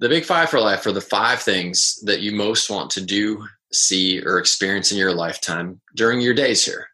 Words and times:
The 0.00 0.08
big 0.08 0.24
five 0.24 0.48
for 0.48 0.60
life 0.60 0.86
are 0.86 0.92
the 0.92 1.00
five 1.00 1.40
things 1.40 2.00
that 2.04 2.20
you 2.20 2.32
most 2.32 2.70
want 2.70 2.90
to 2.92 3.02
do, 3.02 3.46
see, 3.70 4.20
or 4.22 4.38
experience 4.38 4.90
in 4.90 4.98
your 4.98 5.12
lifetime 5.12 5.80
during 5.94 6.22
your 6.22 6.32
days 6.32 6.64
here. 6.64 6.88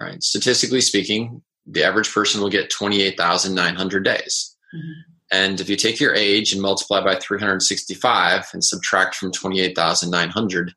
Right? 0.00 0.22
Statistically 0.22 0.80
speaking, 0.80 1.42
the 1.66 1.82
average 1.82 2.12
person 2.12 2.40
will 2.40 2.48
get 2.48 2.70
28,900 2.70 4.04
days. 4.04 4.56
Mm-hmm. 4.74 5.00
And 5.32 5.60
if 5.60 5.68
you 5.68 5.76
take 5.76 5.98
your 5.98 6.14
age 6.14 6.52
and 6.52 6.62
multiply 6.62 7.02
by 7.02 7.16
365 7.16 8.50
and 8.52 8.62
subtract 8.62 9.16
from 9.16 9.32
28,900, 9.32 10.74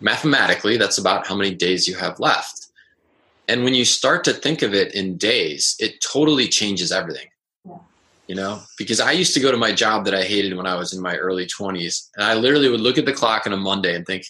mathematically, 0.00 0.76
that's 0.76 0.98
about 0.98 1.26
how 1.26 1.36
many 1.36 1.54
days 1.54 1.88
you 1.88 1.94
have 1.96 2.20
left. 2.20 2.66
And 3.48 3.64
when 3.64 3.74
you 3.74 3.84
start 3.84 4.24
to 4.24 4.32
think 4.32 4.62
of 4.62 4.74
it 4.74 4.94
in 4.94 5.16
days, 5.16 5.76
it 5.78 6.02
totally 6.02 6.48
changes 6.48 6.92
everything. 6.92 7.28
Yeah. 8.26 8.34
You 8.34 8.40
know, 8.40 8.62
because 8.78 9.00
I 9.00 9.12
used 9.12 9.34
to 9.34 9.40
go 9.40 9.50
to 9.50 9.56
my 9.56 9.72
job 9.72 10.04
that 10.06 10.14
I 10.14 10.22
hated 10.22 10.56
when 10.56 10.66
I 10.66 10.76
was 10.76 10.92
in 10.92 11.02
my 11.02 11.16
early 11.16 11.46
20s. 11.46 12.08
And 12.16 12.24
I 12.24 12.34
literally 12.34 12.68
would 12.68 12.80
look 12.80 12.98
at 12.98 13.04
the 13.04 13.12
clock 13.12 13.46
on 13.46 13.52
a 13.52 13.56
Monday 13.56 13.94
and 13.94 14.06
think, 14.06 14.24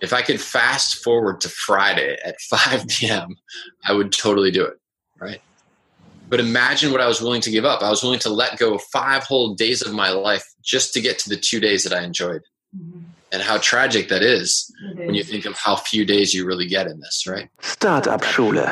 if 0.00 0.12
I 0.12 0.20
could 0.20 0.40
fast 0.40 1.02
forward 1.04 1.40
to 1.42 1.48
Friday 1.48 2.18
at 2.24 2.40
5 2.50 2.88
p.m., 2.88 3.36
I 3.84 3.92
would 3.92 4.12
totally 4.12 4.50
do 4.50 4.64
it. 4.64 4.78
Right. 5.20 5.40
But 6.28 6.40
imagine 6.40 6.92
what 6.92 7.00
I 7.00 7.06
was 7.06 7.20
willing 7.20 7.42
to 7.42 7.50
give 7.50 7.64
up. 7.64 7.82
I 7.82 7.90
was 7.90 8.02
willing 8.02 8.18
to 8.20 8.30
let 8.30 8.58
go 8.58 8.74
of 8.74 8.82
five 8.84 9.22
whole 9.24 9.54
days 9.54 9.82
of 9.82 9.92
my 9.92 10.10
life 10.10 10.44
just 10.62 10.94
to 10.94 11.00
get 11.00 11.18
to 11.20 11.28
the 11.28 11.36
two 11.36 11.60
days 11.60 11.84
that 11.84 11.92
I 11.92 12.02
enjoyed. 12.02 12.42
Mm-hmm. 12.76 13.00
And 13.32 13.42
how 13.42 13.58
tragic 13.58 14.08
that 14.08 14.22
is 14.22 14.70
when 14.94 15.14
you 15.14 15.24
think 15.24 15.46
of 15.46 15.56
how 15.56 15.76
few 15.76 16.04
days 16.04 16.34
you 16.34 16.46
really 16.46 16.66
get 16.66 16.86
in 16.86 17.00
this, 17.00 17.26
right? 17.26 17.48
Startup 17.60 18.22
Schule. 18.24 18.62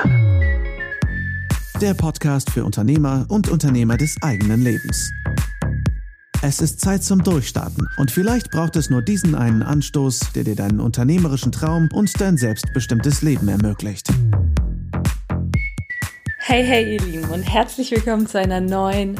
Der 1.80 1.94
Podcast 1.94 2.50
für 2.50 2.62
Unternehmer 2.62 3.24
und 3.30 3.48
Unternehmer 3.48 3.96
des 3.96 4.14
eigenen 4.20 4.62
Lebens. 4.62 5.10
Es 6.42 6.60
ist 6.60 6.78
Zeit 6.78 7.02
zum 7.02 7.24
Durchstarten 7.24 7.88
und 7.96 8.10
vielleicht 8.10 8.50
braucht 8.50 8.76
es 8.76 8.90
nur 8.90 9.00
diesen 9.00 9.34
einen 9.34 9.62
Anstoß, 9.62 10.32
der 10.34 10.44
dir 10.44 10.56
deinen 10.56 10.78
unternehmerischen 10.78 11.52
Traum 11.52 11.88
und 11.94 12.20
dein 12.20 12.36
selbstbestimmtes 12.36 13.22
Leben 13.22 13.48
ermöglicht. 13.48 14.08
Hey, 16.40 16.62
hey, 16.62 16.96
ihr 16.96 17.00
Lieben 17.00 17.30
und 17.30 17.44
herzlich 17.44 17.90
willkommen 17.92 18.26
zu 18.26 18.38
einer 18.38 18.60
neuen 18.60 19.18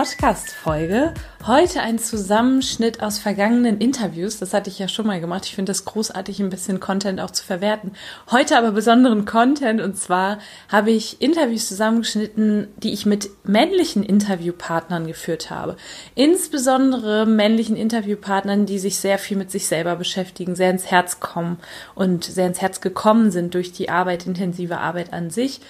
Podcast-Folge. 0.00 1.12
Heute 1.46 1.82
ein 1.82 1.98
Zusammenschnitt 1.98 3.02
aus 3.02 3.18
vergangenen 3.18 3.82
Interviews. 3.82 4.38
Das 4.38 4.54
hatte 4.54 4.70
ich 4.70 4.78
ja 4.78 4.88
schon 4.88 5.06
mal 5.06 5.20
gemacht. 5.20 5.44
Ich 5.44 5.54
finde 5.54 5.68
das 5.68 5.84
großartig, 5.84 6.40
ein 6.40 6.48
bisschen 6.48 6.80
Content 6.80 7.20
auch 7.20 7.32
zu 7.32 7.44
verwerten. 7.44 7.92
Heute 8.30 8.56
aber 8.56 8.72
besonderen 8.72 9.26
Content 9.26 9.82
und 9.82 9.98
zwar 9.98 10.38
habe 10.70 10.90
ich 10.90 11.20
Interviews 11.20 11.68
zusammengeschnitten, 11.68 12.68
die 12.78 12.94
ich 12.94 13.04
mit 13.04 13.28
männlichen 13.44 14.02
Interviewpartnern 14.02 15.06
geführt 15.06 15.50
habe. 15.50 15.76
Insbesondere 16.14 17.26
männlichen 17.26 17.76
Interviewpartnern, 17.76 18.64
die 18.64 18.78
sich 18.78 18.96
sehr 18.96 19.18
viel 19.18 19.36
mit 19.36 19.50
sich 19.50 19.66
selber 19.66 19.96
beschäftigen, 19.96 20.54
sehr 20.56 20.70
ins 20.70 20.86
Herz 20.90 21.20
kommen 21.20 21.58
und 21.94 22.24
sehr 22.24 22.46
ins 22.46 22.62
Herz 22.62 22.80
gekommen 22.80 23.30
sind 23.30 23.52
durch 23.52 23.72
die 23.72 23.90
Arbeit, 23.90 24.26
intensive 24.26 24.78
Arbeit 24.78 25.12
an 25.12 25.28
sich 25.28 25.60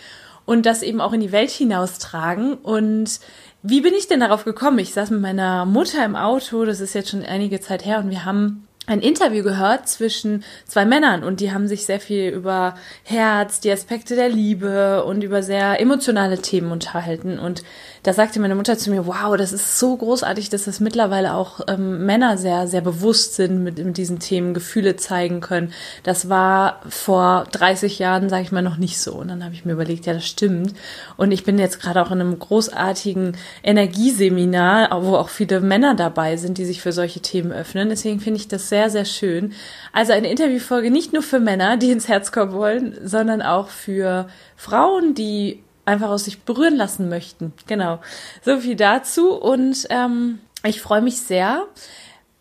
und 0.50 0.66
das 0.66 0.82
eben 0.82 1.00
auch 1.00 1.12
in 1.12 1.20
die 1.20 1.30
Welt 1.30 1.50
hinaustragen. 1.50 2.54
Und 2.54 3.20
wie 3.62 3.80
bin 3.80 3.94
ich 3.94 4.08
denn 4.08 4.20
darauf 4.20 4.44
gekommen? 4.44 4.78
Ich 4.78 4.94
saß 4.94 5.10
mit 5.10 5.20
meiner 5.20 5.66
Mutter 5.66 6.04
im 6.04 6.16
Auto, 6.16 6.64
das 6.64 6.80
ist 6.80 6.94
jetzt 6.94 7.10
schon 7.10 7.22
einige 7.22 7.60
Zeit 7.60 7.84
her, 7.84 7.98
und 7.98 8.10
wir 8.10 8.24
haben 8.24 8.66
ein 8.86 9.00
Interview 9.00 9.44
gehört 9.44 9.88
zwischen 9.88 10.42
zwei 10.66 10.84
Männern 10.84 11.22
und 11.22 11.40
die 11.40 11.52
haben 11.52 11.68
sich 11.68 11.86
sehr 11.86 12.00
viel 12.00 12.30
über 12.30 12.74
Herz, 13.04 13.60
die 13.60 13.70
Aspekte 13.70 14.16
der 14.16 14.28
Liebe 14.28 15.04
und 15.04 15.22
über 15.22 15.42
sehr 15.42 15.80
emotionale 15.80 16.38
Themen 16.38 16.72
unterhalten. 16.72 17.38
Und 17.38 17.62
da 18.02 18.14
sagte 18.14 18.40
meine 18.40 18.54
Mutter 18.54 18.78
zu 18.78 18.90
mir, 18.90 19.06
wow, 19.06 19.36
das 19.36 19.52
ist 19.52 19.78
so 19.78 19.94
großartig, 19.94 20.48
dass 20.48 20.64
das 20.64 20.80
mittlerweile 20.80 21.34
auch 21.34 21.60
ähm, 21.68 22.06
Männer 22.06 22.38
sehr, 22.38 22.66
sehr 22.66 22.80
bewusst 22.80 23.34
sind 23.34 23.62
mit, 23.62 23.78
mit 23.78 23.98
diesen 23.98 24.18
Themen, 24.18 24.54
Gefühle 24.54 24.96
zeigen 24.96 25.40
können. 25.40 25.72
Das 26.02 26.30
war 26.30 26.80
vor 26.88 27.46
30 27.52 27.98
Jahren, 27.98 28.30
sage 28.30 28.42
ich 28.42 28.52
mal, 28.52 28.62
noch 28.62 28.78
nicht 28.78 28.98
so. 28.98 29.12
Und 29.12 29.28
dann 29.28 29.44
habe 29.44 29.54
ich 29.54 29.66
mir 29.66 29.72
überlegt, 29.72 30.06
ja, 30.06 30.14
das 30.14 30.26
stimmt. 30.26 30.72
Und 31.18 31.30
ich 31.30 31.44
bin 31.44 31.58
jetzt 31.58 31.80
gerade 31.80 32.00
auch 32.00 32.10
in 32.10 32.20
einem 32.20 32.38
großartigen 32.38 33.36
Energieseminar, 33.62 35.04
wo 35.04 35.16
auch 35.16 35.28
viele 35.28 35.60
Männer 35.60 35.94
dabei 35.94 36.38
sind, 36.38 36.56
die 36.56 36.64
sich 36.64 36.80
für 36.80 36.92
solche 36.92 37.20
Themen 37.20 37.52
öffnen. 37.52 37.90
Deswegen 37.90 38.20
finde 38.20 38.40
ich 38.40 38.48
das 38.48 38.69
sehr, 38.70 38.88
sehr 38.88 39.04
schön. 39.04 39.52
Also 39.92 40.14
eine 40.14 40.30
Interviewfolge 40.30 40.90
nicht 40.90 41.12
nur 41.12 41.22
für 41.22 41.40
Männer, 41.40 41.76
die 41.76 41.90
ins 41.90 42.08
Herz 42.08 42.32
kommen 42.32 42.52
wollen, 42.52 42.96
sondern 43.04 43.42
auch 43.42 43.68
für 43.68 44.28
Frauen, 44.56 45.14
die 45.14 45.62
einfach 45.84 46.08
aus 46.08 46.24
sich 46.24 46.40
berühren 46.42 46.76
lassen 46.76 47.10
möchten. 47.10 47.52
Genau. 47.66 48.00
So 48.42 48.60
viel 48.60 48.76
dazu. 48.76 49.34
Und 49.34 49.86
ähm, 49.90 50.38
ich 50.64 50.80
freue 50.80 51.02
mich 51.02 51.18
sehr, 51.20 51.66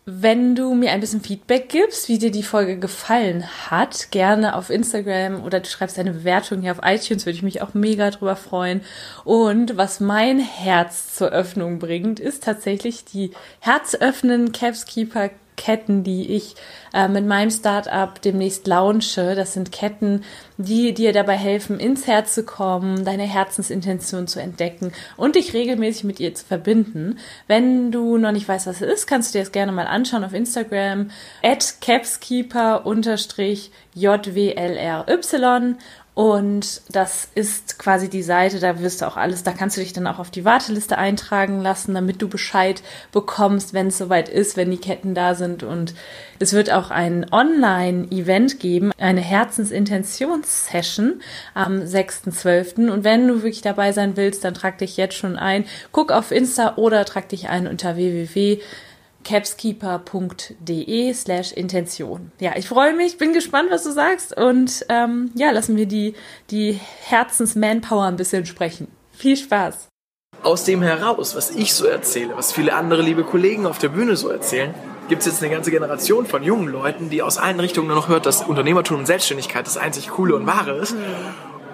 wenn 0.06 0.54
du 0.54 0.74
mir 0.74 0.90
ein 0.90 1.00
bisschen 1.00 1.20
Feedback 1.20 1.68
gibst, 1.68 2.08
wie 2.08 2.18
dir 2.18 2.30
die 2.30 2.42
Folge 2.42 2.78
gefallen 2.78 3.44
hat. 3.70 4.10
Gerne 4.10 4.56
auf 4.56 4.70
Instagram 4.70 5.44
oder 5.44 5.60
du 5.60 5.68
schreibst 5.68 5.98
eine 5.98 6.12
Bewertung 6.12 6.62
hier 6.62 6.72
auf 6.72 6.80
iTunes, 6.82 7.26
würde 7.26 7.36
ich 7.36 7.42
mich 7.42 7.62
auch 7.62 7.74
mega 7.74 8.10
drüber 8.10 8.36
freuen. 8.36 8.80
Und 9.24 9.76
was 9.76 10.00
mein 10.00 10.38
Herz 10.40 11.14
zur 11.14 11.28
Öffnung 11.28 11.78
bringt, 11.78 12.18
ist 12.18 12.44
tatsächlich 12.44 13.04
die 13.04 13.32
Herzöffnen 13.60 14.52
Capskeeper 14.52 15.30
Ketten, 15.60 16.02
die 16.04 16.34
ich 16.34 16.54
äh, 16.94 17.06
mit 17.06 17.26
meinem 17.26 17.50
Startup 17.50 18.18
demnächst 18.22 18.66
launche. 18.66 19.34
Das 19.34 19.52
sind 19.52 19.70
Ketten, 19.70 20.24
die 20.56 20.94
dir 20.94 21.12
dabei 21.12 21.36
helfen, 21.36 21.78
ins 21.78 22.06
Herz 22.06 22.34
zu 22.34 22.44
kommen, 22.44 23.04
deine 23.04 23.24
Herzensintention 23.24 24.26
zu 24.26 24.40
entdecken 24.40 24.92
und 25.18 25.36
dich 25.36 25.52
regelmäßig 25.52 26.04
mit 26.04 26.18
ihr 26.18 26.34
zu 26.34 26.46
verbinden. 26.46 27.18
Wenn 27.46 27.92
du 27.92 28.16
noch 28.16 28.32
nicht 28.32 28.48
weißt, 28.48 28.66
was 28.66 28.80
es 28.80 28.88
ist, 28.90 29.06
kannst 29.06 29.34
du 29.34 29.38
dir 29.38 29.44
das 29.44 29.52
gerne 29.52 29.70
mal 29.70 29.86
anschauen 29.86 30.24
auf 30.24 30.32
Instagram 30.32 31.10
at 31.42 31.74
capskeeper-jwlry 31.82 33.70
und 36.20 36.82
das 36.90 37.28
ist 37.34 37.78
quasi 37.78 38.10
die 38.10 38.22
Seite, 38.22 38.60
da 38.60 38.80
wirst 38.80 39.00
du 39.00 39.06
auch 39.06 39.16
alles, 39.16 39.42
da 39.42 39.52
kannst 39.52 39.78
du 39.78 39.80
dich 39.80 39.94
dann 39.94 40.06
auch 40.06 40.18
auf 40.18 40.30
die 40.30 40.44
Warteliste 40.44 40.98
eintragen 40.98 41.62
lassen, 41.62 41.94
damit 41.94 42.20
du 42.20 42.28
Bescheid 42.28 42.82
bekommst, 43.10 43.72
wenn 43.72 43.86
es 43.86 43.96
soweit 43.96 44.28
ist, 44.28 44.58
wenn 44.58 44.70
die 44.70 44.76
Ketten 44.76 45.14
da 45.14 45.34
sind. 45.34 45.62
Und 45.62 45.94
es 46.38 46.52
wird 46.52 46.70
auch 46.70 46.90
ein 46.90 47.24
Online-Event 47.32 48.60
geben, 48.60 48.92
eine 48.98 49.22
Herzensintentions-Session 49.22 51.22
am 51.54 51.78
6.12. 51.78 52.90
Und 52.90 53.02
wenn 53.02 53.26
du 53.26 53.36
wirklich 53.36 53.62
dabei 53.62 53.92
sein 53.92 54.18
willst, 54.18 54.44
dann 54.44 54.52
trag 54.52 54.76
dich 54.76 54.98
jetzt 54.98 55.16
schon 55.16 55.38
ein. 55.38 55.64
Guck 55.90 56.12
auf 56.12 56.32
Insta 56.32 56.76
oder 56.76 57.06
trag 57.06 57.30
dich 57.30 57.48
ein 57.48 57.66
unter 57.66 57.96
www 57.96 58.60
capskeeper.de 59.24 61.12
slash 61.14 61.52
Intention. 61.52 62.32
Ja, 62.40 62.52
ich 62.56 62.68
freue 62.68 62.94
mich, 62.94 63.18
bin 63.18 63.32
gespannt, 63.32 63.70
was 63.70 63.84
du 63.84 63.92
sagst 63.92 64.36
und 64.36 64.84
ähm, 64.88 65.30
ja, 65.34 65.50
lassen 65.50 65.76
wir 65.76 65.86
die, 65.86 66.14
die 66.50 66.78
Herzens-Manpower 67.02 68.04
ein 68.04 68.16
bisschen 68.16 68.46
sprechen. 68.46 68.88
Viel 69.12 69.36
Spaß! 69.36 69.88
Aus 70.42 70.64
dem 70.64 70.80
heraus, 70.80 71.36
was 71.36 71.50
ich 71.50 71.74
so 71.74 71.84
erzähle, 71.84 72.34
was 72.36 72.52
viele 72.52 72.74
andere 72.74 73.02
liebe 73.02 73.24
Kollegen 73.24 73.66
auf 73.66 73.78
der 73.78 73.90
Bühne 73.90 74.16
so 74.16 74.30
erzählen, 74.30 74.74
gibt 75.10 75.20
es 75.20 75.26
jetzt 75.26 75.42
eine 75.42 75.52
ganze 75.52 75.70
Generation 75.70 76.24
von 76.24 76.42
jungen 76.42 76.68
Leuten, 76.68 77.10
die 77.10 77.20
aus 77.20 77.36
allen 77.36 77.60
Richtungen 77.60 77.88
nur 77.88 77.96
noch 77.96 78.08
hört, 78.08 78.24
dass 78.24 78.42
Unternehmertum 78.42 79.00
und 79.00 79.06
Selbstständigkeit 79.06 79.66
das 79.66 79.76
einzig 79.76 80.08
Coole 80.08 80.34
und 80.36 80.46
Wahre 80.46 80.78
ist. 80.78 80.94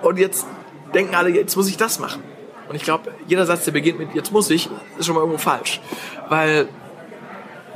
Und 0.02 0.18
jetzt 0.18 0.46
denken 0.94 1.14
alle, 1.14 1.28
jetzt 1.28 1.54
muss 1.54 1.68
ich 1.68 1.76
das 1.76 2.00
machen. 2.00 2.22
Und 2.68 2.74
ich 2.74 2.82
glaube, 2.82 3.12
jeder 3.28 3.46
Satz, 3.46 3.64
der 3.64 3.72
beginnt 3.72 3.98
mit 3.98 4.14
jetzt 4.14 4.32
muss 4.32 4.50
ich, 4.50 4.68
ist 4.98 5.06
schon 5.06 5.14
mal 5.14 5.20
irgendwo 5.20 5.38
falsch. 5.38 5.80
Weil 6.28 6.68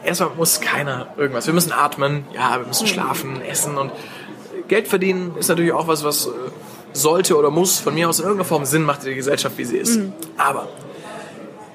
erstmal 0.04 0.30
muss 0.36 0.60
keiner 0.60 1.08
irgendwas. 1.16 1.46
Wir 1.46 1.54
müssen 1.54 1.72
atmen, 1.72 2.24
ja, 2.32 2.58
wir 2.58 2.66
müssen 2.66 2.86
schlafen, 2.86 3.42
essen 3.42 3.78
und 3.78 3.92
Geld 4.68 4.86
verdienen 4.86 5.36
ist 5.36 5.48
natürlich 5.48 5.72
auch 5.72 5.88
was, 5.88 6.04
was 6.04 6.26
äh, 6.26 6.30
sollte 6.92 7.36
oder 7.36 7.50
muss 7.50 7.80
von 7.80 7.92
mir 7.92 8.08
aus 8.08 8.20
in 8.20 8.24
irgendeiner 8.24 8.48
Form 8.48 8.64
Sinn 8.64 8.84
macht 8.84 9.00
in 9.00 9.06
der 9.06 9.14
Gesellschaft, 9.16 9.58
wie 9.58 9.64
sie 9.64 9.76
ist. 9.76 9.98
Mhm. 9.98 10.12
Aber 10.36 10.68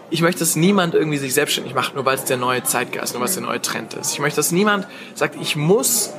ich 0.09 0.21
möchte, 0.21 0.39
dass 0.39 0.55
niemand 0.55 0.93
irgendwie 0.93 1.17
sich 1.17 1.33
selbstständig 1.33 1.73
macht, 1.73 1.95
nur 1.95 2.05
weil 2.05 2.15
es 2.15 2.23
der 2.23 2.37
neue 2.37 2.63
Zeitgeist, 2.63 3.13
nur 3.13 3.21
weil 3.21 3.27
es 3.27 3.33
der 3.33 3.43
neue 3.43 3.61
Trend 3.61 3.93
ist. 3.95 4.13
Ich 4.13 4.19
möchte, 4.19 4.37
dass 4.37 4.51
niemand 4.51 4.87
sagt, 5.13 5.35
ich 5.41 5.57
muss 5.57 6.13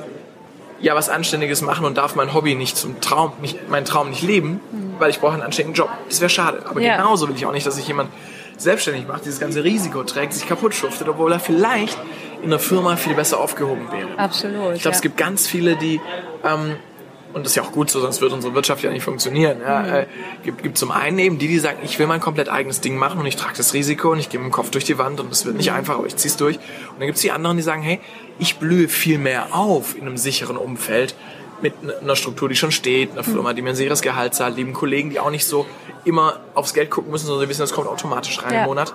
ja 0.79 0.93
was 0.93 1.09
Anständiges 1.09 1.61
machen 1.61 1.85
und 1.85 1.97
darf 1.97 2.15
mein 2.15 2.33
Hobby 2.33 2.53
nicht 2.53 2.77
zum 2.77 3.01
Traum, 3.01 3.31
nicht, 3.41 3.69
meinen 3.69 3.85
Traum 3.85 4.11
nicht 4.11 4.21
leben, 4.21 4.59
mhm. 4.71 4.95
weil 4.99 5.09
ich 5.09 5.19
brauche 5.19 5.33
einen 5.33 5.41
anständigen 5.41 5.75
Job. 5.75 5.89
Das 6.09 6.21
wäre 6.21 6.29
schade. 6.29 6.63
Aber 6.69 6.79
ja. 6.79 6.97
genauso 6.97 7.27
will 7.27 7.35
ich 7.35 7.45
auch 7.45 7.53
nicht, 7.53 7.65
dass 7.65 7.75
sich 7.75 7.87
jemand 7.87 8.11
selbstständig 8.57 9.07
macht, 9.07 9.25
dieses 9.25 9.39
ganze 9.39 9.63
Risiko 9.63 10.03
trägt, 10.03 10.33
sich 10.33 10.47
kaputt 10.47 10.73
schuftet, 10.73 11.07
obwohl 11.07 11.31
er 11.31 11.39
vielleicht 11.39 11.97
in 12.43 12.49
der 12.49 12.59
Firma 12.59 12.95
viel 12.95 13.13
besser 13.13 13.39
aufgehoben 13.39 13.91
wäre. 13.91 14.17
Absolut. 14.17 14.75
Ich 14.75 14.81
glaube, 14.81 14.93
ja. 14.93 14.97
es 14.97 15.01
gibt 15.01 15.17
ganz 15.17 15.47
viele, 15.47 15.75
die 15.75 16.01
ähm, 16.43 16.75
und 17.33 17.43
das 17.43 17.51
ist 17.51 17.55
ja 17.57 17.63
auch 17.63 17.71
gut 17.71 17.89
so, 17.89 17.99
sonst 17.99 18.21
wird 18.21 18.31
unsere 18.33 18.53
Wirtschaft 18.55 18.83
ja 18.83 18.89
nicht 18.89 19.03
funktionieren. 19.03 19.59
Ja, 19.61 19.79
mhm. 19.79 19.93
äh, 19.93 20.05
gibt, 20.43 20.63
gibt 20.63 20.77
zum 20.77 20.91
einen 20.91 21.19
eben 21.19 21.37
die, 21.37 21.47
die 21.47 21.59
sagen, 21.59 21.79
ich 21.83 21.99
will 21.99 22.07
mein 22.07 22.21
komplett 22.21 22.49
eigenes 22.49 22.81
Ding 22.81 22.97
machen 22.97 23.19
und 23.19 23.25
ich 23.25 23.35
trage 23.35 23.53
das 23.55 23.73
Risiko 23.73 24.11
und 24.11 24.19
ich 24.19 24.29
gehe 24.29 24.39
mit 24.39 24.47
dem 24.47 24.51
Kopf 24.51 24.71
durch 24.71 24.85
die 24.85 24.97
Wand 24.97 25.19
und 25.19 25.31
es 25.31 25.45
wird 25.45 25.55
nicht 25.55 25.69
mhm. 25.69 25.77
einfach, 25.77 25.95
aber 25.95 26.07
ich 26.07 26.15
zieh's 26.15 26.37
durch. 26.37 26.55
Und 26.55 26.99
dann 26.99 27.07
gibt's 27.07 27.21
die 27.21 27.31
anderen, 27.31 27.57
die 27.57 27.63
sagen, 27.63 27.81
hey, 27.81 27.99
ich 28.39 28.57
blühe 28.57 28.87
viel 28.87 29.17
mehr 29.17 29.55
auf 29.55 29.95
in 29.95 30.03
einem 30.03 30.17
sicheren 30.17 30.57
Umfeld 30.57 31.15
mit 31.61 31.73
einer 32.01 32.15
Struktur, 32.15 32.49
die 32.49 32.55
schon 32.55 32.71
steht, 32.71 33.11
einer 33.11 33.23
Firma, 33.23 33.53
die 33.53 33.61
mir 33.61 33.69
ein 33.69 33.75
sicheres 33.75 34.01
Gehalt 34.01 34.33
zahlt, 34.33 34.55
lieben 34.55 34.73
Kollegen, 34.73 35.09
die 35.09 35.19
auch 35.19 35.31
nicht 35.31 35.45
so 35.45 35.65
immer 36.05 36.39
aufs 36.53 36.73
Geld 36.73 36.89
gucken 36.89 37.11
müssen, 37.11 37.25
sondern 37.25 37.45
sie 37.45 37.49
wissen, 37.49 37.61
das 37.61 37.73
kommt 37.73 37.87
automatisch 37.87 38.41
rein 38.43 38.53
ja. 38.53 38.59
im 38.61 38.65
Monat. 38.65 38.93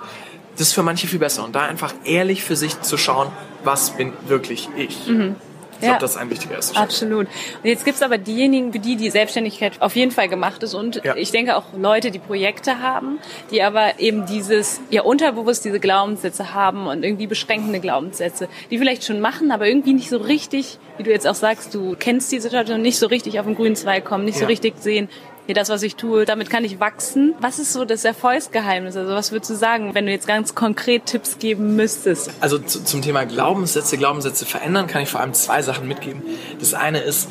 Das 0.57 0.67
ist 0.67 0.73
für 0.73 0.83
manche 0.83 1.07
viel 1.07 1.19
besser. 1.19 1.43
Und 1.43 1.55
da 1.55 1.63
einfach 1.63 1.93
ehrlich 2.05 2.43
für 2.43 2.55
sich 2.55 2.81
zu 2.81 2.97
schauen, 2.97 3.29
was 3.63 3.91
bin 3.91 4.13
wirklich 4.27 4.69
ich. 4.77 5.07
Mhm. 5.07 5.35
Ich 5.83 5.87
glaube, 5.89 6.01
das 6.01 6.11
ist 6.11 6.17
ein 6.17 6.29
wichtiger 6.29 6.55
erster 6.55 6.73
Schritt. 6.75 6.83
Absolut. 6.83 7.27
Und 7.27 7.69
jetzt 7.69 7.85
gibt's 7.85 8.01
aber 8.01 8.17
diejenigen, 8.17 8.71
für 8.73 8.79
die 8.79 8.95
die 8.95 9.09
Selbstständigkeit 9.09 9.73
auf 9.81 9.95
jeden 9.95 10.11
Fall 10.11 10.27
gemacht 10.29 10.63
ist 10.63 10.73
und 10.73 11.01
Ja. 11.03 11.15
ich 11.15 11.31
denke 11.31 11.55
auch 11.57 11.63
Leute, 11.77 12.11
die 12.11 12.19
Projekte 12.19 12.79
haben, 12.81 13.19
die 13.51 13.61
aber 13.63 13.99
eben 13.99 14.25
dieses, 14.25 14.81
ja 14.89 15.01
unterbewusst 15.03 15.65
diese 15.65 15.79
Glaubenssätze 15.79 16.53
haben 16.53 16.87
und 16.87 17.03
irgendwie 17.03 17.27
beschränkende 17.27 17.79
Glaubenssätze, 17.79 18.47
die 18.71 18.77
vielleicht 18.77 19.03
schon 19.03 19.19
machen, 19.19 19.51
aber 19.51 19.67
irgendwie 19.67 19.93
nicht 19.93 20.09
so 20.09 20.17
richtig, 20.17 20.77
wie 20.97 21.03
du 21.03 21.11
jetzt 21.11 21.27
auch 21.27 21.35
sagst, 21.35 21.73
du 21.73 21.95
kennst 21.99 22.31
die 22.31 22.39
Situation, 22.39 22.81
nicht 22.81 22.97
so 22.97 23.07
richtig 23.07 23.39
auf 23.39 23.45
den 23.45 23.55
grünen 23.55 23.75
Zweig 23.75 24.05
kommen, 24.05 24.25
nicht 24.25 24.35
so 24.37 24.41
Ja. 24.43 24.47
richtig 24.47 24.75
sehen, 24.79 25.09
hier 25.45 25.55
das, 25.55 25.69
was 25.69 25.83
ich 25.83 25.95
tue, 25.95 26.25
damit 26.25 26.49
kann 26.49 26.63
ich 26.63 26.79
wachsen. 26.79 27.33
Was 27.41 27.59
ist 27.59 27.73
so 27.73 27.83
das 27.85 28.05
Erfolgsgeheimnis? 28.05 28.95
Also 28.95 29.13
was 29.13 29.31
würdest 29.31 29.51
du 29.51 29.55
sagen, 29.55 29.93
wenn 29.93 30.05
du 30.05 30.11
jetzt 30.11 30.27
ganz 30.27 30.55
konkret 30.55 31.05
Tipps 31.05 31.37
geben 31.39 31.75
müsstest? 31.75 32.31
Also 32.39 32.57
zu, 32.59 32.83
zum 32.83 33.01
Thema 33.01 33.25
Glaubenssätze, 33.25 33.97
Glaubenssätze 33.97 34.45
verändern, 34.45 34.87
kann 34.87 35.01
ich 35.01 35.09
vor 35.09 35.19
allem 35.19 35.33
zwei 35.33 35.61
Sachen 35.61 35.87
mitgeben. 35.87 36.21
Das 36.59 36.73
eine 36.73 37.01
ist, 37.01 37.27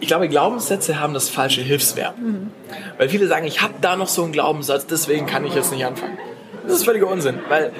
ich 0.00 0.08
glaube, 0.08 0.28
Glaubenssätze 0.28 0.98
haben 0.98 1.14
das 1.14 1.28
falsche 1.28 1.60
Hilfsverb. 1.62 2.16
Weil 2.98 3.08
viele 3.08 3.28
sagen, 3.28 3.46
ich 3.46 3.62
habe 3.62 3.74
da 3.80 3.96
noch 3.96 4.08
so 4.08 4.24
einen 4.24 4.32
Glaubenssatz, 4.32 4.86
deswegen 4.86 5.26
kann 5.26 5.44
ich 5.46 5.54
jetzt 5.54 5.70
nicht 5.72 5.84
anfangen. 5.86 6.18
Das 6.66 6.74
ist 6.78 6.84
völliger 6.84 7.06
Unsinn, 7.06 7.38
weil 7.48 7.72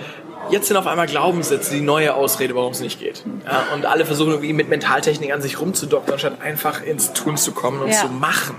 jetzt 0.51 0.69
sind 0.69 0.77
auf 0.77 0.87
einmal 0.87 1.09
Glaubenssätze 1.09 1.75
die 1.75 1.81
neue 1.81 2.15
Ausrede, 2.15 2.55
warum 2.55 2.71
es 2.71 2.79
nicht 2.81 3.01
geht. 3.01 3.25
Ja, 3.45 3.65
und 3.75 3.85
alle 3.85 4.05
versuchen 4.07 4.31
irgendwie 4.31 4.53
mit 4.53 4.69
Mentaltechnik 4.69 5.33
an 5.33 5.43
sich 5.43 5.61
rumzudoktern, 5.61 6.13
anstatt 6.15 6.41
einfach 6.41 6.83
ins 6.85 7.13
Tun 7.15 7.37
zu 7.37 7.51
kommen 7.51 7.83
und 7.83 7.89
Ja. 7.89 8.01
zu 8.03 8.07
machen. 8.07 8.55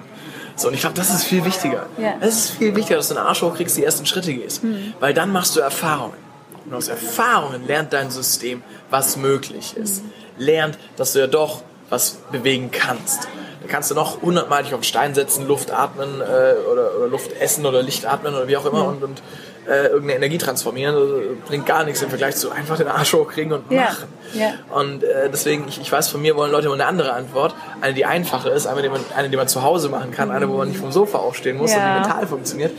So, 0.57 0.69
und 0.69 0.73
ich 0.73 0.81
glaube, 0.81 0.95
das 0.95 1.09
ist 1.09 1.23
viel 1.23 1.45
wichtiger. 1.45 1.85
Ja. 1.97 2.15
Es 2.19 2.35
ist 2.35 2.49
viel 2.51 2.75
wichtiger, 2.75 2.97
dass 2.97 3.09
du 3.09 3.15
einen 3.15 3.25
Arsch 3.25 3.41
hochkriegst, 3.41 3.77
die 3.77 3.83
ersten 3.83 4.05
Schritte 4.05 4.33
gehst. 4.33 4.61
Weil 4.99 5.13
dann 5.13 5.31
machst 5.31 5.55
du 5.55 5.59
Erfahrungen. 5.59 6.17
Und 6.65 6.73
aus 6.73 6.87
Erfahrungen 6.87 7.65
lernt 7.65 7.93
dein 7.93 8.09
System, 8.09 8.63
was 8.89 9.15
möglich 9.17 9.77
ist. 9.77 10.01
Lernt, 10.37 10.77
dass 10.97 11.13
du 11.13 11.19
ja 11.19 11.27
doch 11.27 11.61
was 11.89 12.17
bewegen 12.31 12.71
kannst. 12.71 13.27
Da 13.61 13.67
kannst 13.67 13.89
du 13.91 13.95
noch 13.95 14.21
hundertmal 14.21 14.63
dich 14.63 14.73
auf 14.73 14.81
den 14.81 14.85
Stein 14.85 15.15
setzen, 15.15 15.47
Luft 15.47 15.71
atmen 15.71 16.21
äh, 16.21 16.55
oder, 16.71 16.95
oder 16.97 17.07
Luft 17.07 17.31
essen 17.39 17.65
oder 17.65 17.81
Licht 17.81 18.05
atmen 18.05 18.33
oder 18.33 18.47
wie 18.47 18.57
auch 18.57 18.65
immer 18.65 18.85
und, 18.85 19.03
und 19.03 19.21
äh, 19.67 19.87
irgendeine 19.87 20.15
Energie 20.15 20.37
transformieren. 20.37 20.95
Das 20.95 21.47
bringt 21.47 21.65
gar 21.65 21.83
nichts 21.83 22.01
im 22.01 22.09
Vergleich 22.09 22.35
zu 22.35 22.51
einfach 22.51 22.77
den 22.77 22.87
Arsch 22.87 23.13
hochkriegen 23.13 23.51
und 23.53 23.69
machen. 23.71 24.07
Ja. 24.33 24.53
Und 24.73 25.03
äh, 25.03 25.29
deswegen, 25.29 25.67
ich, 25.67 25.79
ich 25.81 25.91
weiß, 25.91 26.09
von 26.09 26.21
mir 26.21 26.35
wollen 26.35 26.51
Leute 26.51 26.65
immer 26.67 26.75
eine 26.75 26.85
andere 26.85 27.13
Antwort. 27.13 27.53
Eine, 27.81 27.93
die 27.93 28.05
einfache 28.05 28.49
ist, 28.49 28.67
eine, 28.67 28.81
die 28.81 28.89
man, 28.89 29.01
eine, 29.15 29.29
die 29.29 29.37
man 29.37 29.47
zu 29.47 29.63
Hause 29.63 29.89
machen 29.89 30.11
kann, 30.11 30.31
eine, 30.31 30.49
wo 30.49 30.57
man 30.57 30.69
nicht 30.69 30.79
vom 30.79 30.91
Sofa 30.91 31.17
aufstehen 31.19 31.57
muss 31.57 31.71
Ja. 31.73 31.77
und 31.77 31.83
die 32.03 32.09
mental 32.09 32.27
funktioniert. 32.27 32.71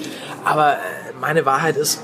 Aber 0.45 0.73
äh, 0.73 0.77
meine 1.21 1.45
Wahrheit 1.47 1.77
ist, 1.77 2.01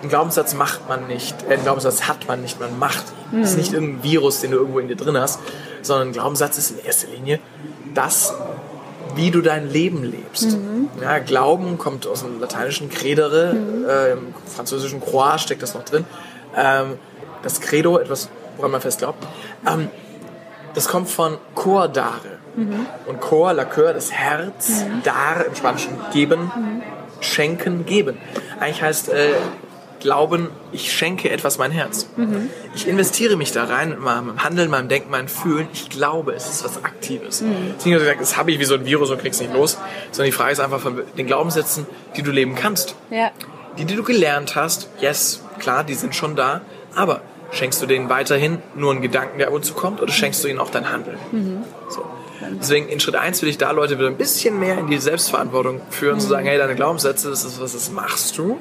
einen 0.00 0.08
Glaubenssatz 0.08 0.54
macht 0.54 0.88
man 0.88 1.06
nicht, 1.08 1.36
äh, 1.48 1.54
einen 1.54 1.62
Glaubenssatz 1.62 2.02
hat 2.08 2.26
man 2.28 2.40
nicht, 2.42 2.58
man 2.60 2.78
macht 2.78 3.04
ihn. 3.32 3.40
Das 3.42 3.50
ist 3.52 3.56
nicht 3.58 3.72
irgendein 3.72 4.02
Virus, 4.02 4.40
den 4.40 4.50
du 4.50 4.56
irgendwo 4.58 4.78
in 4.78 4.88
dir 4.88 4.96
drin 4.96 5.16
hast, 5.18 5.40
sondern 5.82 6.08
ein 6.08 6.12
Glaubenssatz 6.12 6.58
ist 6.58 6.70
in 6.72 6.84
erster 6.84 7.08
Linie 7.08 7.38
das, 7.94 8.34
wie 9.16 9.30
du 9.30 9.40
dein 9.40 9.70
Leben 9.70 10.02
lebst. 10.04 10.56
Ja, 11.00 11.18
Glauben 11.18 11.78
kommt 11.78 12.06
aus 12.06 12.22
dem 12.22 12.40
lateinischen 12.40 12.88
credere, 12.90 13.54
äh, 13.88 14.12
im 14.12 14.34
französischen 14.46 15.00
croix 15.00 15.40
steckt 15.40 15.62
das 15.62 15.74
noch 15.74 15.84
drin. 15.84 16.04
Ähm, 16.56 16.98
das 17.42 17.60
Credo, 17.60 17.98
etwas, 17.98 18.28
woran 18.56 18.70
man 18.70 18.80
fest 18.80 18.98
glaubt. 18.98 19.26
Ähm, 19.66 19.88
das 20.74 20.88
kommt 20.88 21.08
von 21.08 21.38
cor 21.54 21.88
dare. 21.88 22.38
Und 23.06 23.20
cor, 23.20 23.52
la 23.52 23.64
cœur, 23.64 23.92
das 23.92 24.12
Herz, 24.12 24.84
dar 25.04 25.46
im 25.46 25.54
Spanischen 25.54 25.96
geben, 26.12 26.50
schenken, 27.20 27.86
geben. 27.86 28.18
Eigentlich 28.58 28.82
heißt 28.82 29.08
äh, 29.10 29.30
Glauben, 30.00 30.48
ich 30.72 30.92
schenke 30.92 31.30
etwas 31.30 31.58
mein 31.58 31.70
Herz. 31.70 32.08
Ich 32.74 32.88
investiere 32.88 33.36
mich 33.36 33.52
da 33.52 33.64
rein, 33.64 33.92
in 33.92 34.00
meinem 34.00 34.42
Handeln, 34.42 34.70
meinem 34.70 34.88
Denken, 34.88 35.10
meinem 35.10 35.28
Fühlen. 35.28 35.68
Ich 35.72 35.90
glaube, 35.90 36.32
es 36.32 36.48
ist 36.48 36.64
was 36.64 36.82
Aktives. 36.84 37.36
Es 37.36 37.40
ist 37.42 37.86
nicht 37.86 37.86
nur 37.86 37.98
gesagt, 37.98 38.20
das 38.20 38.36
habe 38.36 38.50
ich 38.50 38.58
wie 38.58 38.64
so 38.64 38.74
ein 38.74 38.86
Virus 38.86 39.10
und 39.10 39.20
krieg's 39.20 39.40
nicht 39.40 39.52
los, 39.52 39.78
sondern 40.10 40.26
die 40.26 40.32
Frage 40.32 40.52
ist 40.52 40.60
einfach 40.60 40.80
von 40.80 41.02
den 41.16 41.26
Glaubenssätzen, 41.26 41.86
die 42.16 42.22
du 42.22 42.30
leben 42.30 42.54
kannst. 42.54 42.94
Ja. 43.10 43.30
Die, 43.78 43.84
die 43.84 43.94
du 43.94 44.02
gelernt 44.02 44.56
hast, 44.56 44.88
yes, 45.00 45.44
klar, 45.58 45.84
die 45.84 45.94
sind 45.94 46.14
schon 46.14 46.34
da, 46.34 46.62
aber 46.94 47.20
schenkst 47.52 47.82
du 47.82 47.86
denen 47.86 48.08
weiterhin 48.08 48.62
nur 48.74 48.92
einen 48.92 49.02
Gedanken, 49.02 49.38
der 49.38 49.48
ab 49.48 49.54
und 49.54 49.64
zu 49.64 49.74
kommt, 49.74 50.00
oder 50.00 50.12
schenkst 50.12 50.42
du 50.42 50.48
ihnen 50.48 50.58
auch 50.58 50.70
dein 50.70 50.90
Handeln? 50.90 51.18
So. 51.88 52.04
Deswegen 52.58 52.88
in 52.88 53.00
Schritt 53.00 53.16
1 53.16 53.42
will 53.42 53.48
ich 53.48 53.58
da 53.58 53.70
Leute 53.70 53.98
wieder 53.98 54.08
ein 54.08 54.16
bisschen 54.16 54.58
mehr 54.58 54.78
in 54.78 54.88
die 54.88 54.98
Selbstverantwortung 54.98 55.80
führen, 55.90 56.18
zu 56.20 56.28
sagen, 56.28 56.46
hey, 56.46 56.58
deine 56.58 56.74
Glaubenssätze, 56.74 57.28
das 57.28 57.44
ist 57.44 57.60
was, 57.60 57.74
das 57.74 57.90
machst 57.92 58.38
du 58.38 58.58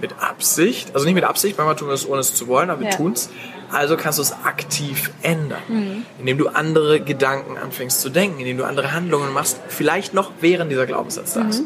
mit 0.00 0.14
Absicht. 0.20 0.92
Also 0.94 1.06
nicht 1.06 1.14
mit 1.14 1.24
Absicht, 1.24 1.56
manchmal 1.58 1.76
tun 1.76 1.88
wir 1.88 1.94
es 1.94 2.08
ohne 2.08 2.20
es 2.20 2.34
zu 2.34 2.46
wollen, 2.48 2.70
aber 2.70 2.80
wir 2.80 2.90
Ja. 2.90 2.96
tun's. 2.96 3.30
Also 3.72 3.96
kannst 3.96 4.18
du 4.18 4.22
es 4.22 4.32
aktiv 4.44 5.12
ändern, 5.22 6.04
indem 6.18 6.38
du 6.38 6.48
andere 6.48 6.98
Gedanken 6.98 7.56
anfängst 7.56 8.00
zu 8.00 8.08
denken, 8.10 8.40
indem 8.40 8.56
du 8.58 8.64
andere 8.64 8.92
Handlungen 8.92 9.32
machst, 9.32 9.60
vielleicht 9.68 10.12
noch 10.12 10.32
während 10.40 10.72
dieser 10.72 10.86
Glaubenssatz 10.86 11.34
da 11.34 11.42
ist. 11.42 11.62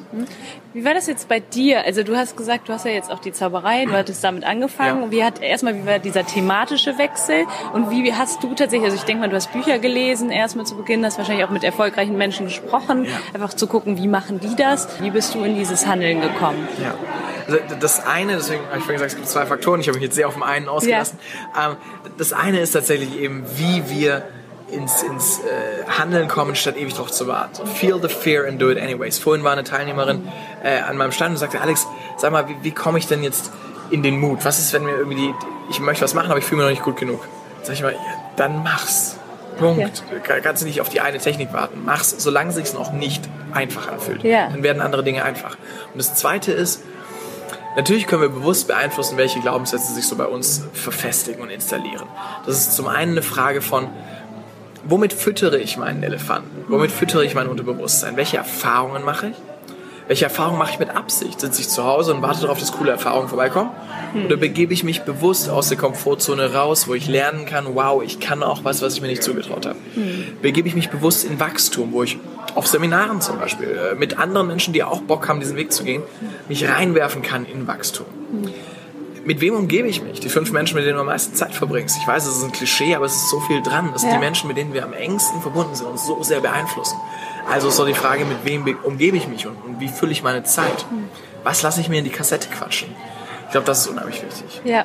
Wie 0.74 0.84
war 0.84 0.92
das 0.92 1.06
jetzt 1.06 1.28
bei 1.30 1.40
dir? 1.40 1.82
Also 1.86 2.02
du 2.02 2.14
hast 2.14 2.36
gesagt, 2.36 2.68
du 2.68 2.74
hast 2.74 2.84
ja 2.84 2.90
jetzt 2.90 3.10
auch 3.10 3.20
die 3.20 3.32
Zauberei, 3.32 3.86
du 3.86 3.92
hattest 3.92 4.22
damit 4.22 4.44
angefangen. 4.44 5.04
Ja. 5.04 5.10
Wie 5.12 5.24
hat 5.24 5.40
erstmal 5.40 5.76
wie 5.76 5.86
war 5.86 5.98
dieser 5.98 6.26
thematische 6.26 6.98
Wechsel 6.98 7.46
und 7.72 7.88
wie 7.90 8.12
hast 8.12 8.42
du 8.42 8.48
tatsächlich? 8.48 8.84
Also 8.84 8.96
ich 8.96 9.04
denke 9.04 9.22
mal, 9.22 9.30
du 9.30 9.36
hast 9.36 9.50
Bücher 9.54 9.78
gelesen 9.78 10.30
erstmal 10.30 10.66
zu 10.66 10.76
Beginn, 10.76 11.06
hast 11.06 11.16
wahrscheinlich 11.16 11.46
auch 11.46 11.50
mit 11.50 11.64
erfolgreichen 11.64 12.18
Menschen 12.18 12.44
gesprochen, 12.46 13.06
Ja. 13.06 13.12
einfach 13.32 13.54
zu 13.54 13.66
gucken, 13.66 13.96
wie 13.96 14.08
machen 14.08 14.40
die 14.40 14.54
das? 14.56 14.88
Wie 15.00 15.08
bist 15.10 15.34
du 15.34 15.42
in 15.42 15.54
dieses 15.54 15.86
Handeln 15.86 16.20
gekommen? 16.20 16.68
Ja. 16.82 16.94
Also 17.46 17.58
das 17.80 18.04
eine, 18.06 18.36
deswegen 18.36 18.64
habe 18.66 18.78
ich 18.78 18.84
vorhin 18.84 18.94
gesagt, 18.94 19.12
es 19.12 19.16
gibt 19.16 19.28
zwei 19.28 19.46
Faktoren. 19.46 19.80
Ich 19.80 19.88
habe 19.88 19.98
mich 19.98 20.04
jetzt 20.04 20.14
sehr 20.14 20.28
auf 20.28 20.34
den 20.34 20.42
einen 20.42 20.68
ausgelassen. 20.68 21.18
Ähm, 21.60 21.76
das 22.18 22.32
eine 22.32 22.60
ist 22.60 22.72
tatsächlich 22.72 23.18
eben, 23.18 23.44
wie 23.56 23.88
wir 23.90 24.22
ins, 24.70 25.02
ins 25.02 25.38
äh, 25.40 25.84
Handeln 25.98 26.26
kommen, 26.28 26.56
statt 26.56 26.76
ewig 26.76 26.94
drauf 26.94 27.10
zu 27.12 27.26
warten. 27.26 27.54
So, 27.54 27.66
feel 27.66 28.00
the 28.00 28.08
fear 28.08 28.46
and 28.48 28.60
do 28.60 28.70
it 28.70 28.80
anyways. 28.80 29.18
Vorhin 29.18 29.44
war 29.44 29.52
eine 29.52 29.62
Teilnehmerin 29.64 30.26
äh, 30.62 30.78
an 30.80 30.96
meinem 30.96 31.12
Stand 31.12 31.32
und 31.32 31.36
sagte, 31.36 31.60
Alex, 31.60 31.86
sag 32.16 32.32
mal, 32.32 32.48
wie, 32.48 32.56
wie 32.62 32.70
komme 32.72 32.98
ich 32.98 33.06
denn 33.06 33.22
jetzt 33.22 33.50
in 33.90 34.02
den 34.02 34.18
Mut? 34.18 34.44
Was 34.44 34.58
ist, 34.58 34.72
wenn 34.72 34.84
mir 34.84 34.96
irgendwie 34.96 35.16
die, 35.16 35.34
ich 35.70 35.80
möchte 35.80 36.02
was 36.02 36.14
machen, 36.14 36.30
aber 36.30 36.38
ich 36.38 36.44
fühle 36.44 36.62
mich 36.62 36.64
noch 36.66 36.70
nicht 36.70 36.82
gut 36.82 36.96
genug? 36.96 37.20
Sag 37.62 37.74
ich 37.74 37.82
mal, 37.82 37.92
ja, 37.92 37.98
dann 38.36 38.62
mach's. 38.62 39.16
Punkt. 39.58 40.02
Ka- 40.24 40.40
Kannst 40.40 40.62
du 40.62 40.66
nicht 40.66 40.80
auf 40.80 40.88
die 40.88 41.00
eine 41.00 41.18
Technik 41.18 41.52
warten. 41.52 41.82
Mach's, 41.84 42.12
solange 42.18 42.48
es 42.50 42.56
sich 42.56 42.72
noch 42.74 42.90
nicht 42.90 43.22
einfach 43.52 43.86
anfühlt. 43.86 44.24
Ja. 44.24 44.48
Dann 44.48 44.64
werden 44.64 44.82
andere 44.82 45.04
Dinge 45.04 45.22
einfach. 45.24 45.56
Und 45.92 45.98
das 45.98 46.14
zweite 46.16 46.50
ist, 46.50 46.82
Natürlich 47.76 48.06
können 48.06 48.22
wir 48.22 48.28
bewusst 48.28 48.68
beeinflussen, 48.68 49.16
welche 49.16 49.40
Glaubenssätze 49.40 49.92
sich 49.92 50.06
so 50.06 50.16
bei 50.16 50.26
uns 50.26 50.64
verfestigen 50.72 51.42
und 51.42 51.50
installieren. 51.50 52.06
Das 52.46 52.58
ist 52.58 52.76
zum 52.76 52.86
einen 52.86 53.12
eine 53.12 53.22
Frage 53.22 53.60
von, 53.60 53.88
womit 54.84 55.12
füttere 55.12 55.58
ich 55.58 55.76
meinen 55.76 56.02
Elefanten? 56.02 56.64
Womit 56.68 56.92
füttere 56.92 57.24
ich 57.24 57.34
mein 57.34 57.48
Unterbewusstsein? 57.48 58.16
Welche 58.16 58.36
Erfahrungen 58.36 59.04
mache 59.04 59.28
ich? 59.28 59.36
Welche 60.06 60.24
Erfahrungen 60.24 60.58
mache 60.58 60.72
ich 60.72 60.78
mit 60.78 60.90
Absicht? 60.90 61.40
Sitze 61.40 61.62
ich 61.62 61.68
zu 61.68 61.84
Hause 61.84 62.14
und 62.14 62.20
warte 62.20 62.42
darauf, 62.42 62.58
dass 62.58 62.72
coole 62.72 62.90
Erfahrungen 62.90 63.28
vorbeikommen? 63.28 63.70
Oder 64.26 64.36
begebe 64.36 64.72
ich 64.72 64.84
mich 64.84 65.02
bewusst 65.02 65.48
aus 65.48 65.68
der 65.68 65.78
Komfortzone 65.78 66.52
raus, 66.52 66.86
wo 66.86 66.94
ich 66.94 67.08
lernen 67.08 67.46
kann, 67.46 67.74
wow, 67.74 68.02
ich 68.02 68.20
kann 68.20 68.42
auch 68.42 68.64
was, 68.64 68.82
was 68.82 68.94
ich 68.94 69.00
mir 69.00 69.08
nicht 69.08 69.22
zugetraut 69.22 69.66
habe? 69.66 69.78
Begebe 70.42 70.68
ich 70.68 70.74
mich 70.74 70.90
bewusst 70.90 71.24
in 71.24 71.40
Wachstum, 71.40 71.92
wo 71.92 72.02
ich 72.02 72.18
auf 72.54 72.66
Seminaren 72.66 73.20
zum 73.20 73.38
Beispiel 73.38 73.78
äh, 73.92 73.94
mit 73.94 74.18
anderen 74.18 74.46
Menschen, 74.46 74.72
die 74.72 74.82
auch 74.84 75.00
Bock 75.00 75.28
haben, 75.28 75.40
diesen 75.40 75.56
Weg 75.56 75.72
zu 75.72 75.84
gehen, 75.84 76.02
mich 76.48 76.68
reinwerfen 76.68 77.22
kann 77.22 77.44
in 77.46 77.66
Wachstum? 77.66 78.06
mit 79.26 79.40
wem 79.40 79.54
umgebe 79.54 79.88
ich 79.88 80.02
mich? 80.02 80.20
Die 80.20 80.28
fünf 80.28 80.52
Menschen, 80.52 80.74
mit 80.76 80.84
denen 80.84 80.96
du 80.96 81.00
am 81.00 81.06
meisten 81.06 81.34
Zeit 81.34 81.54
verbringst. 81.54 81.96
Ich 81.98 82.06
weiß, 82.06 82.26
es 82.26 82.36
ist 82.36 82.44
ein 82.44 82.52
Klischee, 82.52 82.94
aber 82.94 83.06
es 83.06 83.14
ist 83.14 83.30
so 83.30 83.40
viel 83.40 83.62
dran. 83.62 83.88
Das 83.90 84.02
sind 84.02 84.10
Ja. 84.10 84.16
die 84.18 84.20
Menschen, 84.22 84.48
mit 84.48 84.58
denen 84.58 84.74
wir 84.74 84.84
am 84.84 84.92
engsten 84.92 85.40
verbunden 85.40 85.74
sind 85.74 85.86
und 85.86 85.92
uns 85.92 86.04
so 86.06 86.22
sehr 86.22 86.40
beeinflussen. 86.40 86.98
Also 87.50 87.68
ist 87.68 87.78
doch 87.78 87.86
die 87.86 87.94
Frage, 87.94 88.26
mit 88.26 88.44
wem 88.44 88.64
be- 88.66 88.76
umgebe 88.82 89.16
ich 89.16 89.26
mich 89.26 89.46
und, 89.46 89.56
und 89.64 89.80
wie 89.80 89.88
fülle 89.88 90.12
ich 90.12 90.22
meine 90.22 90.42
Zeit? 90.44 90.84
Was 91.42 91.62
lasse 91.62 91.80
ich 91.80 91.88
mir 91.88 92.00
in 92.00 92.04
die 92.04 92.10
Kassette 92.10 92.48
quatschen? 92.50 92.88
Ich 93.46 93.52
glaube, 93.52 93.66
das 93.66 93.78
ist 93.80 93.86
unheimlich 93.86 94.22
wichtig. 94.22 94.60
Ja. 94.64 94.84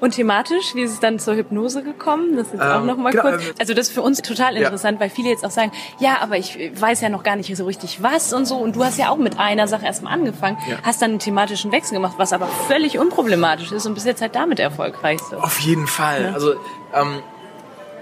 Und 0.00 0.12
thematisch, 0.12 0.74
wie 0.74 0.82
ist 0.82 0.92
es 0.92 1.00
dann 1.00 1.18
zur 1.18 1.34
Hypnose 1.36 1.82
gekommen? 1.82 2.36
Das 2.36 2.48
ist 2.52 2.60
auch 2.60 2.80
Ähm, 2.80 2.86
noch 2.86 2.96
mal 2.96 3.10
genau, 3.10 3.22
kurz. 3.22 3.42
ähm, 3.44 3.54
Also 3.58 3.74
das 3.74 3.88
ist 3.88 3.94
für 3.94 4.02
uns 4.02 4.20
total 4.22 4.56
interessant, 4.56 5.00
weil 5.00 5.10
viele 5.10 5.28
jetzt 5.30 5.44
auch 5.44 5.50
sagen, 5.50 5.72
ja, 5.98 6.18
aber 6.20 6.36
ich 6.36 6.58
weiß 6.80 7.00
ja 7.00 7.08
noch 7.08 7.22
gar 7.22 7.36
nicht 7.36 7.54
so 7.56 7.64
richtig 7.64 8.02
was 8.02 8.32
und 8.32 8.46
so. 8.46 8.56
Und 8.56 8.76
du 8.76 8.84
hast 8.84 8.98
ja 8.98 9.08
auch 9.10 9.16
mit 9.16 9.38
einer 9.38 9.68
Sache 9.68 9.84
erstmal 9.86 10.12
angefangen, 10.12 10.58
Ja. 10.68 10.76
hast 10.82 11.02
dann 11.02 11.10
einen 11.10 11.18
thematischen 11.18 11.72
Wechsel 11.72 11.94
gemacht, 11.94 12.14
was 12.18 12.32
aber 12.32 12.46
völlig 12.68 12.98
unproblematisch 12.98 13.72
ist 13.72 13.86
und 13.86 13.94
bis 13.94 14.04
jetzt 14.04 14.20
halt 14.22 14.34
damit 14.34 14.60
erfolgreich 14.60 15.20
so. 15.30 15.36
Auf 15.36 15.58
jeden 15.60 15.86
Fall. 15.86 16.32
Also 16.34 16.54
ähm, 16.94 17.20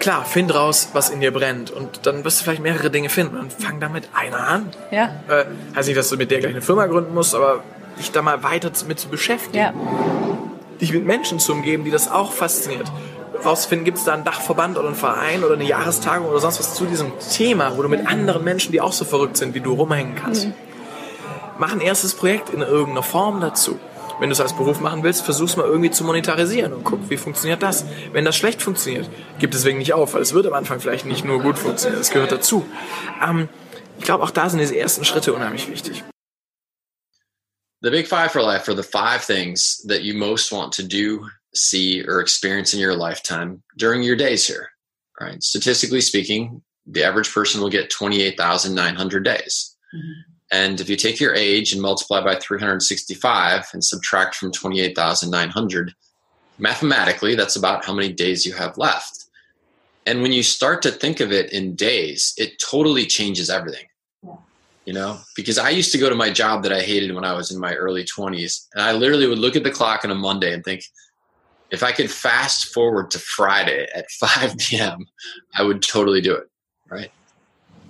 klar, 0.00 0.24
find 0.24 0.54
raus, 0.54 0.88
was 0.92 1.10
in 1.10 1.20
dir 1.20 1.32
brennt 1.32 1.70
und 1.70 2.06
dann 2.06 2.24
wirst 2.24 2.40
du 2.40 2.44
vielleicht 2.44 2.62
mehrere 2.62 2.90
Dinge 2.90 3.08
finden 3.08 3.38
und 3.38 3.52
fang 3.52 3.80
damit 3.80 4.08
einer 4.14 4.46
an. 4.46 4.70
Ja. 4.90 5.10
Äh, 5.28 5.44
heißt 5.76 5.88
nicht, 5.88 5.96
dass 5.98 6.08
du 6.10 6.16
mit 6.16 6.30
der 6.30 6.40
gleich 6.40 6.52
eine 6.52 6.62
Firma 6.62 6.86
gründen 6.86 7.14
musst, 7.14 7.34
aber 7.34 7.62
dich 7.98 8.10
da 8.10 8.22
mal 8.22 8.42
weiter 8.42 8.70
mit 8.88 8.98
zu 8.98 9.08
beschäftigen. 9.08 9.56
Ja. 9.56 9.72
Dich 10.84 10.92
mit 10.92 11.04
Menschen 11.04 11.38
zu 11.38 11.52
umgeben, 11.52 11.84
die 11.84 11.90
das 11.90 12.10
auch 12.10 12.32
fasziniert. 12.32 12.90
Rausfinden, 13.44 13.84
gibt 13.84 13.98
es 13.98 14.04
da 14.04 14.14
einen 14.14 14.24
Dachverband 14.24 14.78
oder 14.78 14.86
einen 14.86 14.96
Verein 14.96 15.44
oder 15.44 15.54
eine 15.54 15.64
Jahrestagung 15.64 16.28
oder 16.28 16.38
sonst 16.38 16.60
was 16.60 16.74
zu 16.74 16.86
diesem 16.86 17.12
Thema, 17.32 17.76
wo 17.76 17.82
du 17.82 17.88
mit 17.88 18.06
anderen 18.06 18.44
Menschen, 18.44 18.72
die 18.72 18.80
auch 18.80 18.92
so 18.92 19.04
verrückt 19.04 19.36
sind 19.36 19.54
wie 19.54 19.60
du, 19.60 19.74
rumhängen 19.74 20.14
kannst. 20.14 20.48
Mach 21.58 21.72
ein 21.72 21.80
erstes 21.80 22.14
Projekt 22.14 22.50
in 22.50 22.60
irgendeiner 22.60 23.02
Form 23.02 23.40
dazu. 23.40 23.78
Wenn 24.20 24.28
du 24.28 24.32
es 24.32 24.40
als 24.40 24.52
Beruf 24.52 24.80
machen 24.80 25.02
willst, 25.02 25.22
versuch's 25.22 25.56
mal 25.56 25.66
irgendwie 25.66 25.90
zu 25.90 26.04
monetarisieren 26.04 26.72
und 26.72 26.84
guck, 26.84 27.10
wie 27.10 27.16
funktioniert 27.16 27.62
das. 27.62 27.84
Wenn 28.12 28.24
das 28.24 28.36
schlecht 28.36 28.62
funktioniert, 28.62 29.10
gib 29.40 29.50
deswegen 29.50 29.78
nicht 29.78 29.92
auf, 29.92 30.14
weil 30.14 30.22
es 30.22 30.32
wird 30.32 30.46
am 30.46 30.54
Anfang 30.54 30.78
vielleicht 30.80 31.04
nicht 31.04 31.24
nur 31.24 31.40
gut 31.40 31.58
funktionieren, 31.58 32.00
das 32.00 32.10
gehört 32.10 32.30
dazu. 32.30 32.64
Ähm, 33.22 33.48
ich 33.98 34.04
glaube, 34.04 34.22
auch 34.22 34.30
da 34.30 34.48
sind 34.48 34.60
diese 34.60 34.76
ersten 34.76 35.04
Schritte 35.04 35.32
unheimlich 35.32 35.68
wichtig. 35.68 36.04
The 37.84 37.90
big 37.90 38.06
five 38.06 38.32
for 38.32 38.40
life 38.40 38.66
are 38.68 38.72
the 38.72 38.82
five 38.82 39.22
things 39.22 39.82
that 39.84 40.04
you 40.04 40.14
most 40.14 40.50
want 40.50 40.72
to 40.72 40.82
do, 40.82 41.28
see, 41.54 42.02
or 42.02 42.18
experience 42.18 42.72
in 42.72 42.80
your 42.80 42.96
lifetime 42.96 43.62
during 43.76 44.02
your 44.02 44.16
days 44.16 44.46
here. 44.46 44.70
Right? 45.20 45.42
Statistically 45.42 46.00
speaking, 46.00 46.62
the 46.86 47.04
average 47.04 47.30
person 47.30 47.60
will 47.60 47.68
get 47.68 47.90
28,900 47.90 49.22
days. 49.22 49.76
Mm-hmm. 49.94 50.12
And 50.50 50.80
if 50.80 50.88
you 50.88 50.96
take 50.96 51.20
your 51.20 51.34
age 51.34 51.74
and 51.74 51.82
multiply 51.82 52.22
by 52.22 52.36
365 52.36 53.66
and 53.74 53.84
subtract 53.84 54.36
from 54.36 54.50
28,900, 54.50 55.92
mathematically, 56.56 57.34
that's 57.34 57.56
about 57.56 57.84
how 57.84 57.92
many 57.92 58.14
days 58.14 58.46
you 58.46 58.54
have 58.54 58.78
left. 58.78 59.26
And 60.06 60.22
when 60.22 60.32
you 60.32 60.42
start 60.42 60.80
to 60.82 60.90
think 60.90 61.20
of 61.20 61.32
it 61.32 61.52
in 61.52 61.76
days, 61.76 62.32
it 62.38 62.58
totally 62.58 63.04
changes 63.04 63.50
everything. 63.50 63.84
You 64.84 64.92
know, 64.92 65.18
because 65.34 65.56
I 65.56 65.70
used 65.70 65.92
to 65.92 65.98
go 65.98 66.10
to 66.10 66.14
my 66.14 66.30
job 66.30 66.62
that 66.62 66.72
I 66.72 66.82
hated 66.82 67.14
when 67.14 67.24
I 67.24 67.32
was 67.32 67.50
in 67.50 67.58
my 67.58 67.74
early 67.74 68.04
20s, 68.04 68.66
and 68.74 68.82
I 68.82 68.92
literally 68.92 69.26
would 69.26 69.38
look 69.38 69.56
at 69.56 69.64
the 69.64 69.70
clock 69.70 70.04
on 70.04 70.10
a 70.10 70.14
Monday 70.14 70.52
and 70.52 70.62
think, 70.62 70.82
if 71.70 71.82
I 71.82 71.92
could 71.92 72.10
fast 72.10 72.72
forward 72.72 73.10
to 73.12 73.18
Friday 73.18 73.86
at 73.94 74.10
5 74.20 74.58
p.m., 74.58 75.06
I 75.54 75.62
would 75.62 75.82
totally 75.82 76.20
do 76.20 76.34
it. 76.34 76.44
Right. 76.90 77.10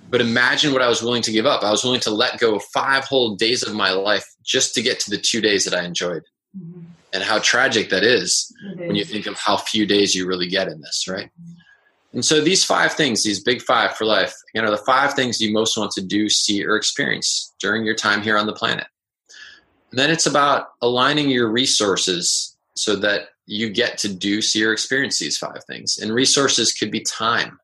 But 0.09 0.21
imagine 0.21 0.71
what 0.71 0.81
I 0.81 0.87
was 0.87 1.01
willing 1.01 1.23
to 1.23 1.31
give 1.31 1.45
up. 1.45 1.63
I 1.63 1.71
was 1.71 1.83
willing 1.83 1.99
to 2.01 2.11
let 2.11 2.39
go 2.39 2.55
of 2.55 2.63
five 2.73 3.03
whole 3.05 3.35
days 3.35 3.63
of 3.63 3.73
my 3.73 3.91
life 3.91 4.25
just 4.43 4.73
to 4.75 4.81
get 4.81 4.99
to 5.01 5.09
the 5.09 5.17
two 5.17 5.41
days 5.41 5.65
that 5.65 5.73
I 5.73 5.83
enjoyed. 5.83 6.23
Mm-hmm. 6.57 6.81
And 7.11 7.23
how 7.23 7.39
tragic 7.39 7.89
that 7.89 8.03
is, 8.03 8.53
when 8.75 8.95
you 8.95 9.05
think 9.05 9.25
of 9.25 9.37
how 9.37 9.57
few 9.57 9.85
days 9.85 10.13
you 10.15 10.27
really 10.27 10.47
get 10.47 10.67
in 10.67 10.81
this, 10.81 11.05
right? 11.09 11.27
Mm-hmm. 11.27 11.51
And 12.15 12.23
so 12.23 12.39
these 12.39 12.63
five 12.63 12.93
things, 12.93 13.23
these 13.23 13.43
big 13.43 13.61
five 13.61 13.95
for 13.95 14.05
life, 14.05 14.33
you 14.53 14.61
know, 14.61 14.71
the 14.71 14.77
five 14.77 15.13
things 15.13 15.41
you 15.41 15.51
most 15.51 15.77
want 15.77 15.91
to 15.91 16.01
do, 16.01 16.29
see, 16.29 16.65
or 16.65 16.77
experience 16.77 17.53
during 17.59 17.85
your 17.85 17.93
time 17.93 18.21
here 18.21 18.37
on 18.37 18.47
the 18.47 18.53
planet. 18.53 18.87
And 19.91 19.99
then 19.99 20.09
it's 20.09 20.25
about 20.25 20.69
aligning 20.81 21.29
your 21.29 21.49
resources 21.49 22.55
so 22.73 22.95
that 22.95 23.29
you 23.47 23.69
get 23.69 23.97
to 23.99 24.07
do, 24.07 24.41
see, 24.41 24.63
or 24.63 24.71
experience 24.71 25.19
these 25.19 25.37
five 25.37 25.61
things. 25.67 25.97
And 25.97 26.13
resources 26.13 26.71
could 26.71 26.89
be 26.89 27.01
time, 27.01 27.59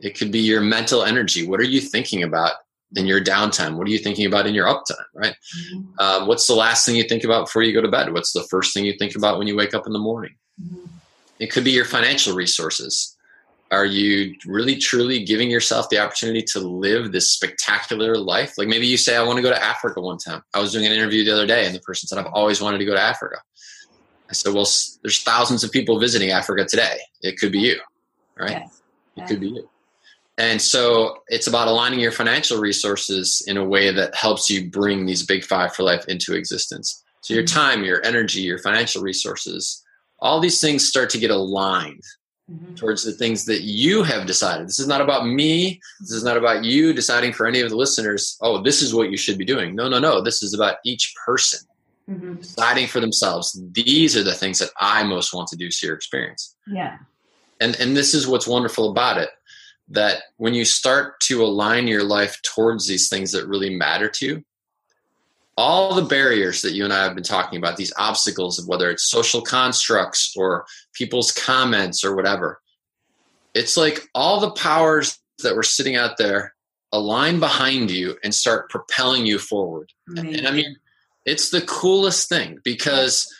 it 0.00 0.18
could 0.18 0.32
be 0.32 0.40
your 0.40 0.60
mental 0.60 1.04
energy. 1.04 1.46
What 1.46 1.60
are 1.60 1.64
you 1.64 1.80
thinking 1.80 2.24
about 2.24 2.54
in 2.96 3.06
your 3.06 3.22
downtime? 3.22 3.76
What 3.76 3.86
are 3.86 3.90
you 3.90 3.98
thinking 3.98 4.26
about 4.26 4.48
in 4.48 4.54
your 4.54 4.66
uptime, 4.66 5.06
right? 5.14 5.36
Mm-hmm. 5.56 6.00
Um, 6.00 6.26
what's 6.26 6.48
the 6.48 6.54
last 6.54 6.84
thing 6.84 6.96
you 6.96 7.04
think 7.04 7.22
about 7.22 7.46
before 7.46 7.62
you 7.62 7.72
go 7.72 7.80
to 7.80 7.88
bed? 7.88 8.12
What's 8.12 8.32
the 8.32 8.42
first 8.50 8.74
thing 8.74 8.84
you 8.84 8.98
think 8.98 9.14
about 9.14 9.38
when 9.38 9.46
you 9.46 9.56
wake 9.56 9.74
up 9.74 9.86
in 9.86 9.92
the 9.92 10.00
morning? 10.00 10.34
Mm-hmm. 10.60 10.86
It 11.38 11.52
could 11.52 11.62
be 11.62 11.70
your 11.70 11.84
financial 11.84 12.34
resources. 12.34 13.16
Are 13.72 13.86
you 13.86 14.36
really 14.44 14.76
truly 14.76 15.24
giving 15.24 15.50
yourself 15.50 15.88
the 15.88 15.98
opportunity 15.98 16.42
to 16.52 16.60
live 16.60 17.10
this 17.10 17.32
spectacular 17.32 18.18
life? 18.18 18.58
Like 18.58 18.68
maybe 18.68 18.86
you 18.86 18.98
say, 18.98 19.16
I 19.16 19.22
want 19.22 19.38
to 19.38 19.42
go 19.42 19.48
to 19.48 19.64
Africa 19.64 19.98
one 19.98 20.18
time. 20.18 20.42
I 20.52 20.60
was 20.60 20.72
doing 20.72 20.84
an 20.84 20.92
interview 20.92 21.24
the 21.24 21.32
other 21.32 21.46
day 21.46 21.64
and 21.64 21.74
the 21.74 21.80
person 21.80 22.06
said, 22.06 22.18
I've 22.18 22.32
always 22.34 22.60
wanted 22.60 22.78
to 22.78 22.84
go 22.84 22.92
to 22.92 23.00
Africa. 23.00 23.38
I 24.28 24.34
said, 24.34 24.52
well, 24.52 24.68
there's 25.02 25.22
thousands 25.22 25.64
of 25.64 25.72
people 25.72 25.98
visiting 25.98 26.30
Africa 26.30 26.66
today. 26.66 26.98
It 27.22 27.38
could 27.38 27.50
be 27.50 27.60
you, 27.60 27.80
right? 28.38 28.50
Yes. 28.50 28.82
It 29.16 29.26
could 29.26 29.40
be 29.40 29.48
you. 29.48 29.70
And 30.36 30.60
so 30.60 31.22
it's 31.28 31.46
about 31.46 31.66
aligning 31.66 32.00
your 32.00 32.12
financial 32.12 32.60
resources 32.60 33.42
in 33.46 33.56
a 33.56 33.64
way 33.64 33.90
that 33.90 34.14
helps 34.14 34.50
you 34.50 34.70
bring 34.70 35.06
these 35.06 35.24
big 35.24 35.44
five 35.44 35.74
for 35.74 35.82
life 35.82 36.04
into 36.08 36.34
existence. 36.34 37.02
So 37.22 37.32
your 37.32 37.42
mm-hmm. 37.42 37.58
time, 37.58 37.84
your 37.84 38.04
energy, 38.04 38.40
your 38.40 38.58
financial 38.58 39.02
resources, 39.02 39.82
all 40.20 40.40
these 40.40 40.60
things 40.60 40.86
start 40.86 41.08
to 41.10 41.18
get 41.18 41.30
aligned 41.30 42.02
mm-hmm. 42.52 42.74
towards 42.74 43.04
the 43.04 43.12
things 43.12 43.44
that 43.46 43.62
you 43.62 44.02
have 44.02 44.26
decided. 44.26 44.66
This 44.66 44.78
is 44.78 44.86
not 44.86 45.00
about 45.00 45.26
me. 45.26 45.80
This 46.00 46.12
is 46.12 46.24
not 46.24 46.36
about 46.36 46.64
you 46.64 46.92
deciding 46.92 47.32
for 47.32 47.46
any 47.46 47.60
of 47.60 47.70
the 47.70 47.76
listeners, 47.76 48.36
oh, 48.40 48.62
this 48.62 48.82
is 48.82 48.94
what 48.94 49.10
you 49.10 49.16
should 49.16 49.38
be 49.38 49.44
doing. 49.44 49.74
No, 49.74 49.88
no, 49.88 49.98
no. 49.98 50.20
This 50.20 50.42
is 50.42 50.54
about 50.54 50.76
each 50.84 51.14
person 51.24 51.66
mm-hmm. 52.08 52.34
deciding 52.34 52.86
for 52.86 53.00
themselves. 53.00 53.60
These 53.72 54.16
are 54.16 54.22
the 54.22 54.34
things 54.34 54.58
that 54.58 54.70
I 54.80 55.02
most 55.04 55.34
want 55.34 55.48
to 55.48 55.56
do, 55.56 55.70
see, 55.70 55.86
your 55.86 55.96
experience. 55.96 56.56
Yeah. 56.66 56.98
And 57.60 57.76
and 57.76 57.96
this 57.96 58.12
is 58.12 58.26
what's 58.26 58.48
wonderful 58.48 58.90
about 58.90 59.18
it 59.18 59.30
that 59.88 60.22
when 60.36 60.54
you 60.54 60.64
start 60.64 61.20
to 61.20 61.44
align 61.44 61.86
your 61.86 62.02
life 62.02 62.40
towards 62.42 62.86
these 62.86 63.08
things 63.08 63.30
that 63.32 63.46
really 63.46 63.74
matter 63.76 64.08
to 64.08 64.26
you, 64.26 64.44
all 65.56 65.94
the 65.94 66.02
barriers 66.02 66.62
that 66.62 66.72
you 66.72 66.84
and 66.84 66.92
I 66.92 67.04
have 67.04 67.14
been 67.14 67.24
talking 67.24 67.58
about, 67.58 67.76
these 67.76 67.92
obstacles 67.96 68.58
of 68.58 68.66
whether 68.66 68.90
it's 68.90 69.10
social 69.10 69.42
constructs 69.42 70.34
or 70.36 70.64
people's 70.94 71.32
comments 71.32 72.04
or 72.04 72.14
whatever, 72.14 72.60
it's 73.54 73.76
like 73.76 74.08
all 74.14 74.40
the 74.40 74.50
powers 74.52 75.18
that 75.42 75.54
were 75.56 75.62
sitting 75.62 75.96
out 75.96 76.16
there 76.16 76.54
align 76.92 77.40
behind 77.40 77.90
you 77.90 78.16
and 78.22 78.34
start 78.34 78.70
propelling 78.70 79.26
you 79.26 79.38
forward. 79.38 79.92
Amazing. 80.08 80.34
And 80.36 80.48
I 80.48 80.50
mean, 80.52 80.76
it's 81.24 81.50
the 81.50 81.62
coolest 81.62 82.28
thing 82.28 82.58
because 82.64 83.32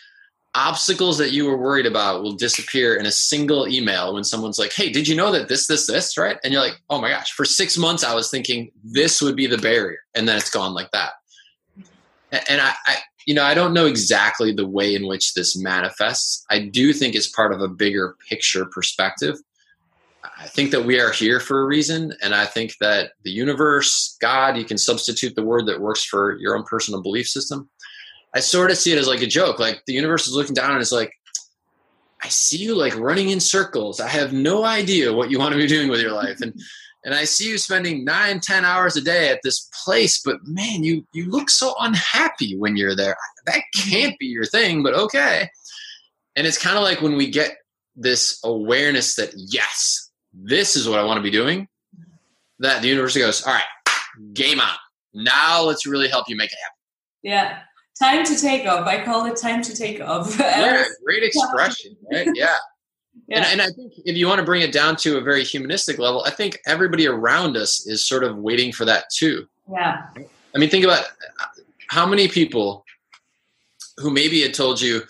obstacles 0.55 1.17
that 1.17 1.31
you 1.31 1.45
were 1.45 1.57
worried 1.57 1.85
about 1.85 2.21
will 2.21 2.33
disappear 2.33 2.95
in 2.95 3.05
a 3.05 3.11
single 3.11 3.67
email 3.67 4.13
when 4.13 4.23
someone's 4.23 4.59
like, 4.59 4.71
Hey, 4.71 4.91
did 4.91 5.07
you 5.07 5.15
know 5.15 5.31
that 5.31 5.49
this, 5.49 5.67
this, 5.67 5.87
this, 5.87 6.17
right? 6.17 6.37
And 6.43 6.53
you're 6.53 6.61
like, 6.61 6.79
Oh 6.89 7.01
my 7.01 7.09
gosh, 7.09 7.31
for 7.31 7.45
six 7.45 7.77
months 7.77 8.03
I 8.03 8.13
was 8.13 8.29
thinking 8.29 8.71
this 8.83 9.21
would 9.21 9.35
be 9.35 9.47
the 9.47 9.57
barrier. 9.57 9.99
And 10.13 10.27
then 10.27 10.37
it's 10.37 10.51
gone 10.51 10.73
like 10.73 10.91
that. 10.91 11.13
And 12.49 12.61
I, 12.61 12.73
I 12.87 12.97
you 13.25 13.33
know, 13.33 13.43
I 13.43 13.53
don't 13.53 13.73
know 13.73 13.85
exactly 13.85 14.51
the 14.51 14.67
way 14.67 14.95
in 14.95 15.07
which 15.07 15.33
this 15.33 15.57
manifests. 15.57 16.45
I 16.49 16.59
do 16.59 16.91
think 16.91 17.15
it's 17.15 17.29
part 17.29 17.53
of 17.53 17.61
a 17.61 17.67
bigger 17.67 18.15
picture 18.27 18.65
perspective. 18.65 19.37
I 20.37 20.47
think 20.47 20.71
that 20.71 20.85
we 20.85 20.99
are 20.99 21.11
here 21.11 21.39
for 21.39 21.61
a 21.61 21.65
reason. 21.65 22.13
And 22.21 22.35
I 22.35 22.45
think 22.45 22.77
that 22.79 23.11
the 23.23 23.31
universe, 23.31 24.17
God, 24.19 24.57
you 24.57 24.65
can 24.65 24.77
substitute 24.77 25.35
the 25.35 25.43
word 25.43 25.65
that 25.67 25.79
works 25.79 26.03
for 26.03 26.37
your 26.37 26.57
own 26.57 26.63
personal 26.63 27.01
belief 27.01 27.27
system 27.27 27.69
I 28.33 28.39
sort 28.39 28.71
of 28.71 28.77
see 28.77 28.91
it 28.91 28.97
as 28.97 29.07
like 29.07 29.21
a 29.21 29.27
joke. 29.27 29.59
Like 29.59 29.83
the 29.85 29.93
universe 29.93 30.27
is 30.27 30.33
looking 30.33 30.55
down 30.55 30.71
and 30.71 30.81
it's 30.81 30.91
like, 30.91 31.13
I 32.23 32.29
see 32.29 32.57
you 32.57 32.75
like 32.75 32.95
running 32.95 33.29
in 33.29 33.39
circles. 33.39 33.99
I 33.99 34.07
have 34.07 34.33
no 34.33 34.63
idea 34.63 35.13
what 35.13 35.29
you 35.29 35.37
want 35.37 35.51
to 35.51 35.57
be 35.57 35.67
doing 35.67 35.89
with 35.89 36.01
your 36.01 36.13
life. 36.13 36.41
And 36.41 36.53
and 37.03 37.13
I 37.13 37.25
see 37.25 37.49
you 37.49 37.57
spending 37.57 38.05
nine, 38.05 38.39
ten 38.39 38.65
hours 38.65 38.95
a 38.95 39.01
day 39.01 39.29
at 39.29 39.39
this 39.43 39.69
place, 39.83 40.21
but 40.21 40.37
man, 40.45 40.83
you 40.83 41.05
you 41.13 41.29
look 41.29 41.49
so 41.49 41.73
unhappy 41.79 42.57
when 42.57 42.77
you're 42.77 42.95
there. 42.95 43.15
That 43.45 43.61
can't 43.75 44.17
be 44.19 44.27
your 44.27 44.45
thing, 44.45 44.83
but 44.83 44.93
okay. 44.93 45.49
And 46.35 46.47
it's 46.47 46.57
kind 46.57 46.77
of 46.77 46.83
like 46.83 47.01
when 47.01 47.15
we 47.15 47.29
get 47.29 47.57
this 47.95 48.39
awareness 48.43 49.15
that 49.15 49.33
yes, 49.35 50.09
this 50.33 50.75
is 50.75 50.87
what 50.87 50.99
I 50.99 51.03
want 51.03 51.17
to 51.17 51.23
be 51.23 51.31
doing, 51.31 51.67
that 52.59 52.81
the 52.81 52.87
universe 52.87 53.15
goes, 53.17 53.45
all 53.45 53.53
right, 53.53 53.63
game 54.33 54.59
on. 54.59 54.67
Now 55.13 55.61
let's 55.63 55.85
really 55.85 56.07
help 56.07 56.27
you 56.27 56.35
make 56.35 56.51
it 56.51 56.57
happen. 56.63 56.77
Yeah 57.21 57.59
time 57.99 58.25
to 58.25 58.35
take 58.39 58.67
off. 58.67 58.87
I 58.87 59.03
call 59.03 59.25
it 59.25 59.37
time 59.37 59.61
to 59.61 59.75
take 59.75 60.01
off. 60.01 60.37
yeah, 60.39 60.83
great 61.03 61.23
expression, 61.23 61.95
right? 62.11 62.27
Yeah. 62.35 62.55
Yeah. 63.27 63.37
And, 63.37 63.45
and 63.45 63.61
I 63.61 63.71
think 63.71 63.93
if 64.05 64.17
you 64.17 64.27
want 64.27 64.39
to 64.39 64.45
bring 64.45 64.61
it 64.61 64.71
down 64.71 64.95
to 64.97 65.17
a 65.17 65.21
very 65.21 65.43
humanistic 65.43 65.97
level, 65.99 66.23
I 66.25 66.31
think 66.31 66.59
everybody 66.65 67.07
around 67.07 67.57
us 67.57 67.85
is 67.87 68.05
sort 68.05 68.23
of 68.23 68.37
waiting 68.37 68.71
for 68.71 68.85
that 68.85 69.09
too. 69.09 69.47
Yeah. 69.71 70.07
I 70.55 70.57
mean, 70.57 70.69
think 70.69 70.83
about 70.83 71.03
uh, 71.03 71.61
how 71.87 72.05
many 72.05 72.27
people 72.27 72.85
who 73.97 74.09
maybe 74.09 74.41
had 74.41 74.53
told 74.53 74.81
you 74.81 75.03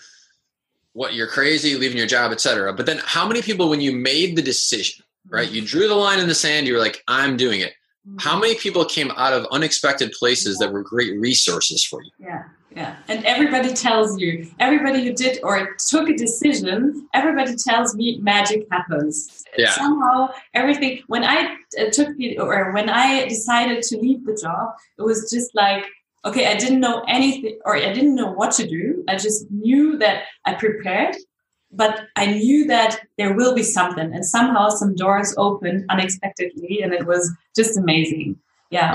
what 0.92 1.14
you're 1.14 1.26
crazy, 1.26 1.74
leaving 1.74 1.98
your 1.98 2.06
job, 2.06 2.32
etc. 2.32 2.72
But 2.72 2.86
then 2.86 3.00
how 3.04 3.26
many 3.26 3.42
people, 3.42 3.68
when 3.68 3.80
you 3.80 3.92
made 3.92 4.36
the 4.36 4.42
decision, 4.42 5.04
right, 5.28 5.46
mm-hmm. 5.46 5.56
you 5.56 5.62
drew 5.62 5.88
the 5.88 5.94
line 5.94 6.20
in 6.20 6.28
the 6.28 6.34
sand, 6.34 6.66
you 6.66 6.74
were 6.74 6.80
like, 6.80 7.02
I'm 7.08 7.36
doing 7.36 7.60
it. 7.60 7.74
How 8.18 8.38
many 8.38 8.54
people 8.54 8.84
came 8.84 9.10
out 9.12 9.32
of 9.32 9.46
unexpected 9.50 10.12
places 10.12 10.58
that 10.58 10.72
were 10.72 10.82
great 10.82 11.18
resources 11.18 11.84
for 11.84 12.02
you? 12.02 12.10
Yeah. 12.18 12.44
Yeah, 12.76 12.96
and 13.06 13.24
everybody 13.24 13.72
tells 13.72 14.18
you, 14.18 14.50
everybody 14.58 15.04
who 15.04 15.12
did 15.12 15.38
or 15.44 15.76
took 15.88 16.08
a 16.08 16.16
decision, 16.16 17.06
everybody 17.14 17.54
tells 17.54 17.94
me 17.94 18.18
magic 18.20 18.66
happens. 18.72 19.44
Yeah. 19.56 19.70
Somehow, 19.70 20.30
everything. 20.54 21.02
When 21.06 21.22
I 21.22 21.54
uh, 21.78 21.90
took 21.92 22.16
the 22.16 22.38
or 22.38 22.72
when 22.72 22.90
I 22.90 23.28
decided 23.28 23.82
to 23.84 23.98
leave 23.98 24.26
the 24.26 24.36
job, 24.42 24.70
it 24.98 25.02
was 25.02 25.30
just 25.30 25.54
like, 25.54 25.84
okay, 26.24 26.50
I 26.50 26.56
didn't 26.56 26.80
know 26.80 27.04
anything 27.06 27.58
or 27.64 27.76
I 27.76 27.92
didn't 27.92 28.16
know 28.16 28.32
what 28.32 28.50
to 28.52 28.66
do. 28.66 29.04
I 29.08 29.16
just 29.18 29.48
knew 29.52 29.96
that 29.98 30.24
I 30.44 30.54
prepared, 30.54 31.14
but 31.76 32.08
I 32.16 32.26
knew 32.26 32.66
that 32.66 33.00
there 33.18 33.34
will 33.34 33.54
be 33.54 33.62
something, 33.62 34.12
and 34.12 34.24
somehow 34.24 34.68
some 34.68 34.94
doors 34.94 35.34
opened 35.36 35.84
unexpectedly, 35.88 36.80
and 36.82 36.92
it 36.92 37.06
was 37.06 37.32
just 37.56 37.76
amazing. 37.76 38.38
Yeah. 38.70 38.94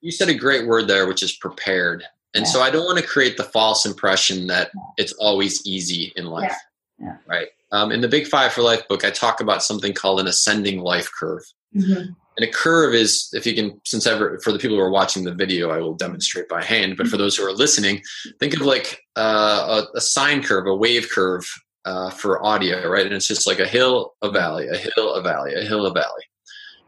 you 0.00 0.10
said 0.10 0.28
a 0.28 0.34
great 0.34 0.66
word 0.66 0.88
there, 0.88 1.06
which 1.06 1.22
is 1.22 1.32
prepared. 1.32 2.04
And 2.34 2.44
yeah. 2.44 2.50
so 2.50 2.62
I 2.62 2.70
don't 2.70 2.84
want 2.84 2.98
to 2.98 3.06
create 3.06 3.36
the 3.36 3.44
false 3.44 3.86
impression 3.86 4.46
that 4.48 4.70
it's 4.96 5.12
always 5.14 5.64
easy 5.66 6.12
in 6.16 6.26
life. 6.26 6.56
Yeah. 6.98 7.16
Right. 7.26 7.48
Um, 7.72 7.92
in 7.92 8.00
the 8.00 8.08
Big 8.08 8.26
Five 8.26 8.52
for 8.52 8.62
Life 8.62 8.86
book, 8.88 9.04
I 9.04 9.10
talk 9.10 9.40
about 9.40 9.62
something 9.62 9.92
called 9.92 10.20
an 10.20 10.26
ascending 10.26 10.80
life 10.80 11.08
curve. 11.18 11.42
Mm-hmm. 11.74 12.12
And 12.36 12.48
a 12.48 12.50
curve 12.50 12.94
is, 12.94 13.28
if 13.32 13.46
you 13.46 13.54
can, 13.54 13.80
since 13.84 14.06
ever 14.06 14.38
for 14.40 14.52
the 14.52 14.58
people 14.58 14.76
who 14.76 14.82
are 14.82 14.90
watching 14.90 15.24
the 15.24 15.34
video, 15.34 15.70
I 15.70 15.78
will 15.78 15.94
demonstrate 15.94 16.48
by 16.48 16.62
hand. 16.62 16.96
But 16.96 17.08
for 17.08 17.16
those 17.16 17.36
who 17.36 17.44
are 17.44 17.52
listening, 17.52 18.02
think 18.38 18.54
of 18.54 18.62
like 18.62 19.02
uh, 19.16 19.84
a, 19.94 19.98
a 19.98 20.00
sine 20.00 20.42
curve, 20.42 20.66
a 20.66 20.74
wave 20.74 21.08
curve 21.10 21.46
uh, 21.84 22.10
for 22.10 22.44
audio, 22.44 22.88
right? 22.88 23.06
And 23.06 23.14
it's 23.14 23.28
just 23.28 23.46
like 23.46 23.58
a 23.58 23.66
hill, 23.66 24.14
a 24.22 24.30
valley, 24.30 24.68
a 24.68 24.76
hill, 24.76 25.14
a 25.14 25.22
valley, 25.22 25.54
a 25.54 25.62
hill, 25.62 25.86
a 25.86 25.92
valley. 25.92 26.22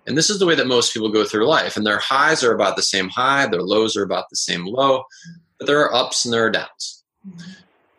And 0.06 0.18
this 0.18 0.30
is 0.30 0.38
the 0.38 0.46
way 0.46 0.54
that 0.54 0.66
most 0.66 0.92
people 0.92 1.10
go 1.10 1.24
through 1.24 1.46
life. 1.46 1.76
And 1.76 1.86
their 1.86 1.98
highs 1.98 2.42
are 2.42 2.54
about 2.54 2.76
the 2.76 2.82
same 2.82 3.08
high, 3.08 3.46
their 3.46 3.62
lows 3.62 3.96
are 3.96 4.02
about 4.02 4.28
the 4.30 4.36
same 4.36 4.64
low, 4.66 5.04
but 5.58 5.66
there 5.66 5.80
are 5.80 5.94
ups 5.94 6.24
and 6.24 6.34
there 6.34 6.44
are 6.44 6.50
downs. 6.50 7.04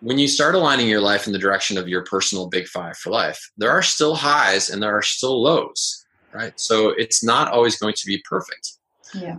When 0.01 0.19
you 0.19 0.27
start 0.27 0.53
aligning 0.53 0.89
your 0.89 0.99
life 0.99 1.27
in 1.27 1.33
the 1.33 1.39
direction 1.39 1.77
of 1.77 1.87
your 1.87 2.03
personal 2.03 2.47
big 2.47 2.67
five 2.67 2.97
for 2.97 3.09
life, 3.09 3.51
there 3.57 3.71
are 3.71 3.81
still 3.81 4.15
highs 4.15 4.69
and 4.69 4.83
there 4.83 4.95
are 4.95 5.01
still 5.01 5.41
lows, 5.41 6.05
right? 6.33 6.59
So 6.59 6.89
it's 6.89 7.23
not 7.23 7.53
always 7.53 7.77
going 7.77 7.93
to 7.93 8.05
be 8.05 8.21
perfect. 8.29 8.73
Yeah. 9.13 9.37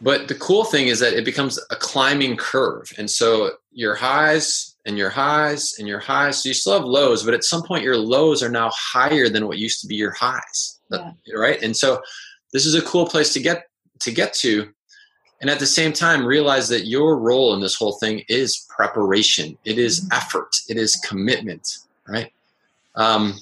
But 0.00 0.28
the 0.28 0.34
cool 0.34 0.64
thing 0.64 0.88
is 0.88 0.98
that 0.98 1.12
it 1.12 1.24
becomes 1.24 1.60
a 1.70 1.76
climbing 1.76 2.36
curve. 2.36 2.92
And 2.98 3.08
so 3.08 3.52
your 3.70 3.94
highs 3.94 4.69
and 4.86 4.96
your 4.96 5.10
highs 5.10 5.74
and 5.78 5.86
your 5.86 5.98
highs, 6.00 6.42
so 6.42 6.48
you 6.48 6.54
still 6.54 6.72
have 6.74 6.84
lows, 6.84 7.22
but 7.22 7.34
at 7.34 7.44
some 7.44 7.62
point 7.62 7.84
your 7.84 7.96
lows 7.96 8.42
are 8.42 8.48
now 8.48 8.70
higher 8.74 9.28
than 9.28 9.46
what 9.46 9.58
used 9.58 9.80
to 9.82 9.86
be 9.86 9.94
your 9.96 10.12
highs. 10.12 10.78
Yeah. 10.90 11.12
Right. 11.34 11.62
And 11.62 11.76
so 11.76 12.00
this 12.52 12.66
is 12.66 12.74
a 12.74 12.82
cool 12.82 13.06
place 13.06 13.32
to 13.34 13.40
get 13.40 13.68
to 14.00 14.10
get 14.10 14.32
to. 14.34 14.70
And 15.40 15.48
at 15.50 15.58
the 15.58 15.66
same 15.66 15.92
time, 15.92 16.24
realize 16.24 16.68
that 16.68 16.86
your 16.86 17.18
role 17.18 17.54
in 17.54 17.60
this 17.60 17.74
whole 17.74 17.94
thing 17.98 18.24
is 18.28 18.66
preparation. 18.68 19.56
It 19.64 19.78
is 19.78 20.00
Mhm. 20.00 20.16
effort. 20.16 20.56
It 20.68 20.76
is 20.76 20.96
commitment. 20.96 21.78
Right. 22.08 22.32
Um, 22.94 23.38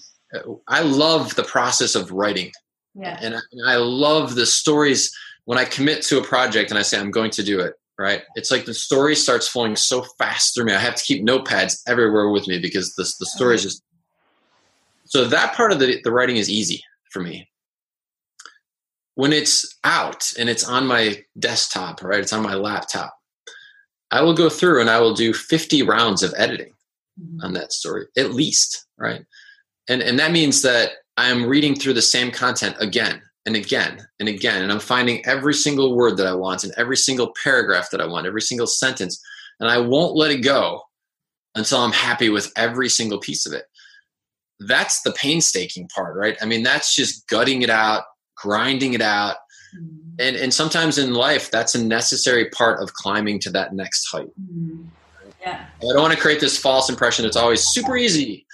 I 0.67 0.83
love 0.83 1.35
the 1.37 1.45
process 1.45 1.95
of 1.95 2.11
writing 2.13 2.53
Yeah. 2.95 3.19
and 3.21 3.35
I, 3.37 3.41
and 3.53 3.69
I 3.71 3.77
love 3.77 4.35
the 4.35 4.47
stories 4.47 5.17
when 5.47 5.59
I 5.59 5.65
commit 5.65 6.03
to 6.05 6.19
a 6.19 6.25
project 6.25 6.71
and 6.71 6.79
I 6.79 6.83
say 6.83 6.99
I'm 6.99 7.11
going 7.11 7.31
to 7.33 7.43
do 7.43 7.61
it. 7.61 7.79
Right? 7.99 8.23
It's 8.37 8.51
like 8.53 8.65
the 8.65 8.75
story 8.75 9.17
starts 9.17 9.49
flowing 9.49 9.75
so 9.75 10.03
fast 10.19 10.55
through 10.55 10.67
me. 10.67 10.73
I 10.73 10.79
have 10.79 10.95
to 10.95 11.03
keep 11.05 11.25
notepads 11.27 11.81
everywhere 11.89 12.29
with 12.31 12.47
me 12.47 12.59
because 12.61 12.95
the 12.95 13.03
the 13.19 13.27
story 13.27 13.57
is 13.57 13.63
just. 13.65 13.83
So 15.07 15.25
that 15.25 15.55
part 15.55 15.73
of 15.73 15.81
the 15.81 16.01
the 16.05 16.13
writing 16.13 16.37
is 16.37 16.49
easy 16.49 16.83
for 17.11 17.21
me. 17.21 17.49
When 19.15 19.33
it's 19.33 19.79
out 19.83 20.33
and 20.39 20.49
it's 20.49 20.69
on 20.69 20.87
my 20.87 21.25
desktop, 21.39 22.03
right? 22.05 22.21
It's 22.21 22.33
on 22.33 22.43
my 22.43 22.55
laptop. 22.55 23.15
I 24.13 24.23
will 24.23 24.35
go 24.35 24.49
through 24.49 24.81
and 24.81 24.89
I 24.89 25.01
will 25.01 25.13
do 25.15 25.35
50 25.35 25.83
rounds 25.83 26.23
of 26.23 26.33
editing 26.37 26.73
Mhm. 27.21 27.43
on 27.45 27.53
that 27.55 27.73
story 27.73 28.07
at 28.17 28.31
least 28.33 28.87
right 28.97 29.25
and 29.89 30.01
and 30.03 30.21
that 30.21 30.31
means 30.31 30.63
that 30.63 30.93
i 31.17 31.29
am 31.29 31.45
reading 31.47 31.75
through 31.75 31.95
the 31.95 32.01
same 32.01 32.31
content 32.31 32.77
again 32.79 33.21
and 33.49 33.57
again 33.57 34.07
and 34.21 34.29
again 34.29 34.63
and 34.63 34.71
i'm 34.71 34.79
finding 34.79 35.25
every 35.25 35.55
single 35.55 35.97
word 35.97 36.19
that 36.19 36.27
i 36.27 36.35
want 36.35 36.65
and 36.65 36.73
every 36.77 36.97
single 36.99 37.33
paragraph 37.43 37.89
that 37.91 38.01
i 38.01 38.05
want 38.07 38.27
every 38.27 38.43
single 38.43 38.67
sentence 38.67 39.19
and 39.59 39.71
i 39.71 39.79
won't 39.79 40.15
let 40.15 40.31
it 40.31 40.43
go 40.43 40.83
until 41.55 41.79
i'm 41.79 41.93
happy 41.93 42.29
with 42.29 42.53
every 42.57 42.91
single 42.91 43.19
piece 43.19 43.47
of 43.47 43.55
it 43.55 43.65
that's 44.61 45.01
the 45.01 45.13
painstaking 45.13 45.89
part 45.89 46.15
right 46.15 46.37
i 46.43 46.45
mean 46.45 46.63
that's 46.63 46.95
just 46.95 47.27
gutting 47.27 47.63
it 47.63 47.71
out 47.71 48.03
grinding 48.37 48.93
it 48.93 49.01
out 49.03 49.37
Mhm. 49.77 50.15
and 50.19 50.37
and 50.37 50.53
sometimes 50.55 50.97
in 50.99 51.13
life 51.15 51.51
that's 51.51 51.75
a 51.75 51.83
necessary 51.85 52.49
part 52.51 52.83
of 52.83 52.93
climbing 52.95 53.39
to 53.41 53.51
that 53.51 53.75
next 53.75 54.07
height 54.11 54.29
Mhm. 54.41 54.87
Yeah. 55.41 55.67
i 55.77 55.81
don't 55.81 56.01
want 56.03 56.13
to 56.15 56.21
create 56.21 56.41
this 56.41 56.59
false 56.59 56.89
impression 56.91 57.25
it's 57.27 57.37
always 57.37 57.63
super 57.67 57.97
easy 57.97 58.47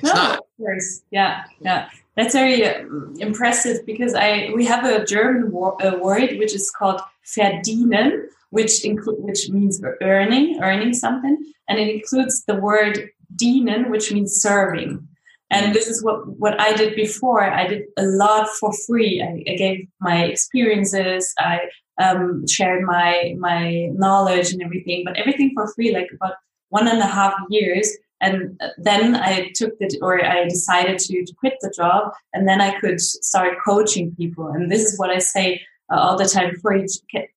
it's 0.00 0.14
no, 0.14 0.14
not 0.14 0.38
of 0.38 0.44
course. 0.56 1.02
Yeah, 1.10 1.44
yeah. 1.60 1.88
That's 2.16 2.34
very 2.34 2.64
um, 2.66 3.14
impressive 3.18 3.86
because 3.86 4.14
I 4.14 4.50
we 4.54 4.64
have 4.64 4.84
a 4.84 5.04
German 5.04 5.52
wo- 5.52 5.76
uh, 5.82 5.98
word 6.00 6.38
which 6.38 6.54
is 6.54 6.70
called 6.70 7.00
verdienen, 7.24 8.26
which 8.50 8.84
include 8.84 9.18
which 9.20 9.48
means 9.50 9.80
earning, 10.02 10.60
earning 10.62 10.94
something, 10.94 11.36
and 11.68 11.78
it 11.78 11.94
includes 11.94 12.44
the 12.46 12.56
word 12.56 13.10
dienen, 13.36 13.90
which 13.90 14.12
means 14.12 14.40
serving. 14.40 15.06
And 15.50 15.74
this 15.74 15.86
is 15.86 16.02
what 16.04 16.26
what 16.38 16.60
I 16.60 16.74
did 16.74 16.94
before. 16.94 17.42
I 17.42 17.66
did 17.66 17.84
a 17.96 18.04
lot 18.04 18.48
for 18.48 18.72
free. 18.86 19.22
I, 19.22 19.50
I 19.50 19.56
gave 19.56 19.86
my 20.00 20.24
experiences. 20.24 21.32
I 21.38 21.60
um, 22.02 22.46
shared 22.46 22.82
my 22.82 23.34
my 23.38 23.90
knowledge 23.94 24.52
and 24.52 24.62
everything, 24.62 25.02
but 25.04 25.16
everything 25.16 25.52
for 25.54 25.72
free, 25.74 25.92
like 25.94 26.10
about 26.12 26.34
one 26.68 26.86
and 26.86 26.98
a 26.98 27.06
half 27.06 27.34
years 27.48 27.88
and 28.20 28.60
then 28.78 29.14
I 29.14 29.50
took 29.54 29.74
it, 29.80 29.94
or 30.02 30.24
I 30.24 30.44
decided 30.44 30.98
to, 30.98 31.24
to 31.24 31.34
quit 31.34 31.54
the 31.60 31.72
job, 31.74 32.12
and 32.32 32.48
then 32.48 32.60
I 32.60 32.78
could 32.80 33.00
start 33.00 33.58
coaching 33.64 34.14
people. 34.16 34.48
And 34.48 34.70
this 34.70 34.82
is 34.82 34.98
what 34.98 35.10
I 35.10 35.18
say 35.18 35.62
uh, 35.92 35.96
all 35.96 36.16
the 36.16 36.24
time. 36.24 36.50
Before 36.54 36.76
you, 36.76 36.86
get, 37.12 37.28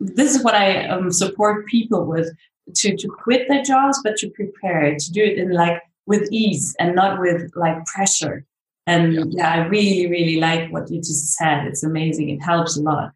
this 0.00 0.34
is 0.34 0.44
what 0.44 0.54
I 0.54 0.86
um, 0.88 1.10
support 1.10 1.66
people 1.66 2.04
with: 2.06 2.32
to 2.74 2.96
to 2.96 3.08
quit 3.08 3.48
their 3.48 3.62
jobs, 3.62 4.00
but 4.04 4.16
to 4.18 4.30
prepare 4.30 4.94
to 4.96 5.12
do 5.12 5.22
it 5.24 5.38
in 5.38 5.50
like 5.50 5.82
with 6.06 6.28
ease 6.30 6.74
and 6.78 6.94
not 6.94 7.20
with 7.20 7.50
like 7.56 7.84
pressure. 7.86 8.44
And 8.86 9.14
Yeah. 9.14 9.24
yeah, 9.28 9.50
I 9.54 9.66
really, 9.66 10.06
really 10.06 10.38
like 10.38 10.72
what 10.72 10.88
you 10.90 10.98
just 10.98 11.34
said. 11.34 11.66
It's 11.66 11.82
amazing. 11.82 12.30
It 12.30 12.38
helps 12.38 12.76
a 12.76 12.82
lot. 12.82 13.10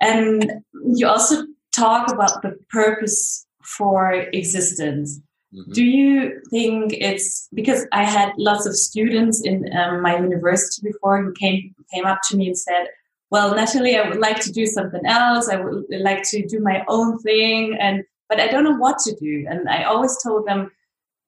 And 0.00 0.52
you 0.94 1.06
also 1.06 1.46
talk 1.72 2.10
about 2.12 2.42
the 2.42 2.58
purpose 2.68 3.46
for 3.62 4.12
existence 4.12 5.20
Mhm. 5.56 5.72
do 5.72 5.84
you 5.84 6.40
think 6.50 6.92
it's 6.92 7.48
because 7.54 7.86
I 7.92 8.04
had 8.04 8.32
lots 8.38 8.66
of 8.66 8.76
students 8.76 9.42
in 9.44 9.70
um, 9.76 10.02
my 10.02 10.16
university 10.18 10.82
before 10.90 11.22
who 11.22 11.32
came 11.32 11.74
came 11.92 12.04
up 12.04 12.20
to 12.28 12.36
me 12.36 12.48
and 12.48 12.58
said, 12.58 12.88
"Well, 13.30 13.54
Natalie, 13.54 13.96
I 13.96 14.08
would 14.08 14.18
like 14.18 14.40
to 14.40 14.52
do 14.52 14.66
something 14.66 15.04
else. 15.06 15.48
I 15.48 15.56
would 15.56 15.84
like 15.90 16.22
to 16.30 16.46
do 16.46 16.60
my 16.60 16.84
own 16.88 17.18
thing, 17.20 17.76
and 17.80 18.04
but 18.28 18.40
I 18.40 18.48
don't 18.48 18.64
know 18.64 18.76
what 18.76 18.98
to 19.00 19.14
do." 19.14 19.46
And 19.48 19.68
I 19.68 19.84
always 19.84 20.16
told 20.22 20.46
them, 20.46 20.70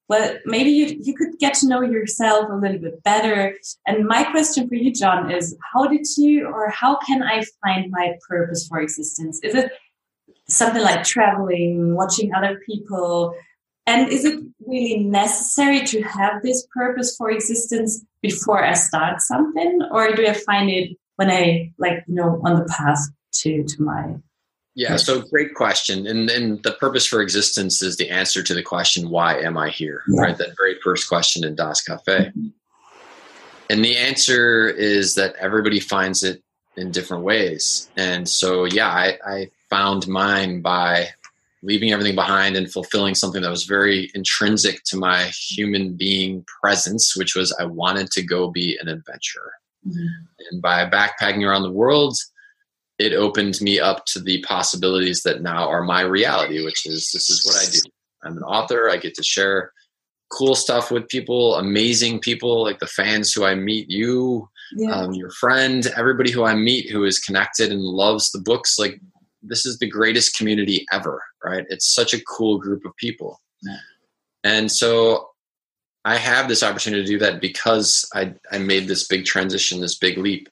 "Well, 0.09 0.37
maybe 0.47 0.71
you 0.71 0.87
you 1.07 1.15
could 1.15 1.39
get 1.39 1.55
to 1.55 1.69
know 1.69 1.83
yourself 1.83 2.47
a 2.51 2.55
little 2.57 2.79
bit 2.87 3.03
better." 3.05 3.55
And 3.87 4.07
my 4.07 4.25
question 4.25 4.69
for 4.69 4.75
you, 4.75 4.93
John, 4.93 5.31
is: 5.31 5.57
How 5.73 5.87
did 5.87 6.07
you, 6.19 6.47
or 6.49 6.69
how 6.71 6.97
can 7.07 7.23
I 7.23 7.43
find 7.65 7.91
my 7.91 8.15
purpose 8.29 8.67
for 8.69 8.81
existence? 8.81 9.41
Is 9.43 9.55
it 9.55 9.73
something 10.49 10.83
like 10.83 11.05
traveling, 11.05 11.95
watching 11.95 12.35
other 12.35 12.61
people? 12.67 13.35
And 13.89 14.13
is 14.13 14.27
it 14.27 14.39
really 14.67 14.99
necessary 14.99 15.81
to 15.87 16.03
have 16.03 16.43
this 16.43 16.67
purpose 16.77 17.17
for 17.17 17.31
existence 17.31 18.05
before 18.21 18.63
I 18.63 18.75
start 18.75 19.23
something, 19.23 19.81
or 19.91 20.13
do 20.13 20.27
I 20.27 20.35
find 20.35 20.69
it 20.69 20.91
when 21.17 21.31
I 21.31 21.73
like 21.79 22.05
you 22.07 22.17
know 22.17 22.39
on 22.45 22.57
the 22.57 22.67
path 22.67 22.99
to 23.41 23.65
to 23.65 23.83
my 23.83 24.17
Yeah, 24.75 24.97
so 24.97 25.23
great 25.23 25.55
question. 25.55 26.07
And 26.07 26.29
and 26.29 26.63
the 26.63 26.73
purpose 26.73 27.07
for 27.07 27.23
existence 27.23 27.81
is 27.81 27.97
the 27.97 28.11
answer 28.11 28.43
to 28.43 28.53
the 28.53 28.63
question, 28.63 29.09
why 29.09 29.41
am 29.41 29.57
I 29.57 29.71
here? 29.71 30.03
Yeah. 30.07 30.21
Right? 30.21 30.37
That 30.37 30.59
very 30.59 30.77
first 30.85 31.09
question 31.09 31.43
in 31.43 31.55
Das 31.55 31.81
Cafe. 31.81 32.27
Mm-hmm. 32.27 32.49
And 33.71 33.85
the 33.85 33.97
answer 33.97 34.69
is 34.69 35.15
that 35.15 35.35
everybody 35.41 35.81
finds 35.81 36.23
it 36.23 36.43
in 36.77 36.91
different 36.91 37.25
ways. 37.25 37.89
And 37.97 38.29
so 38.29 38.67
yeah, 38.67 38.89
I, 38.89 39.19
I 39.27 39.51
found 39.71 40.07
mine 40.07 40.61
by 40.61 41.09
leaving 41.63 41.93
everything 41.93 42.15
behind 42.15 42.57
and 42.57 42.73
fulfilling 42.73 43.15
something 43.15 43.43
that 43.43 43.51
was 43.51 43.65
very 43.65 44.11
intrinsic 44.15 44.83
to 44.85 44.97
my 44.97 45.25
human 45.51 45.95
being 45.95 46.45
presence, 46.63 47.17
which 47.17 47.35
was 47.35 47.55
I 47.59 47.65
wanted 47.65 48.11
to 48.13 48.23
go 48.23 48.51
be 48.51 48.79
an 48.81 48.89
adventurer. 48.89 49.53
And 50.51 50.63
by 50.63 50.89
backpacking 50.89 51.47
around 51.47 51.63
the 51.63 51.73
world, 51.73 52.17
it 52.99 53.13
opened 53.13 53.61
me 53.61 53.79
up 53.79 54.05
to 54.07 54.21
the 54.21 54.43
possibilities 54.43 55.23
that 55.23 55.43
now 55.43 55.69
are 55.69 55.83
my 55.83 56.01
reality, 56.03 56.65
which 56.65 56.87
is 56.87 57.11
this 57.13 57.31
is 57.31 57.45
what 57.45 57.57
I 57.57 57.71
do. 57.71 57.79
I'm 58.25 58.37
an 58.37 58.43
author. 58.43 58.91
I 58.91 58.97
get 58.97 59.15
to 59.15 59.23
share 59.23 59.73
cool 60.31 60.55
stuff 60.55 60.91
with 60.91 61.09
people, 61.09 61.55
amazing 61.55 62.21
people 62.21 62.63
like 62.63 62.81
the 62.81 62.87
fans 62.87 63.33
who 63.33 63.45
I 63.45 63.55
meet, 63.55 63.89
you, 63.89 64.49
yeah 64.77 64.91
um, 64.91 65.13
your 65.15 65.31
friend, 65.31 65.87
everybody 65.97 66.31
who 66.31 66.45
I 66.45 66.55
meet 66.55 66.91
who 66.91 67.05
is 67.05 67.19
connected 67.19 67.73
and 67.73 67.81
loves 67.81 68.31
the 68.31 68.41
books. 68.41 68.79
Like 68.79 69.01
this 69.43 69.67
is 69.67 69.79
the 69.79 69.89
greatest 69.89 70.37
community 70.37 70.87
ever, 70.93 71.23
right? 71.45 71.65
It's 71.69 71.95
such 71.95 72.15
a 72.15 72.23
cool 72.25 72.59
group 72.59 72.85
of 72.85 72.97
people. 72.97 73.41
Yeah. 73.63 73.77
And 74.45 74.71
so 74.71 75.31
I 76.05 76.17
have 76.17 76.49
this 76.49 76.63
opportunity 76.63 77.03
to 77.03 77.09
do 77.09 77.19
that 77.19 77.41
because 77.41 78.09
I, 78.15 78.35
I 78.51 78.59
made 78.59 78.89
this 78.89 79.07
big 79.07 79.25
transition, 79.25 79.81
this 79.81 79.99
big 79.99 80.19
leap. 80.19 80.49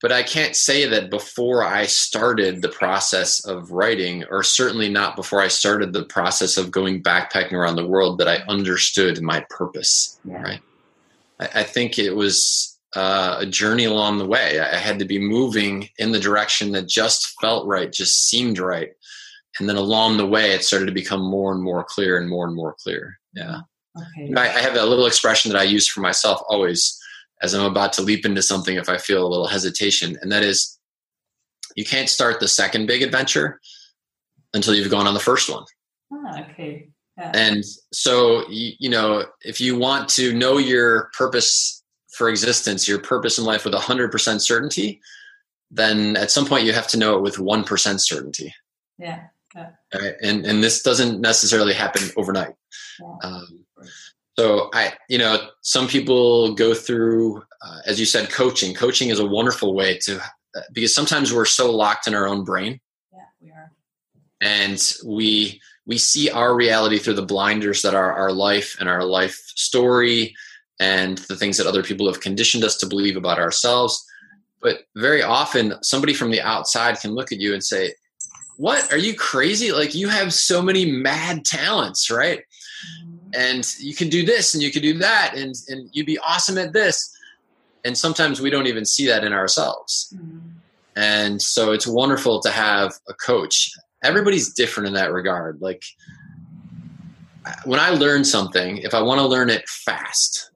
But 0.00 0.12
I 0.12 0.22
can't 0.22 0.54
say 0.54 0.86
that 0.86 1.08
before 1.08 1.64
I 1.64 1.86
started 1.86 2.60
the 2.60 2.68
process 2.68 3.44
of 3.46 3.70
writing, 3.70 4.24
or 4.30 4.42
certainly 4.42 4.90
not 4.90 5.16
before 5.16 5.40
I 5.40 5.48
started 5.48 5.92
the 5.92 6.04
process 6.04 6.58
of 6.58 6.70
going 6.70 7.02
backpacking 7.02 7.52
around 7.52 7.76
the 7.76 7.86
world, 7.86 8.18
that 8.18 8.28
I 8.28 8.44
understood 8.48 9.22
my 9.22 9.46
purpose 9.48 10.20
yeah 10.24 10.42
right. 10.42 10.60
I, 11.40 11.48
I 11.54 11.62
think 11.62 11.98
it 11.98 12.12
was 12.12 12.73
uh, 12.94 13.36
a 13.40 13.46
journey 13.46 13.84
along 13.84 14.18
the 14.18 14.26
way. 14.26 14.60
I 14.60 14.76
had 14.76 14.98
to 14.98 15.04
be 15.04 15.18
moving 15.18 15.88
in 15.98 16.12
the 16.12 16.20
direction 16.20 16.72
that 16.72 16.88
just 16.88 17.34
felt 17.40 17.66
right, 17.66 17.92
just 17.92 18.28
seemed 18.28 18.58
right. 18.58 18.90
And 19.58 19.68
then 19.68 19.76
along 19.76 20.16
the 20.16 20.26
way, 20.26 20.52
it 20.52 20.64
started 20.64 20.86
to 20.86 20.92
become 20.92 21.20
more 21.20 21.52
and 21.52 21.62
more 21.62 21.84
clear 21.84 22.18
and 22.18 22.28
more 22.28 22.46
and 22.46 22.56
more 22.56 22.74
clear. 22.78 23.18
Yeah. 23.34 23.60
okay 23.96 24.32
I, 24.36 24.42
I 24.44 24.60
have 24.60 24.76
a 24.76 24.84
little 24.84 25.06
expression 25.06 25.52
that 25.52 25.58
I 25.58 25.64
use 25.64 25.88
for 25.88 26.00
myself 26.00 26.40
always 26.48 26.98
as 27.42 27.54
I'm 27.54 27.64
about 27.64 27.92
to 27.94 28.02
leap 28.02 28.24
into 28.24 28.42
something 28.42 28.76
if 28.76 28.88
I 28.88 28.98
feel 28.98 29.26
a 29.26 29.28
little 29.28 29.46
hesitation. 29.46 30.16
And 30.22 30.30
that 30.32 30.42
is 30.42 30.78
you 31.76 31.84
can't 31.84 32.08
start 32.08 32.40
the 32.40 32.48
second 32.48 32.86
big 32.86 33.02
adventure 33.02 33.60
until 34.54 34.74
you've 34.74 34.90
gone 34.90 35.06
on 35.06 35.14
the 35.14 35.20
first 35.20 35.50
one. 35.50 35.64
Ah, 36.12 36.44
okay. 36.50 36.88
Yeah. 37.18 37.32
And 37.34 37.64
so, 37.92 38.44
you 38.48 38.88
know, 38.88 39.24
if 39.42 39.60
you 39.60 39.78
want 39.78 40.08
to 40.10 40.32
know 40.32 40.58
your 40.58 41.10
purpose 41.16 41.83
for 42.16 42.28
existence, 42.28 42.86
your 42.86 43.00
purpose 43.00 43.38
in 43.38 43.44
life 43.44 43.64
with 43.64 43.74
100% 43.74 44.40
certainty, 44.40 45.00
then 45.70 46.16
at 46.16 46.30
some 46.30 46.46
point 46.46 46.64
you 46.64 46.72
have 46.72 46.86
to 46.88 46.98
know 46.98 47.16
it 47.16 47.22
with 47.22 47.36
1% 47.36 48.00
certainty. 48.00 48.54
Yeah. 48.98 49.24
yeah. 49.54 49.70
Right? 49.94 50.14
And, 50.22 50.46
and 50.46 50.62
this 50.62 50.82
doesn't 50.82 51.20
necessarily 51.20 51.74
happen 51.74 52.02
overnight. 52.16 52.54
Yeah. 53.00 53.16
Um, 53.22 53.64
so 54.38 54.70
I, 54.72 54.94
you 55.08 55.18
know, 55.18 55.48
some 55.62 55.86
people 55.88 56.54
go 56.54 56.74
through, 56.74 57.42
uh, 57.62 57.78
as 57.86 58.00
you 58.00 58.06
said, 58.06 58.30
coaching. 58.30 58.74
Coaching 58.74 59.10
is 59.10 59.18
a 59.18 59.26
wonderful 59.26 59.74
way 59.74 59.98
to, 59.98 60.20
uh, 60.20 60.60
because 60.72 60.94
sometimes 60.94 61.32
we're 61.32 61.44
so 61.44 61.70
locked 61.70 62.06
in 62.06 62.14
our 62.14 62.26
own 62.26 62.44
brain 62.44 62.80
Yeah, 63.12 63.20
we 63.40 63.50
are. 63.50 63.72
and 64.40 64.92
we 65.04 65.60
we 65.86 65.98
see 65.98 66.30
our 66.30 66.54
reality 66.54 66.98
through 66.98 67.14
the 67.14 67.26
blinders 67.26 67.82
that 67.82 67.94
are 67.94 68.12
our 68.12 68.32
life 68.32 68.76
and 68.80 68.88
our 68.88 69.04
life 69.04 69.38
story 69.54 70.34
and 70.80 71.18
the 71.28 71.36
things 71.36 71.56
that 71.56 71.66
other 71.66 71.82
people 71.82 72.06
have 72.06 72.20
conditioned 72.20 72.64
us 72.64 72.76
to 72.78 72.86
believe 72.86 73.16
about 73.16 73.38
ourselves. 73.38 74.04
But 74.60 74.80
very 74.96 75.22
often 75.22 75.74
somebody 75.82 76.14
from 76.14 76.30
the 76.30 76.40
outside 76.40 76.98
can 77.00 77.14
look 77.14 77.32
at 77.32 77.38
you 77.40 77.52
and 77.54 77.62
say 77.62 77.92
what? 78.56 78.92
Are 78.92 78.98
you 78.98 79.14
crazy? 79.14 79.72
Like 79.72 79.94
you 79.94 80.08
have 80.08 80.32
so 80.32 80.62
many 80.62 80.84
mad 80.90 81.44
talents 81.44 82.10
right? 82.10 82.40
And 83.34 83.66
you 83.80 83.94
can 83.94 84.08
do 84.08 84.24
this 84.24 84.54
and 84.54 84.62
you 84.62 84.70
can 84.70 84.82
do 84.82 84.98
that 84.98 85.34
and 85.36 85.54
and 85.68 85.90
you'd 85.92 86.06
be 86.06 86.18
awesome 86.18 86.56
at 86.58 86.72
this. 86.72 87.10
And 87.84 87.96
sometimes 87.98 88.40
we 88.40 88.50
don't 88.50 88.66
even 88.66 88.84
see 88.84 89.06
that 89.08 89.24
in 89.24 89.32
ourselves. 89.32 90.14
Mhm. 90.16 90.40
and 90.96 91.42
so 91.42 91.72
it's 91.72 91.86
wonderful 91.88 92.40
to 92.40 92.50
have 92.50 92.92
a 93.08 93.14
coach. 93.14 93.70
Everybody's 94.04 94.52
different 94.54 94.86
in 94.86 94.94
that 94.94 95.12
regard. 95.12 95.60
Like 95.60 95.82
when 97.64 97.78
i 97.78 97.90
learn 97.90 98.24
something 98.24 98.78
if 98.78 98.94
i 98.94 99.02
want 99.02 99.20
to 99.20 99.26
learn 99.26 99.50
it 99.50 99.68
fast 99.68 100.50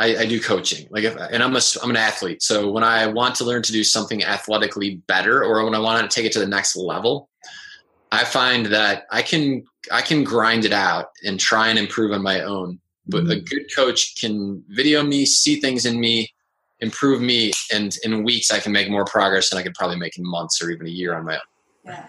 I, 0.00 0.20
I 0.20 0.26
do 0.26 0.40
coaching. 0.40 0.88
Like 0.90 1.04
if, 1.04 1.14
and 1.14 1.42
i'm 1.42 1.54
a 1.54 1.60
i'm 1.82 1.90
an 1.90 1.96
athlete. 1.96 2.42
So 2.42 2.70
when 2.70 2.82
i 2.82 3.06
want 3.06 3.34
to 3.36 3.44
learn 3.44 3.62
to 3.62 3.72
do 3.72 3.84
something 3.84 4.24
athletically 4.24 4.96
better 5.06 5.44
or 5.44 5.62
when 5.64 5.74
i 5.74 5.78
want 5.78 6.10
to 6.10 6.14
take 6.14 6.24
it 6.24 6.32
to 6.32 6.38
the 6.38 6.46
next 6.46 6.74
level 6.74 7.28
i 8.10 8.24
find 8.24 8.66
that 8.66 9.04
i 9.10 9.20
can 9.20 9.62
i 9.92 10.00
can 10.00 10.24
grind 10.24 10.64
it 10.64 10.72
out 10.72 11.06
and 11.24 11.38
try 11.38 11.68
and 11.68 11.78
improve 11.78 12.12
on 12.12 12.22
my 12.22 12.40
own. 12.40 12.80
But 13.06 13.24
a 13.24 13.26
mm-hmm. 13.26 13.44
good 13.44 13.66
coach 13.74 14.16
can 14.20 14.64
video 14.68 15.02
me 15.02 15.26
see 15.26 15.60
things 15.60 15.84
in 15.84 16.00
me 16.00 16.32
improve 16.80 17.20
me 17.20 17.52
and 17.72 17.94
in 18.04 18.24
weeks 18.24 18.50
i 18.50 18.58
can 18.58 18.72
make 18.72 18.88
more 18.88 19.04
progress 19.04 19.50
than 19.50 19.58
i 19.58 19.62
could 19.62 19.74
probably 19.74 19.98
make 19.98 20.16
in 20.16 20.24
months 20.26 20.62
or 20.62 20.70
even 20.70 20.86
a 20.86 20.90
year 20.90 21.14
on 21.14 21.26
my 21.26 21.34
own. 21.34 21.40
Yeah. 21.84 22.06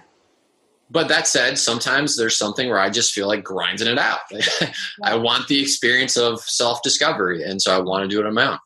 But 0.91 1.07
that 1.07 1.25
said 1.25 1.57
sometimes 1.57 2.17
there's 2.17 2.37
something 2.37 2.67
where 2.69 2.79
i 2.79 2.89
just 2.89 3.13
feel 3.13 3.27
like 3.27 3.43
grinding 3.43 3.87
it 3.87 3.97
out. 3.97 4.19
I 5.03 5.15
want 5.15 5.47
the 5.47 5.61
experience 5.61 6.17
of 6.17 6.41
self-discovery 6.41 7.43
and 7.43 7.61
so 7.61 7.75
i 7.75 7.79
want 7.79 8.03
to 8.03 8.07
do 8.07 8.19
it 8.19 8.27
on 8.27 8.33
my 8.33 8.47
own. 8.47 8.59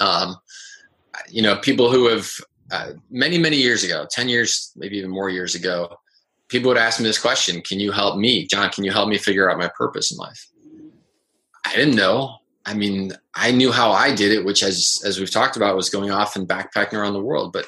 Um, 0.00 0.36
you 1.28 1.42
know 1.42 1.56
people 1.56 1.90
who 1.90 2.08
have 2.08 2.30
uh, 2.70 2.92
many 3.10 3.38
many 3.38 3.56
years 3.56 3.84
ago 3.84 4.06
10 4.10 4.28
years 4.28 4.72
maybe 4.76 4.98
even 4.98 5.10
more 5.10 5.30
years 5.30 5.54
ago 5.54 5.96
people 6.48 6.68
would 6.68 6.78
ask 6.78 7.00
me 7.00 7.06
this 7.06 7.20
question 7.20 7.62
can 7.62 7.80
you 7.80 7.92
help 7.92 8.18
me? 8.18 8.46
John 8.46 8.70
can 8.70 8.84
you 8.84 8.92
help 8.92 9.08
me 9.08 9.18
figure 9.18 9.50
out 9.50 9.58
my 9.58 9.70
purpose 9.76 10.10
in 10.10 10.18
life? 10.18 10.46
I 11.64 11.76
didn't 11.76 11.96
know. 11.96 12.38
I 12.66 12.74
mean 12.74 13.12
i 13.34 13.50
knew 13.50 13.72
how 13.72 13.92
i 13.92 14.14
did 14.14 14.30
it 14.30 14.44
which 14.44 14.62
as 14.62 15.00
as 15.04 15.18
we've 15.18 15.30
talked 15.30 15.56
about 15.56 15.74
was 15.74 15.88
going 15.88 16.10
off 16.10 16.36
and 16.36 16.46
backpacking 16.46 16.94
around 16.94 17.14
the 17.14 17.22
world 17.22 17.50
but 17.50 17.64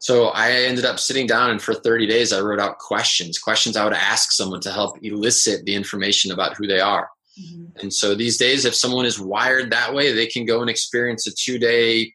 so 0.00 0.28
I 0.28 0.52
ended 0.52 0.86
up 0.86 0.98
sitting 0.98 1.26
down 1.26 1.50
and 1.50 1.60
for 1.60 1.74
30 1.74 2.06
days 2.06 2.32
I 2.32 2.40
wrote 2.40 2.58
out 2.58 2.78
questions, 2.78 3.38
questions 3.38 3.76
I 3.76 3.84
would 3.84 3.92
ask 3.92 4.32
someone 4.32 4.60
to 4.62 4.72
help 4.72 4.96
elicit 5.02 5.66
the 5.66 5.74
information 5.74 6.32
about 6.32 6.56
who 6.56 6.66
they 6.66 6.80
are. 6.80 7.10
Mhm. 7.38 7.82
And 7.82 7.92
so 7.92 8.14
these 8.14 8.38
days, 8.38 8.64
if 8.64 8.74
someone 8.74 9.04
is 9.04 9.20
wired 9.20 9.70
that 9.70 9.94
way, 9.94 10.12
they 10.12 10.26
can 10.26 10.46
go 10.46 10.62
and 10.62 10.70
experience 10.70 11.26
a 11.26 11.32
two 11.32 11.58
day, 11.58 12.14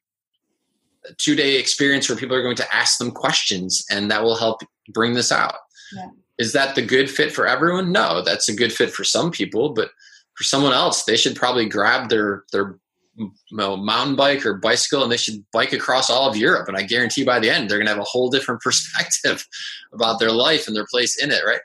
two 1.17 1.35
day 1.35 1.57
experience 1.59 2.09
where 2.09 2.17
people 2.17 2.35
are 2.35 2.41
going 2.41 2.55
to 2.55 2.75
ask 2.75 2.97
them 2.97 3.11
questions, 3.11 3.85
and 3.91 4.09
that 4.09 4.23
will 4.23 4.35
help 4.35 4.61
bring 4.89 5.13
this 5.13 5.31
out. 5.31 5.55
Yeah. 5.95 6.09
Is 6.39 6.53
that 6.53 6.73
the 6.73 6.81
good 6.81 7.09
fit 7.09 7.31
for 7.31 7.47
everyone? 7.47 7.91
No, 7.91 8.21
that's 8.21 8.49
a 8.49 8.55
good 8.55 8.73
fit 8.73 8.91
for 8.91 9.03
some 9.03 9.31
people, 9.31 9.69
but 9.69 9.91
for 10.35 10.43
someone 10.43 10.73
else, 10.73 11.03
they 11.03 11.15
should 11.15 11.35
probably 11.35 11.69
grab 11.69 12.09
their 12.09 12.43
their 12.51 12.79
you 13.17 13.31
know, 13.51 13.77
mountain 13.77 14.15
bike 14.15 14.45
or 14.45 14.55
bicycle 14.55 15.03
and 15.03 15.11
they 15.11 15.17
should 15.17 15.43
bike 15.51 15.73
across 15.73 16.09
all 16.09 16.29
of 16.29 16.35
Europe. 16.35 16.67
And 16.67 16.75
I 16.77 16.83
guarantee 16.83 17.23
by 17.23 17.39
the 17.39 17.49
end, 17.49 17.69
they're 17.69 17.77
going 17.77 17.87
to 17.87 17.91
have 17.93 18.01
a 18.01 18.03
whole 18.03 18.29
different 18.29 18.61
perspective 18.67 19.45
about 19.93 20.19
their 20.19 20.31
life 20.31 20.67
and 20.67 20.75
their 20.75 20.85
place 20.89 21.21
in 21.21 21.31
it, 21.31 21.43
right? 21.45 21.61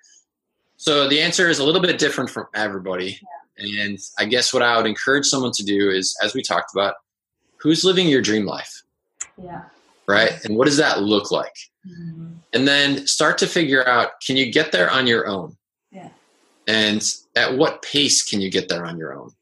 So 0.76 1.08
the 1.08 1.20
answer 1.20 1.48
is 1.48 1.58
a 1.58 1.64
little 1.64 1.80
bit 1.82 1.98
different 1.98 2.30
from 2.30 2.46
everybody. 2.54 3.20
And 3.58 3.98
I 4.18 4.24
guess 4.24 4.54
what 4.54 4.62
I 4.62 4.76
would 4.76 4.86
encourage 4.86 5.26
someone 5.26 5.52
to 5.52 5.64
do 5.64 5.90
is, 5.90 6.16
as 6.22 6.32
we 6.34 6.42
talked 6.42 6.72
about, 6.74 6.94
who's 7.58 7.84
living 7.84 8.08
your 8.08 8.22
dream 8.22 8.46
life, 8.46 8.82
Yeah. 9.42 9.62
right? 10.06 10.42
And 10.44 10.56
what 10.56 10.64
does 10.64 10.78
that 10.78 11.02
look 11.02 11.30
like? 11.30 11.54
Mhm. 11.86 12.36
And 12.54 12.66
then 12.66 13.06
start 13.06 13.36
to 13.38 13.46
figure 13.46 13.86
out 13.86 14.12
can 14.26 14.36
you 14.38 14.50
get 14.50 14.72
there 14.72 14.90
on 14.90 15.06
your 15.06 15.26
own? 15.26 15.58
Yeah. 15.90 16.08
And 16.66 17.02
at 17.36 17.56
what 17.58 17.82
pace 17.82 18.22
can 18.22 18.40
you 18.40 18.50
get 18.50 18.68
there 18.68 18.86
on 18.86 18.96
your 18.96 19.12
own? 19.12 19.32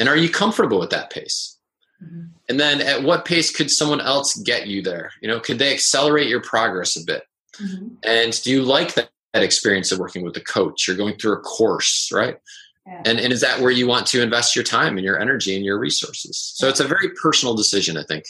And 0.00 0.08
are 0.08 0.16
you 0.16 0.30
comfortable 0.30 0.80
with 0.80 0.90
that 0.90 1.10
pace? 1.10 1.58
Mhm. 2.02 2.30
And 2.48 2.58
then 2.58 2.80
at 2.80 3.02
what 3.02 3.24
pace 3.24 3.54
could 3.54 3.70
someone 3.70 4.00
else 4.00 4.34
get 4.36 4.66
you 4.66 4.82
there? 4.82 5.12
You 5.20 5.28
know, 5.28 5.38
could 5.38 5.58
they 5.58 5.72
accelerate 5.72 6.28
your 6.28 6.40
progress 6.40 6.96
a 6.96 7.04
bit? 7.04 7.22
Mhm. 7.58 7.98
And 8.02 8.42
do 8.42 8.50
you 8.50 8.62
like 8.62 8.94
that, 8.94 9.10
that 9.34 9.42
experience 9.42 9.92
of 9.92 9.98
working 9.98 10.24
with 10.24 10.36
a 10.36 10.40
coach 10.40 10.88
or 10.88 10.94
going 10.94 11.16
through 11.16 11.34
a 11.34 11.40
course, 11.40 12.10
right? 12.12 12.38
Yeah. 12.86 13.02
And, 13.04 13.20
and 13.20 13.32
is 13.32 13.42
that 13.42 13.60
where 13.60 13.70
you 13.70 13.86
want 13.86 14.06
to 14.08 14.22
invest 14.22 14.56
your 14.56 14.64
time 14.64 14.96
and 14.96 15.04
your 15.04 15.20
energy 15.20 15.54
and 15.54 15.64
your 15.64 15.78
resources? 15.78 16.52
So 16.56 16.68
it's 16.68 16.80
a 16.80 16.88
very 16.88 17.10
personal 17.22 17.54
decision, 17.54 17.96
I 17.98 18.04
think. 18.04 18.24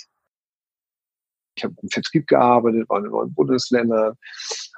Ich 1.57 1.65
habe 1.65 1.75
im 1.83 1.89
Vertrieb 1.89 2.27
gearbeitet, 2.27 2.89
war 2.89 2.99
in 2.99 3.11
neuen 3.11 3.35
Bundesländern, 3.35 4.17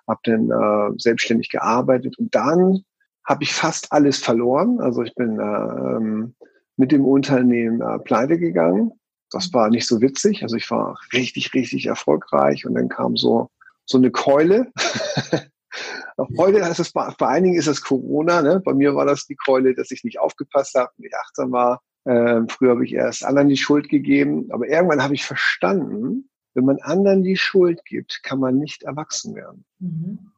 habe 0.09 0.21
dann 0.25 0.51
äh, 0.51 0.99
selbstständig 0.99 1.49
gearbeitet 1.51 2.19
und 2.19 2.35
dann 2.35 2.85
habe 3.27 3.45
ich 3.45 3.53
fast 3.53 3.93
alles 3.93 4.19
verloren. 4.19 4.81
Also 4.81 5.03
ich 5.03 5.15
bin 5.15 5.39
äh, 5.39 5.43
ähm, 5.43 6.35
mit 6.83 6.91
dem 6.91 7.05
Unternehmen 7.05 7.81
äh, 7.81 8.01
pleite 8.01 8.41
gegangen. 8.41 8.91
Das 9.31 9.53
war 9.53 9.71
nicht 9.71 9.87
so 9.87 10.01
witzig. 10.01 10.43
Also 10.43 10.57
ich 10.57 10.69
war 10.69 10.99
richtig, 11.13 11.55
richtig 11.55 11.87
erfolgreich 11.87 12.67
und 12.67 12.75
dann 12.75 12.89
kam 12.89 13.17
so 13.17 13.51
so 13.85 13.99
eine 13.99 14.11
Keule. 14.11 14.73
Heute 16.37 16.59
ist 16.59 16.81
es 16.81 16.91
bei, 16.91 17.15
bei 17.17 17.29
einigen 17.29 17.55
ist 17.55 17.69
es 17.69 17.83
Corona. 17.83 18.43
Ne? 18.43 18.61
Bei 18.65 18.75
mir 18.75 18.97
war 18.97 19.07
das 19.07 19.27
die 19.27 19.37
Keule, 19.37 19.77
dass 19.77 19.93
ich 19.93 20.03
nicht 20.03 20.19
aufgepasst 20.19 20.75
habe, 20.75 20.91
nicht 20.97 21.15
achtsam 21.15 21.53
war. 21.53 21.83
Ähm, 22.05 22.49
früher 22.49 22.71
habe 22.71 22.85
ich 22.85 22.93
erst 22.95 23.25
anderen 23.25 23.49
die 23.49 23.57
Schuld 23.57 23.89
gegeben, 23.89 24.49
aber 24.51 24.67
irgendwann 24.67 25.05
habe 25.05 25.15
ich 25.15 25.25
verstanden, 25.25 26.29
wenn 26.55 26.65
man 26.65 26.81
anderen 26.81 27.23
die 27.23 27.37
Schuld 27.37 27.85
gibt, 27.85 28.25
kann 28.25 28.41
man 28.41 28.59
nicht 28.59 28.83
erwachsen 28.83 29.37
werden. 29.37 29.65
Mhm. 29.79 30.33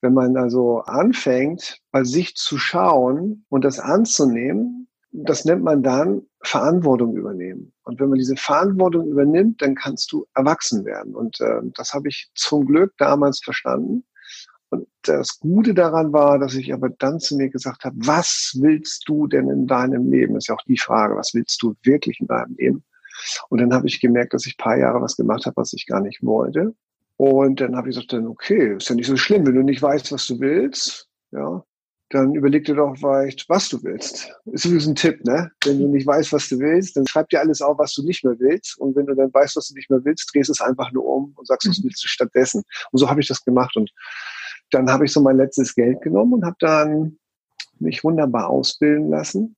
Wenn 0.00 0.14
man 0.14 0.38
also 0.38 0.80
anfängt, 0.80 1.82
bei 1.90 2.04
sich 2.04 2.36
zu 2.36 2.56
schauen 2.56 3.44
und 3.50 3.66
das 3.66 3.78
anzunehmen, 3.78 4.88
das 5.12 5.44
nennt 5.44 5.62
man 5.62 5.82
dann 5.82 6.22
Verantwortung 6.42 7.16
übernehmen. 7.16 7.72
Und 7.82 8.00
wenn 8.00 8.08
man 8.08 8.18
diese 8.18 8.36
Verantwortung 8.36 9.08
übernimmt, 9.08 9.60
dann 9.60 9.74
kannst 9.74 10.12
du 10.12 10.26
erwachsen 10.34 10.84
werden. 10.84 11.14
Und 11.14 11.40
äh, 11.40 11.60
das 11.74 11.92
habe 11.92 12.08
ich 12.08 12.30
zum 12.34 12.66
Glück 12.66 12.94
damals 12.98 13.40
verstanden. 13.40 14.04
Und 14.70 14.86
das 15.02 15.40
Gute 15.40 15.74
daran 15.74 16.12
war, 16.12 16.38
dass 16.38 16.54
ich 16.54 16.72
aber 16.72 16.90
dann 16.90 17.18
zu 17.18 17.36
mir 17.36 17.50
gesagt 17.50 17.84
habe, 17.84 17.96
was 17.98 18.56
willst 18.60 19.08
du 19.08 19.26
denn 19.26 19.50
in 19.50 19.66
deinem 19.66 20.10
Leben? 20.10 20.34
Das 20.34 20.44
ist 20.44 20.48
ja 20.48 20.54
auch 20.54 20.64
die 20.66 20.78
Frage, 20.78 21.16
was 21.16 21.34
willst 21.34 21.60
du 21.60 21.74
wirklich 21.82 22.20
in 22.20 22.28
deinem 22.28 22.54
Leben? 22.56 22.84
Und 23.48 23.60
dann 23.60 23.74
habe 23.74 23.88
ich 23.88 24.00
gemerkt, 24.00 24.32
dass 24.32 24.46
ich 24.46 24.56
paar 24.56 24.78
Jahre 24.78 25.00
was 25.00 25.16
gemacht 25.16 25.44
habe, 25.44 25.56
was 25.56 25.72
ich 25.72 25.86
gar 25.86 26.00
nicht 26.00 26.22
wollte. 26.22 26.74
Und 27.16 27.60
dann 27.60 27.76
habe 27.76 27.90
ich 27.90 27.96
gesagt, 27.96 28.12
dann 28.12 28.28
okay, 28.28 28.76
ist 28.76 28.88
ja 28.88 28.94
nicht 28.94 29.08
so 29.08 29.16
schlimm, 29.16 29.44
wenn 29.44 29.56
du 29.56 29.62
nicht 29.62 29.82
weißt, 29.82 30.12
was 30.12 30.26
du 30.28 30.38
willst, 30.38 31.08
ja, 31.32 31.64
dann 32.10 32.34
überleg 32.34 32.64
dir 32.64 32.74
doch 32.74 32.96
vielleicht, 32.96 33.48
was 33.48 33.68
du 33.68 33.82
willst. 33.84 34.32
Ist 34.46 34.64
übrigens 34.64 34.88
ein 34.88 34.96
Tipp, 34.96 35.24
ne? 35.24 35.50
Wenn 35.64 35.78
du 35.78 35.86
nicht 35.86 36.06
weißt, 36.06 36.32
was 36.32 36.48
du 36.48 36.58
willst, 36.58 36.96
dann 36.96 37.06
schreib 37.06 37.28
dir 37.28 37.40
alles 37.40 37.62
auf, 37.62 37.78
was 37.78 37.94
du 37.94 38.04
nicht 38.04 38.24
mehr 38.24 38.34
willst. 38.38 38.78
Und 38.78 38.96
wenn 38.96 39.06
du 39.06 39.14
dann 39.14 39.32
weißt, 39.32 39.56
was 39.56 39.68
du 39.68 39.74
nicht 39.74 39.90
mehr 39.90 40.04
willst, 40.04 40.28
drehst 40.34 40.50
es 40.50 40.60
einfach 40.60 40.90
nur 40.92 41.04
um 41.04 41.32
und 41.36 41.46
sagst, 41.46 41.68
was 41.68 41.82
willst 41.84 42.02
du 42.02 42.08
stattdessen. 42.08 42.64
Und 42.90 42.98
so 42.98 43.08
habe 43.08 43.20
ich 43.20 43.28
das 43.28 43.44
gemacht. 43.44 43.76
Und 43.76 43.90
dann 44.72 44.90
habe 44.90 45.04
ich 45.04 45.12
so 45.12 45.20
mein 45.20 45.36
letztes 45.36 45.74
Geld 45.74 46.02
genommen 46.02 46.34
und 46.34 46.44
habe 46.44 46.56
dann 46.58 47.16
mich 47.78 48.02
wunderbar 48.02 48.50
ausbilden 48.50 49.08
lassen. 49.10 49.56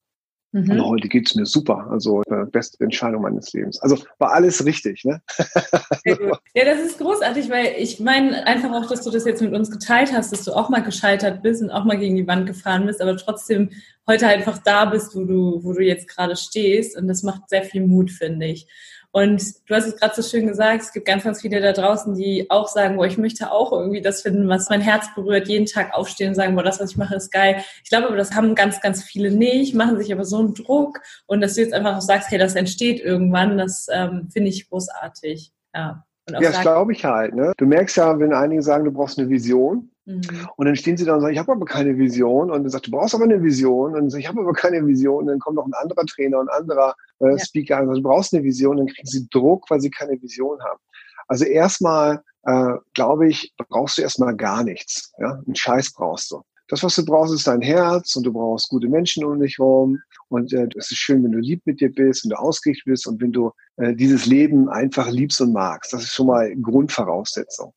Mhm. 0.55 0.85
heute 0.85 1.09
geht's 1.09 1.35
mir 1.35 1.47
super. 1.47 1.87
Also 1.91 2.23
äh, 2.31 2.45
beste 2.45 2.85
Entscheidung 2.85 3.23
meines 3.23 3.53
Lebens. 3.55 3.81
Also 3.81 3.99
war 4.19 4.33
alles 4.33 4.65
richtig, 4.65 5.05
ne? 5.05 5.23
Ja, 6.55 6.65
das 6.67 6.81
ist 6.81 6.99
großartig, 6.99 7.49
weil 7.49 7.75
ich 7.79 7.99
meine 8.01 8.47
einfach 8.47 8.71
auch, 8.73 8.87
dass 8.87 9.03
du 9.03 9.11
das 9.11 9.25
jetzt 9.25 9.41
mit 9.41 9.55
uns 9.55 9.71
geteilt 9.71 10.13
hast, 10.13 10.31
dass 10.33 10.45
du 10.45 10.53
auch 10.53 10.69
mal 10.69 10.83
gescheitert 10.83 11.43
bist 11.43 11.63
und 11.63 11.71
auch 11.71 11.85
mal 11.85 11.99
gegen 11.99 12.17
die 12.17 12.27
Wand 12.27 12.47
gefahren 12.47 12.85
bist, 12.87 13.01
aber 13.01 13.17
trotzdem 13.17 13.71
heute 14.07 14.27
einfach 14.27 14.59
da 14.59 14.85
bist, 14.85 15.17
wo 15.17 15.25
du, 15.25 15.61
wo 15.63 15.73
du 15.73 15.83
jetzt 15.83 16.09
gerade 16.09 16.37
stehst. 16.37 16.99
Und 16.99 17.09
das 17.09 17.23
macht 17.23 17.49
sehr 17.49 17.63
viel 17.63 17.87
Mut, 17.87 18.11
finde 18.11 18.47
ich. 18.47 18.67
Und 19.15 19.69
du 19.69 19.75
hast 19.75 19.87
es 19.87 19.97
gerade 19.97 20.15
so 20.15 20.23
schön 20.23 20.47
gesagt, 20.47 20.83
es 20.83 20.93
gibt 20.93 21.07
ganz, 21.07 21.23
ganz 21.23 21.43
viele 21.43 21.61
da 21.61 21.73
draußen, 21.73 22.15
die 22.15 22.51
auch 22.51 22.67
sagen, 22.67 22.97
boah, 22.97 23.07
ich 23.07 23.19
möchte 23.19 23.53
auch 23.53 23.71
irgendwie 23.71 24.01
das 24.01 24.23
finden, 24.23 24.49
was 24.49 24.71
mein 24.71 24.81
Herz 24.81 25.15
berührt, 25.15 25.49
jeden 25.49 25.67
Tag 25.67 25.93
aufstehen 25.93 26.31
und 26.31 26.35
sagen, 26.35 26.55
boah, 26.55 26.63
das, 26.63 26.81
was 26.81 26.93
ich 26.93 26.97
mache, 26.97 27.17
ist 27.17 27.31
geil. 27.31 27.63
Ich 27.85 27.91
glaube 27.91 28.07
aber, 28.07 28.17
das 28.17 28.33
haben 28.33 28.55
ganz, 28.55 28.81
ganz 28.81 29.03
viele 29.03 29.31
nicht, 29.31 29.75
machen 29.75 29.99
sich 29.99 30.11
aber 30.13 30.25
so 30.25 30.39
einen 30.39 30.55
Druck 30.55 31.01
und 31.27 31.43
dass 31.43 31.55
du 31.55 31.61
jetzt 31.61 31.75
einfach 31.75 31.99
auch 31.99 32.01
sagst, 32.01 32.31
hey, 32.31 32.39
das 32.39 32.55
entsteht 32.55 33.01
irgendwann, 33.01 33.59
das 33.59 33.87
ähm, 33.93 34.31
finde 34.33 34.49
ich 34.49 34.71
großartig. 34.71 35.53
Ja. 35.75 36.07
ja, 36.31 36.41
das 36.41 36.63
glaube 36.63 36.93
ich 36.93 37.05
halt. 37.05 37.35
Ne? 37.35 37.53
Du 37.59 37.67
merkst 37.67 37.99
ja, 37.99 38.19
wenn 38.19 38.33
einige 38.33 38.63
sagen, 38.63 38.87
du 38.87 38.93
brauchst 38.93 39.19
eine 39.19 39.29
Vision, 39.29 39.92
Mhm. 40.05 40.49
Und 40.57 40.67
dann 40.67 40.77
stehen 40.77 40.97
sie 40.97 41.05
da 41.05 41.15
und 41.15 41.21
sagen, 41.21 41.33
ich 41.33 41.39
habe 41.39 41.53
aber 41.53 41.65
keine 41.65 41.97
Vision. 41.97 42.51
Und 42.51 42.63
dann 42.63 42.71
sagt, 42.71 42.87
du 42.87 42.91
brauchst 42.91 43.15
aber 43.15 43.25
eine 43.25 43.43
Vision. 43.43 43.95
Und 43.95 44.15
ich 44.15 44.29
habe 44.29 44.41
aber 44.41 44.53
keine 44.53 44.85
Vision. 44.87 45.21
Und 45.21 45.27
dann 45.29 45.39
kommt 45.39 45.57
noch 45.57 45.67
ein 45.67 45.75
anderer 45.75 46.05
Trainer 46.07 46.41
und 46.41 46.49
ein 46.49 46.61
anderer 46.61 46.95
äh, 47.21 47.31
ja. 47.31 47.39
Speaker 47.39 47.81
und 47.81 47.87
sagt, 47.87 47.99
du 47.99 48.03
brauchst 48.03 48.35
eine 48.35 48.43
Vision. 48.43 48.77
Dann 48.79 48.87
kriegen 48.87 49.07
sie 49.07 49.29
Druck, 49.31 49.71
weil 49.71 49.81
sie 49.81 49.91
keine 49.91 50.21
Vision 50.21 50.59
haben. 50.63 50.81
Also 51.29 51.45
erstmal, 51.45 52.23
äh, 52.45 52.75
glaube 52.95 53.29
ich, 53.29 53.55
brauchst 53.69 53.99
du 53.99 54.03
erstmal 54.03 54.37
gar 54.37 54.65
nichts. 54.65 55.13
Ja? 55.19 55.41
Einen 55.47 55.55
Scheiß 55.55 55.93
brauchst 55.93 56.31
du. 56.31 56.43
Das, 56.69 56.83
was 56.83 56.95
du 56.95 57.05
brauchst, 57.05 57.35
ist 57.35 57.47
dein 57.47 57.61
Herz 57.61 58.17
und 58.17 58.25
du 58.25 58.33
brauchst 58.33 58.71
gute 58.71 58.89
Menschen 58.89 59.25
um 59.25 59.39
dich 59.39 59.59
herum. 59.59 59.99
Und 60.29 60.53
äh, 60.53 60.69
es 60.77 60.91
ist 60.91 60.99
schön, 60.99 61.23
wenn 61.23 61.33
du 61.33 61.39
lieb 61.39 61.61
mit 61.67 61.81
dir 61.81 61.93
bist, 61.93 62.25
wenn 62.25 62.31
du 62.31 62.39
ausgerichtet 62.39 62.87
bist 62.87 63.07
und 63.07 63.21
wenn 63.21 63.31
du 63.31 63.53
äh, 63.77 63.95
dieses 63.95 64.27
Leben 64.27 64.69
einfach 64.69 65.11
liebst 65.11 65.41
und 65.43 65.53
magst. 65.53 65.93
Das 65.93 66.03
ist 66.03 66.15
schon 66.15 66.29
mal 66.29 66.51
Grundvoraussetzung. 66.57 67.75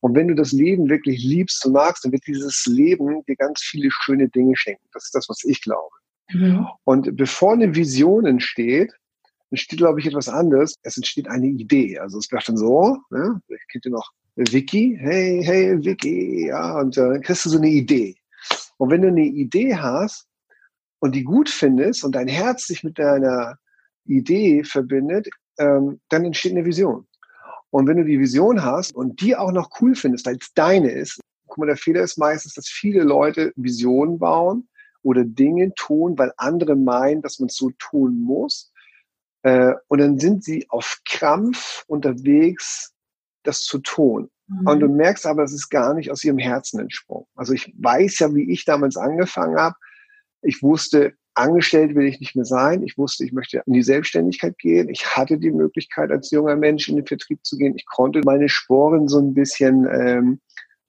Und 0.00 0.14
wenn 0.14 0.28
du 0.28 0.34
das 0.34 0.52
Leben 0.52 0.88
wirklich 0.88 1.22
liebst 1.22 1.64
und 1.66 1.72
magst, 1.72 2.04
dann 2.04 2.12
wird 2.12 2.26
dieses 2.26 2.66
Leben 2.66 3.24
dir 3.26 3.36
ganz 3.36 3.60
viele 3.60 3.90
schöne 3.90 4.28
Dinge 4.28 4.56
schenken. 4.56 4.84
Das 4.92 5.04
ist 5.04 5.14
das, 5.14 5.28
was 5.28 5.42
ich 5.44 5.62
glaube. 5.62 5.94
Mhm. 6.32 6.66
Und 6.84 7.16
bevor 7.16 7.52
eine 7.52 7.74
Vision 7.74 8.26
entsteht, 8.26 8.92
entsteht, 9.50 9.78
glaube 9.78 10.00
ich, 10.00 10.06
etwas 10.06 10.28
anderes. 10.28 10.74
Es 10.82 10.96
entsteht 10.96 11.28
eine 11.28 11.46
Idee. 11.46 11.98
Also 11.98 12.18
es 12.18 12.30
wird 12.30 12.48
dann 12.48 12.56
so, 12.56 12.98
ne? 13.10 13.40
ich 13.48 13.66
kennt 13.70 13.86
ihr 13.86 13.92
noch 13.92 14.10
Vicky, 14.36 14.96
hey, 15.00 15.42
hey, 15.44 15.84
Vicky, 15.84 16.48
ja, 16.48 16.78
und 16.80 16.96
äh, 16.98 17.00
dann 17.00 17.20
kriegst 17.20 17.44
du 17.44 17.50
so 17.50 17.58
eine 17.58 17.68
Idee. 17.68 18.16
Und 18.78 18.90
wenn 18.90 19.02
du 19.02 19.08
eine 19.08 19.24
Idee 19.24 19.76
hast 19.76 20.26
und 20.98 21.14
die 21.14 21.22
gut 21.22 21.48
findest 21.48 22.02
und 22.02 22.16
dein 22.16 22.26
Herz 22.26 22.66
sich 22.66 22.82
mit 22.82 22.98
deiner 22.98 23.58
Idee 24.06 24.64
verbindet, 24.64 25.28
ähm, 25.58 26.00
dann 26.08 26.24
entsteht 26.24 26.52
eine 26.52 26.64
Vision. 26.64 27.06
Und 27.74 27.88
wenn 27.88 27.96
du 27.96 28.04
die 28.04 28.20
Vision 28.20 28.62
hast 28.62 28.94
und 28.94 29.20
die 29.20 29.34
auch 29.34 29.50
noch 29.50 29.80
cool 29.80 29.96
findest, 29.96 30.26
weil 30.26 30.36
es 30.40 30.54
deine 30.54 30.92
ist, 30.92 31.18
guck 31.48 31.58
mal, 31.58 31.66
der 31.66 31.76
Fehler 31.76 32.02
ist 32.02 32.16
meistens, 32.16 32.54
dass 32.54 32.68
viele 32.68 33.02
Leute 33.02 33.52
Visionen 33.56 34.20
bauen 34.20 34.68
oder 35.02 35.24
Dinge 35.24 35.74
tun, 35.74 36.16
weil 36.16 36.32
andere 36.36 36.76
meinen, 36.76 37.20
dass 37.20 37.40
man 37.40 37.48
es 37.48 37.56
so 37.56 37.72
tun 37.80 38.20
muss. 38.20 38.72
Äh, 39.42 39.72
und 39.88 39.98
dann 39.98 40.20
sind 40.20 40.44
sie 40.44 40.70
auf 40.70 41.00
Krampf 41.04 41.82
unterwegs, 41.88 42.92
das 43.42 43.62
zu 43.62 43.80
tun. 43.80 44.30
Mhm. 44.46 44.68
Und 44.68 44.78
du 44.78 44.86
merkst 44.86 45.26
aber, 45.26 45.42
es 45.42 45.52
ist 45.52 45.68
gar 45.68 45.94
nicht 45.94 46.12
aus 46.12 46.22
ihrem 46.22 46.38
Herzen 46.38 46.78
entsprungen. 46.78 47.26
Also 47.34 47.54
ich 47.54 47.74
weiß 47.76 48.20
ja, 48.20 48.32
wie 48.36 48.52
ich 48.52 48.64
damals 48.64 48.96
angefangen 48.96 49.58
habe. 49.58 49.74
Ich 50.42 50.62
wusste, 50.62 51.14
Angestellt 51.34 51.96
will 51.96 52.06
ich 52.06 52.20
nicht 52.20 52.36
mehr 52.36 52.44
sein. 52.44 52.82
Ich 52.84 52.96
wusste, 52.96 53.24
ich 53.24 53.32
möchte 53.32 53.62
in 53.66 53.72
die 53.72 53.82
Selbstständigkeit 53.82 54.56
gehen. 54.58 54.88
Ich 54.88 55.16
hatte 55.16 55.36
die 55.36 55.50
Möglichkeit, 55.50 56.12
als 56.12 56.30
junger 56.30 56.54
Mensch 56.54 56.88
in 56.88 56.96
den 56.96 57.06
Vertrieb 57.06 57.44
zu 57.44 57.56
gehen. 57.56 57.74
Ich 57.76 57.86
konnte 57.86 58.20
meine 58.24 58.48
Sporen 58.48 59.08
so 59.08 59.18
ein 59.18 59.34
bisschen 59.34 59.86
ähm, 59.90 60.40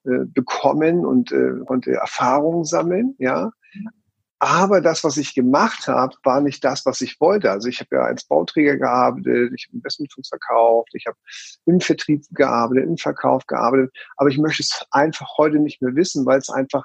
äh, 0.04 0.24
bekommen 0.26 1.04
und 1.04 1.32
äh, 1.32 1.64
konnte 1.66 1.92
Erfahrungen 1.92 2.64
sammeln, 2.64 3.16
ja. 3.18 3.50
Aber 4.38 4.80
das, 4.80 5.02
was 5.02 5.16
ich 5.16 5.34
gemacht 5.34 5.88
habe, 5.88 6.14
war 6.22 6.40
nicht 6.40 6.62
das, 6.62 6.84
was 6.86 7.00
ich 7.00 7.20
wollte. 7.20 7.50
Also 7.50 7.68
ich 7.68 7.80
habe 7.80 7.96
ja 7.96 8.02
als 8.02 8.24
Bauträger 8.24 8.76
gearbeitet, 8.76 9.52
ich 9.56 9.66
habe 9.66 9.78
Investmentfonds 9.78 10.28
verkauft, 10.28 10.90
ich 10.92 11.06
habe 11.06 11.16
im 11.64 11.80
Vertrieb 11.80 12.22
gearbeitet, 12.30 12.84
im 12.84 12.98
Verkauf 12.98 13.46
gearbeitet. 13.46 13.92
Aber 14.16 14.28
ich 14.28 14.38
möchte 14.38 14.62
es 14.62 14.84
einfach 14.90 15.38
heute 15.38 15.58
nicht 15.58 15.80
mehr 15.82 15.96
wissen, 15.96 16.26
weil 16.26 16.38
es 16.38 16.50
einfach 16.50 16.84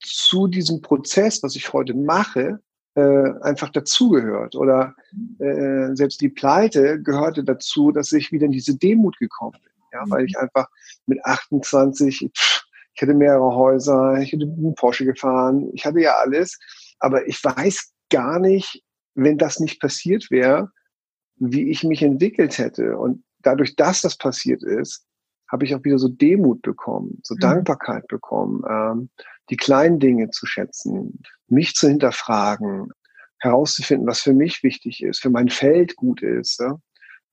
zu 0.00 0.48
diesem 0.48 0.82
Prozess, 0.82 1.42
was 1.42 1.54
ich 1.54 1.72
heute 1.72 1.94
mache, 1.94 2.58
äh, 2.94 3.32
einfach 3.40 3.70
dazugehört. 3.70 4.54
Oder 4.54 4.94
äh, 5.38 5.94
selbst 5.94 6.20
die 6.20 6.28
Pleite 6.28 7.00
gehörte 7.02 7.44
dazu, 7.44 7.90
dass 7.90 8.12
ich 8.12 8.32
wieder 8.32 8.46
in 8.46 8.52
diese 8.52 8.76
Demut 8.76 9.16
gekommen 9.18 9.58
bin. 9.62 9.72
Ja, 9.92 10.04
weil 10.08 10.24
ich 10.24 10.38
einfach 10.38 10.68
mit 11.06 11.22
28, 11.24 12.30
pff, 12.34 12.64
ich 12.94 13.02
hatte 13.02 13.14
mehrere 13.14 13.54
Häuser, 13.54 14.18
ich 14.20 14.32
hätte 14.32 14.44
einen 14.44 14.74
Porsche 14.74 15.04
gefahren, 15.04 15.70
ich 15.74 15.84
hatte 15.84 16.00
ja 16.00 16.16
alles, 16.16 16.58
aber 16.98 17.26
ich 17.26 17.42
weiß 17.42 17.92
gar 18.10 18.38
nicht, 18.38 18.82
wenn 19.14 19.38
das 19.38 19.60
nicht 19.60 19.80
passiert 19.80 20.30
wäre, 20.30 20.70
wie 21.36 21.70
ich 21.70 21.84
mich 21.84 22.02
entwickelt 22.02 22.58
hätte. 22.58 22.96
Und 22.96 23.24
dadurch, 23.40 23.76
dass 23.76 24.00
das 24.02 24.16
passiert 24.16 24.62
ist, 24.62 25.04
habe 25.50 25.64
ich 25.64 25.74
auch 25.74 25.84
wieder 25.84 25.98
so 25.98 26.08
Demut 26.08 26.62
bekommen, 26.62 27.20
so 27.22 27.34
mhm. 27.34 27.40
Dankbarkeit 27.40 28.06
bekommen, 28.08 28.62
ähm, 28.68 29.10
die 29.50 29.56
kleinen 29.56 29.98
Dinge 29.98 30.30
zu 30.30 30.46
schätzen, 30.46 31.22
mich 31.48 31.74
zu 31.74 31.88
hinterfragen, 31.88 32.90
herauszufinden, 33.38 34.06
was 34.06 34.20
für 34.20 34.32
mich 34.32 34.62
wichtig 34.62 35.02
ist, 35.02 35.20
für 35.20 35.30
mein 35.30 35.48
Feld 35.48 35.96
gut 35.96 36.22
ist, 36.22 36.60
ja, 36.60 36.78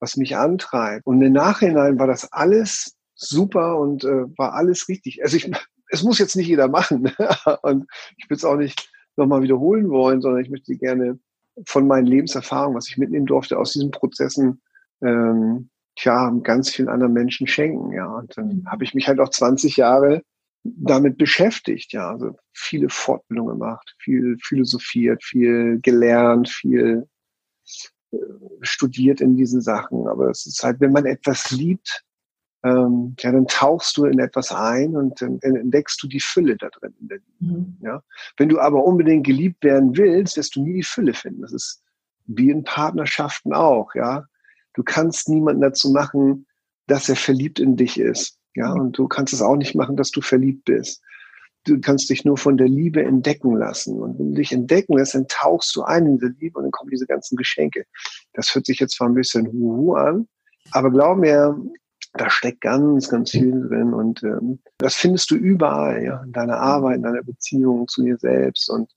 was 0.00 0.16
mich 0.16 0.36
antreibt. 0.36 1.06
Und 1.06 1.22
im 1.22 1.32
Nachhinein 1.32 1.98
war 1.98 2.06
das 2.06 2.32
alles 2.32 2.96
super 3.14 3.78
und 3.78 4.04
äh, 4.04 4.26
war 4.36 4.54
alles 4.54 4.88
richtig. 4.88 5.22
Also 5.22 5.36
ich, 5.36 5.50
es 5.90 6.02
muss 6.02 6.18
jetzt 6.18 6.36
nicht 6.36 6.48
jeder 6.48 6.68
machen. 6.68 7.12
und 7.62 7.86
ich 8.16 8.28
will 8.28 8.36
es 8.36 8.44
auch 8.44 8.56
nicht 8.56 8.90
nochmal 9.16 9.42
wiederholen 9.42 9.90
wollen, 9.90 10.20
sondern 10.20 10.42
ich 10.42 10.50
möchte 10.50 10.76
gerne 10.76 11.18
von 11.66 11.86
meinen 11.86 12.06
Lebenserfahrungen, 12.06 12.76
was 12.76 12.88
ich 12.88 12.96
mitnehmen 12.96 13.26
durfte 13.26 13.58
aus 13.58 13.72
diesen 13.72 13.90
Prozessen, 13.90 14.62
ähm, 15.02 15.70
tja, 15.96 16.30
ganz 16.42 16.70
vielen 16.70 16.88
anderen 16.88 17.12
Menschen 17.12 17.46
schenken. 17.46 17.92
Ja, 17.92 18.06
und 18.06 18.36
dann 18.36 18.48
mhm. 18.48 18.70
habe 18.70 18.84
ich 18.84 18.94
mich 18.94 19.08
halt 19.08 19.20
auch 19.20 19.28
20 19.28 19.76
Jahre 19.76 20.22
damit 20.62 21.16
beschäftigt, 21.16 21.92
ja, 21.92 22.10
also 22.10 22.36
viele 22.52 22.88
Fortbildungen 22.88 23.58
gemacht, 23.58 23.94
viel 23.98 24.36
philosophiert, 24.42 25.24
viel 25.24 25.80
gelernt, 25.80 26.48
viel 26.48 27.08
äh, 28.12 28.16
studiert 28.60 29.20
in 29.20 29.36
diesen 29.36 29.62
Sachen. 29.62 30.06
Aber 30.06 30.28
es 30.28 30.46
ist 30.46 30.62
halt, 30.62 30.80
wenn 30.80 30.92
man 30.92 31.06
etwas 31.06 31.50
liebt, 31.50 32.04
ähm, 32.62 33.14
ja, 33.18 33.32
dann 33.32 33.46
tauchst 33.46 33.96
du 33.96 34.04
in 34.04 34.18
etwas 34.18 34.52
ein 34.52 34.94
und 34.94 35.22
dann 35.22 35.38
entdeckst 35.40 36.02
du 36.02 36.08
die 36.08 36.20
Fülle 36.20 36.56
da 36.56 36.68
drin. 36.68 36.94
Mhm. 37.38 37.76
Ja? 37.80 38.02
Wenn 38.36 38.50
du 38.50 38.60
aber 38.60 38.84
unbedingt 38.84 39.26
geliebt 39.26 39.64
werden 39.64 39.96
willst, 39.96 40.36
wirst 40.36 40.56
du 40.56 40.62
nie 40.62 40.74
die 40.74 40.82
Fülle 40.82 41.14
finden. 41.14 41.40
Das 41.40 41.52
ist 41.52 41.82
wie 42.26 42.50
in 42.50 42.64
Partnerschaften 42.64 43.54
auch, 43.54 43.94
ja. 43.94 44.26
Du 44.74 44.84
kannst 44.84 45.28
niemanden 45.28 45.62
dazu 45.62 45.90
machen, 45.90 46.46
dass 46.86 47.08
er 47.08 47.16
verliebt 47.16 47.58
in 47.58 47.76
dich 47.76 47.98
ist. 47.98 48.39
Ja, 48.54 48.72
und 48.72 48.98
du 48.98 49.08
kannst 49.08 49.32
es 49.32 49.42
auch 49.42 49.56
nicht 49.56 49.74
machen, 49.74 49.96
dass 49.96 50.10
du 50.10 50.20
verliebt 50.20 50.64
bist. 50.64 51.02
Du 51.64 51.78
kannst 51.80 52.08
dich 52.08 52.24
nur 52.24 52.38
von 52.38 52.56
der 52.56 52.68
Liebe 52.68 53.04
entdecken 53.04 53.54
lassen. 53.54 54.00
Und 54.00 54.18
wenn 54.18 54.30
du 54.30 54.36
dich 54.36 54.52
entdecken 54.52 54.96
lässt, 54.96 55.14
dann 55.14 55.28
tauchst 55.28 55.76
du 55.76 55.82
ein 55.82 56.06
in 56.06 56.18
diese 56.18 56.34
Liebe 56.38 56.58
und 56.58 56.64
dann 56.64 56.72
kommen 56.72 56.90
diese 56.90 57.06
ganzen 57.06 57.36
Geschenke. 57.36 57.84
Das 58.32 58.54
hört 58.54 58.66
sich 58.66 58.80
jetzt 58.80 58.96
zwar 58.96 59.08
ein 59.08 59.14
bisschen 59.14 59.46
huhu 59.52 59.94
an, 59.94 60.26
aber 60.72 60.90
glaub 60.90 61.18
mir, 61.18 61.56
da 62.14 62.28
steckt 62.30 62.62
ganz, 62.62 63.08
ganz 63.08 63.30
viel 63.30 63.68
drin 63.68 63.94
und 63.94 64.22
ähm, 64.22 64.58
das 64.78 64.94
findest 64.94 65.30
du 65.30 65.36
überall, 65.36 66.02
ja, 66.02 66.22
in 66.24 66.32
deiner 66.32 66.58
Arbeit, 66.58 66.96
in 66.96 67.02
deiner 67.02 67.22
Beziehung 67.22 67.86
zu 67.86 68.02
dir 68.02 68.16
selbst 68.18 68.68
und 68.68 68.90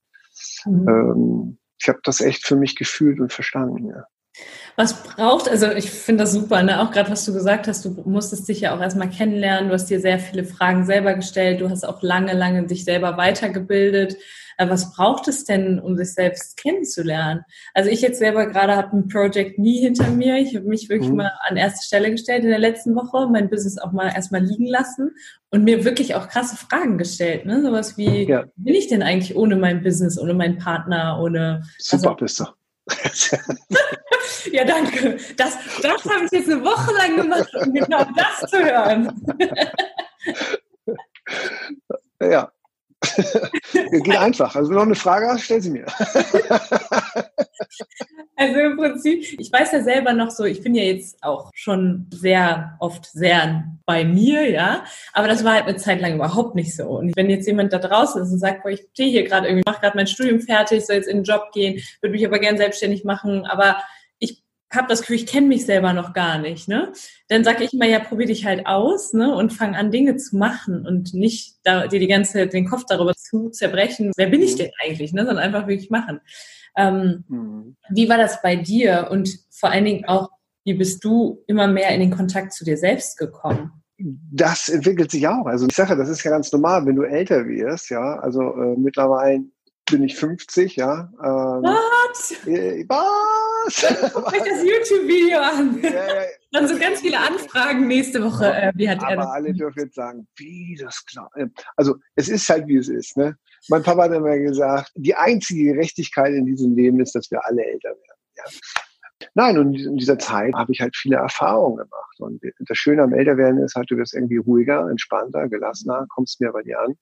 mhm. 0.64 0.88
ähm, 0.88 1.58
ich 1.78 1.88
habe 1.88 2.00
das 2.02 2.20
echt 2.20 2.46
für 2.46 2.56
mich 2.56 2.76
gefühlt 2.76 3.20
und 3.20 3.32
verstanden, 3.32 3.88
ja. 3.88 4.06
Was 4.76 5.04
braucht, 5.04 5.48
also 5.48 5.70
ich 5.70 5.90
finde 5.90 6.24
das 6.24 6.32
super, 6.32 6.62
ne? 6.62 6.80
auch 6.80 6.90
gerade 6.90 7.10
was 7.10 7.24
du 7.24 7.32
gesagt 7.32 7.68
hast, 7.68 7.84
du 7.84 7.90
musstest 8.04 8.48
dich 8.48 8.60
ja 8.60 8.76
auch 8.76 8.80
erstmal 8.80 9.08
kennenlernen, 9.08 9.68
du 9.68 9.74
hast 9.74 9.88
dir 9.88 10.00
sehr 10.00 10.18
viele 10.18 10.44
Fragen 10.44 10.84
selber 10.84 11.14
gestellt, 11.14 11.60
du 11.60 11.70
hast 11.70 11.84
auch 11.84 12.02
lange, 12.02 12.32
lange 12.32 12.66
dich 12.66 12.84
selber 12.84 13.16
weitergebildet. 13.16 14.16
Aber 14.56 14.72
was 14.72 14.92
braucht 14.92 15.26
es 15.28 15.44
denn, 15.44 15.80
um 15.80 15.96
sich 15.96 16.14
selbst 16.14 16.56
kennenzulernen? 16.56 17.42
Also 17.72 17.90
ich 17.90 18.00
jetzt 18.00 18.18
selber 18.18 18.46
gerade 18.46 18.76
habe 18.76 18.96
ein 18.96 19.08
Project 19.08 19.58
nie 19.58 19.80
hinter 19.80 20.08
mir. 20.10 20.36
Ich 20.36 20.54
habe 20.54 20.66
mich 20.66 20.88
wirklich 20.88 21.10
mhm. 21.10 21.16
mal 21.16 21.32
an 21.48 21.56
erste 21.56 21.84
Stelle 21.84 22.10
gestellt 22.10 22.44
in 22.44 22.50
der 22.50 22.58
letzten 22.58 22.94
Woche, 22.94 23.28
mein 23.28 23.50
Business 23.50 23.78
auch 23.78 23.92
mal 23.92 24.12
erstmal 24.14 24.42
liegen 24.42 24.66
lassen 24.66 25.10
und 25.50 25.64
mir 25.64 25.84
wirklich 25.84 26.14
auch 26.14 26.28
krasse 26.28 26.56
Fragen 26.56 26.98
gestellt. 26.98 27.46
Ne? 27.46 27.62
Sowas 27.62 27.96
wie, 27.98 28.28
ja. 28.28 28.44
bin 28.56 28.74
ich 28.74 28.88
denn 28.88 29.02
eigentlich 29.02 29.36
ohne 29.36 29.56
mein 29.56 29.82
Business, 29.82 30.18
ohne 30.18 30.34
meinen 30.34 30.58
Partner, 30.58 31.18
ohne... 31.20 31.62
Super 31.78 32.10
also, 32.10 32.16
bist 32.16 32.40
du. 32.40 32.44
ja, 34.52 34.64
danke. 34.64 35.18
Das, 35.36 35.56
das 35.82 36.04
habe 36.04 36.24
ich 36.24 36.30
jetzt 36.32 36.50
eine 36.50 36.64
Woche 36.64 36.92
lang 36.94 37.16
gemacht, 37.16 37.50
um 37.54 37.72
genau 37.72 38.04
das 38.16 38.50
zu 38.50 38.58
hören. 38.58 39.12
ja. 42.20 42.50
Geht 43.74 44.16
einfach. 44.16 44.56
Also, 44.56 44.70
wenn 44.70 44.76
du 44.76 44.80
noch 44.80 44.86
eine 44.86 44.94
Frage 44.94 45.28
hast, 45.28 45.42
stell 45.42 45.60
sie 45.60 45.70
mir. 45.70 45.86
Also 48.36 48.58
im 48.58 48.76
Prinzip, 48.76 49.38
ich 49.38 49.52
weiß 49.52 49.72
ja 49.72 49.82
selber 49.82 50.12
noch 50.12 50.30
so, 50.30 50.44
ich 50.44 50.60
bin 50.60 50.74
ja 50.74 50.82
jetzt 50.82 51.22
auch 51.22 51.50
schon 51.54 52.06
sehr 52.12 52.76
oft 52.80 53.06
sehr 53.06 53.64
bei 53.86 54.04
mir, 54.04 54.50
ja, 54.50 54.84
aber 55.12 55.28
das 55.28 55.44
war 55.44 55.54
halt 55.54 55.66
eine 55.66 55.76
Zeit 55.76 56.00
lang 56.00 56.16
überhaupt 56.16 56.56
nicht 56.56 56.74
so. 56.74 56.84
Und 56.84 57.16
wenn 57.16 57.30
jetzt 57.30 57.46
jemand 57.46 57.72
da 57.72 57.78
draußen 57.78 58.22
ist 58.22 58.32
und 58.32 58.40
sagt, 58.40 58.64
boah, 58.64 58.70
ich 58.70 58.84
stehe 58.92 59.10
hier 59.10 59.24
gerade 59.24 59.46
irgendwie, 59.46 59.62
mache 59.64 59.80
gerade 59.80 59.96
mein 59.96 60.08
Studium 60.08 60.40
fertig, 60.40 60.84
soll 60.84 60.96
jetzt 60.96 61.08
in 61.08 61.18
den 61.18 61.24
Job 61.24 61.52
gehen, 61.52 61.80
würde 62.00 62.12
mich 62.12 62.26
aber 62.26 62.40
gern 62.40 62.56
selbstständig 62.56 63.04
machen, 63.04 63.46
aber 63.46 63.76
habe 64.74 64.88
das 64.88 65.00
Gefühl, 65.00 65.16
ich 65.16 65.26
kenne 65.26 65.46
mich 65.46 65.66
selber 65.66 65.92
noch 65.92 66.12
gar 66.12 66.38
nicht, 66.38 66.68
ne? 66.68 66.92
Dann 67.28 67.44
sage 67.44 67.64
ich 67.64 67.72
immer, 67.72 67.86
ja, 67.86 67.98
probier 67.98 68.26
dich 68.26 68.44
halt 68.44 68.66
aus, 68.66 69.12
ne? 69.12 69.34
Und 69.34 69.52
fang 69.52 69.74
an, 69.74 69.90
Dinge 69.90 70.16
zu 70.16 70.36
machen 70.36 70.86
und 70.86 71.14
nicht 71.14 71.56
da, 71.64 71.86
dir 71.86 72.00
die 72.00 72.06
ganze 72.06 72.46
den 72.46 72.68
Kopf 72.68 72.84
darüber 72.88 73.14
zu 73.14 73.50
zerbrechen, 73.50 74.12
wer 74.16 74.28
bin 74.28 74.42
ich 74.42 74.54
mhm. 74.54 74.58
denn 74.58 74.70
eigentlich, 74.82 75.12
ne? 75.12 75.24
Sondern 75.24 75.44
einfach 75.44 75.66
wirklich 75.66 75.90
machen. 75.90 76.20
Ähm, 76.76 77.24
mhm. 77.28 77.76
Wie 77.90 78.08
war 78.08 78.18
das 78.18 78.42
bei 78.42 78.56
dir? 78.56 79.08
Und 79.10 79.30
vor 79.50 79.70
allen 79.70 79.84
Dingen 79.84 80.04
auch, 80.06 80.30
wie 80.64 80.74
bist 80.74 81.04
du 81.04 81.42
immer 81.46 81.66
mehr 81.66 81.90
in 81.90 82.00
den 82.00 82.10
Kontakt 82.10 82.52
zu 82.52 82.64
dir 82.64 82.76
selbst 82.76 83.18
gekommen? 83.18 83.72
Das 83.98 84.68
entwickelt 84.68 85.10
sich 85.10 85.26
auch. 85.28 85.46
Also 85.46 85.66
ich 85.68 85.74
sage, 85.74 85.96
das 85.96 86.08
ist 86.08 86.24
ja 86.24 86.30
ganz 86.30 86.50
normal, 86.52 86.84
wenn 86.84 86.96
du 86.96 87.02
älter 87.02 87.46
wirst, 87.46 87.90
ja. 87.90 88.18
Also 88.18 88.40
äh, 88.40 88.76
mittlerweile 88.76 89.44
bin 89.90 90.02
ich 90.02 90.16
50, 90.16 90.76
ja. 90.76 91.12
Ähm, 91.22 91.62
was? 91.62 92.32
Äh, 92.46 92.84
was? 92.88 94.12
Guck 94.12 94.32
euch 94.32 94.38
das 94.38 94.62
YouTube-Video 94.62 95.38
an. 95.38 95.80
Ja. 95.82 96.24
Dann 96.52 96.68
so 96.68 96.78
ganz 96.78 97.00
viele 97.00 97.18
Anfragen 97.18 97.86
nächste 97.86 98.22
Woche. 98.22 98.46
Äh, 98.46 98.72
wie 98.74 98.88
hat 98.88 99.02
Aber 99.02 99.22
er 99.22 99.32
alle 99.32 99.52
dürfen 99.52 99.80
jetzt 99.80 99.94
sagen, 99.94 100.26
wie 100.36 100.78
das 100.80 101.04
klar. 101.04 101.30
Also 101.76 101.96
es 102.14 102.28
ist 102.28 102.48
halt 102.48 102.66
wie 102.66 102.76
es 102.76 102.88
ist. 102.88 103.16
Ne? 103.16 103.36
Mein 103.68 103.82
Papa 103.82 104.04
hat 104.04 104.12
immer 104.12 104.38
gesagt, 104.38 104.92
die 104.94 105.14
einzige 105.14 105.72
Gerechtigkeit 105.72 106.32
in 106.32 106.46
diesem 106.46 106.74
Leben 106.74 107.00
ist, 107.00 107.14
dass 107.14 107.30
wir 107.30 107.44
alle 107.44 107.64
älter 107.64 107.90
werden. 107.90 108.20
Ja. 108.36 108.44
Nein, 109.34 109.58
und 109.58 109.74
in 109.74 109.96
dieser 109.96 110.18
Zeit 110.18 110.54
habe 110.54 110.72
ich 110.72 110.80
halt 110.80 110.96
viele 110.96 111.16
Erfahrungen 111.16 111.78
gemacht. 111.78 112.20
Und 112.20 112.42
das 112.58 112.78
Schöne 112.78 113.02
am 113.02 113.14
Älterwerden 113.14 113.62
ist 113.62 113.74
halt, 113.74 113.90
du 113.90 113.96
wirst 113.96 114.14
irgendwie 114.14 114.36
ruhiger, 114.36 114.88
entspannter, 114.90 115.48
gelassener, 115.48 116.06
kommst 116.08 116.40
mehr 116.40 116.52
bei 116.52 116.62
dir 116.62 116.80
an. 116.80 116.94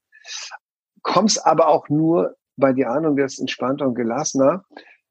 Kommst 1.02 1.44
aber 1.44 1.66
auch 1.68 1.88
nur 1.88 2.36
bei 2.56 2.72
dir 2.72 2.90
an 2.90 3.06
und 3.06 3.16
wirst 3.16 3.40
entspannter 3.40 3.86
und 3.86 3.94
gelassener, 3.94 4.64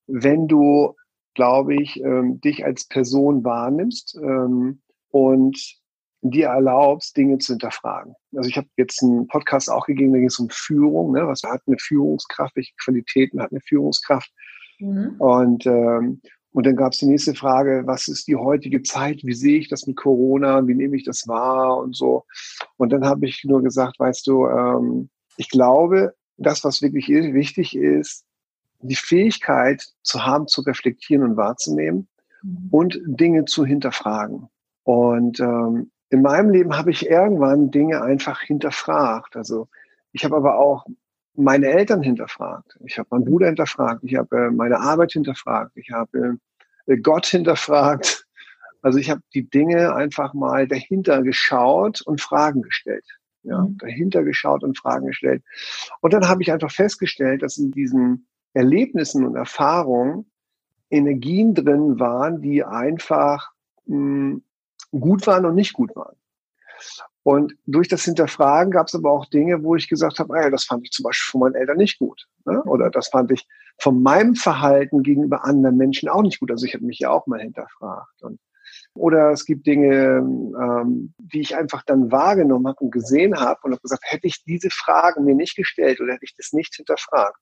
wenn 0.08 0.48
du, 0.48 0.96
glaube 1.34 1.76
ich, 1.76 2.00
ähm, 2.02 2.40
dich 2.42 2.66
als 2.66 2.88
Person 2.88 3.44
wahrnimmst 3.44 4.18
ähm, 4.22 4.82
und 5.10 5.82
dir 6.22 6.48
erlaubst, 6.48 7.18
Dinge 7.18 7.40
zu 7.40 7.54
hinterfragen. 7.54 8.14
Also 8.36 8.48
ich 8.50 8.58
habe 8.58 8.68
jetzt 8.78 9.02
einen 9.02 9.28
Podcast 9.28 9.72
auch 9.72 9.86
gegeben, 9.86 10.14
da 10.14 10.20
ging 10.20 10.28
es 10.28 10.40
um 10.40 10.50
Führung. 10.50 11.14
Ne? 11.14 11.28
Was 11.28 11.42
hat 11.44 11.62
eine 11.66 11.78
Führungskraft? 11.80 12.56
Welche 12.56 12.74
Qualitäten 12.84 13.42
hat 13.42 13.52
eine 13.52 13.62
Führungskraft? 13.62 14.32
Mhm. 14.80 15.16
Und 15.18 15.66
ähm, 15.66 16.22
und 16.54 16.66
dann 16.66 16.76
gab 16.76 16.92
es 16.92 17.00
die 17.00 17.06
nächste 17.06 17.34
Frage, 17.34 17.84
was 17.86 18.08
ist 18.08 18.28
die 18.28 18.36
heutige 18.36 18.84
Zeit? 18.84 19.22
Wie 19.24 19.34
sehe 19.34 19.58
ich 19.58 19.70
das 19.70 19.88
mit 19.88 19.96
Corona? 19.96 20.68
Wie 20.68 20.76
nehme 20.76 20.98
ich 20.98 21.06
das 21.06 21.28
wahr 21.28 21.78
und 21.78 21.96
so? 21.96 22.26
Und 22.78 22.92
dann 22.92 23.06
habe 23.06 23.26
ich 23.26 23.44
nur 23.46 23.64
gesagt, 23.64 24.00
weißt 24.00 24.28
du, 24.28 24.48
ähm, 24.48 25.10
ich 25.38 25.50
glaube, 25.50 26.14
das, 26.44 26.64
was 26.64 26.82
wirklich 26.82 27.08
wichtig 27.08 27.76
ist, 27.76 28.26
die 28.82 28.96
Fähigkeit 28.96 29.86
zu 30.04 30.26
haben, 30.26 30.48
zu 30.48 30.62
reflektieren 30.62 31.24
und 31.24 31.38
wahrzunehmen 31.38 32.08
mhm. 32.42 32.68
und 32.72 33.00
Dinge 33.06 33.46
zu 33.46 33.66
hinterfragen. 33.66 34.48
Und 34.84 35.40
ähm, 35.40 35.92
in 36.10 36.22
meinem 36.22 36.50
Leben 36.50 36.76
habe 36.76 36.92
ich 36.92 37.08
irgendwann 37.10 37.72
Dinge 37.72 38.02
einfach 38.02 38.42
hinterfragt. 38.42 39.36
Also 39.36 39.68
ich 40.12 40.26
habe 40.26 40.36
aber 40.36 40.58
auch 40.58 40.86
meine 41.36 41.68
Eltern 41.68 42.02
hinterfragt. 42.02 42.78
Ich 42.86 42.98
habe 42.98 43.08
meinen 43.12 43.26
Bruder 43.26 43.48
hinterfragt. 43.48 44.04
Ich 44.04 44.16
habe 44.16 44.36
äh, 44.36 44.52
meine 44.52 44.80
Arbeit 44.80 45.14
hinterfragt. 45.14 45.72
Ich 45.76 45.92
habe 45.92 46.38
äh, 46.88 46.98
Gott 46.98 47.26
hinterfragt. 47.26 48.26
Also 48.82 48.98
ich 48.98 49.10
habe 49.10 49.22
die 49.34 49.48
Dinge 49.48 49.94
einfach 49.94 50.34
mal 50.34 50.68
dahinter 50.68 51.22
geschaut 51.22 52.02
und 52.02 52.20
Fragen 52.20 52.64
gestellt 52.64 53.06
ja, 53.44 53.62
mhm. 53.62 53.78
dahinter 53.78 54.24
geschaut 54.24 54.64
und 54.64 54.78
Fragen 54.78 55.08
gestellt. 55.08 55.44
Und 56.02 56.14
dann 56.14 56.28
habe 56.28 56.42
ich 56.42 56.52
einfach 56.52 56.72
festgestellt, 56.72 57.42
dass 57.42 57.58
in 57.58 57.72
diesen 57.72 58.28
Erlebnissen 58.54 59.26
und 59.26 59.36
Erfahrungen 59.36 60.26
Energien 60.90 61.54
drin 61.56 62.00
waren, 62.00 62.42
die 62.42 62.64
einfach 62.64 63.52
mh, 63.86 63.96
hm, 63.96 64.44
gut 64.92 65.26
waren 65.26 65.46
und 65.46 65.56
nicht 65.56 65.74
gut 65.74 65.96
waren. 65.96 66.16
Und 67.24 67.56
durch 67.68 67.88
das 67.88 68.04
Hinterfragen 68.04 68.72
gab 68.72 68.88
es 68.88 68.96
aber 68.96 69.12
auch 69.12 69.28
Dinge, 69.28 69.64
wo 69.64 69.76
ich 69.76 69.88
gesagt 69.88 70.20
habe, 70.20 70.36
ey, 70.38 70.50
das 70.50 70.66
fand 70.66 70.84
ich 70.84 70.92
zum 70.92 71.04
Beispiel 71.04 71.32
von 71.32 71.42
meinen 71.42 71.56
Eltern 71.56 71.78
nicht 71.78 72.00
gut. 72.00 72.28
Ne? 72.46 72.62
Oder 72.64 72.90
das 72.90 73.10
fand 73.10 73.32
ich 73.32 73.48
von 73.78 74.02
meinem 74.02 74.36
Verhalten 74.36 75.04
gegenüber 75.04 75.46
anderen 75.46 75.78
Menschen 75.78 76.10
auch 76.10 76.24
nicht 76.24 76.40
gut. 76.40 76.50
Also 76.50 76.66
ich 76.66 76.74
habe 76.74 76.86
mich 76.86 77.00
ja 77.00 77.12
auch 77.12 77.28
mal 77.28 77.40
hinterfragt. 77.40 78.24
Und 78.24 78.40
oder 78.94 79.32
es 79.32 79.46
gibt 79.46 79.66
Dinge, 79.68 80.18
ähm, 80.18 81.14
die 81.18 81.42
ich 81.42 81.56
einfach 81.56 81.84
dann 81.84 82.12
wahrgenommen 82.12 82.68
habe 82.68 82.80
und 82.82 82.92
gesehen 82.92 83.40
habe 83.40 83.60
und 83.64 83.72
habe 83.72 83.82
gesagt, 83.82 84.04
hätte 84.06 84.28
ich 84.28 84.44
diese 84.44 84.70
Fragen 84.70 85.24
mir 85.24 85.36
nicht 85.36 85.56
gestellt 85.56 86.02
oder 86.02 86.14
hätte 86.14 86.26
ich 86.26 86.36
das 86.36 86.52
nicht 86.52 86.76
hinterfragt, 86.76 87.38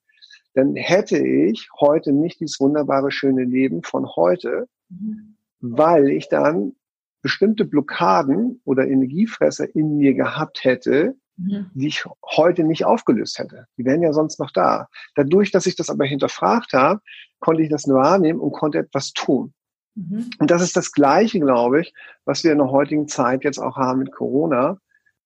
dann 0.54 0.76
hätte 0.76 1.18
ich 1.18 1.68
heute 1.78 2.12
nicht 2.12 2.40
dieses 2.40 2.60
wunderbare, 2.60 3.10
schöne 3.10 3.44
Leben 3.44 3.82
von 3.82 4.06
heute, 4.16 4.68
mhm. 4.88 5.36
weil 5.60 6.08
ich 6.10 6.28
dann 6.28 6.74
bestimmte 7.22 7.64
Blockaden 7.64 8.60
oder 8.64 8.86
Energiefresser 8.86 9.74
in 9.74 9.96
mir 9.98 10.14
gehabt 10.14 10.64
hätte, 10.64 11.14
mhm. 11.36 11.70
die 11.74 11.88
ich 11.88 12.04
heute 12.36 12.64
nicht 12.64 12.84
aufgelöst 12.84 13.38
hätte. 13.38 13.66
Die 13.76 13.84
wären 13.84 14.02
ja 14.02 14.12
sonst 14.12 14.38
noch 14.38 14.50
da. 14.52 14.88
Dadurch, 15.14 15.50
dass 15.50 15.66
ich 15.66 15.76
das 15.76 15.90
aber 15.90 16.04
hinterfragt 16.04 16.72
habe, 16.72 17.00
konnte 17.40 17.62
ich 17.62 17.68
das 17.68 17.88
wahrnehmen 17.88 18.40
und 18.40 18.52
konnte 18.52 18.78
etwas 18.78 19.12
tun. 19.12 19.52
Mhm. 20.00 20.30
Und 20.38 20.50
das 20.50 20.62
ist 20.62 20.76
das 20.76 20.92
Gleiche, 20.92 21.40
glaube 21.40 21.82
ich, 21.82 21.92
was 22.24 22.42
wir 22.44 22.52
in 22.52 22.58
der 22.58 22.70
heutigen 22.70 23.08
Zeit 23.08 23.44
jetzt 23.44 23.58
auch 23.58 23.76
haben 23.76 24.00
mit 24.00 24.12
Corona, 24.12 24.78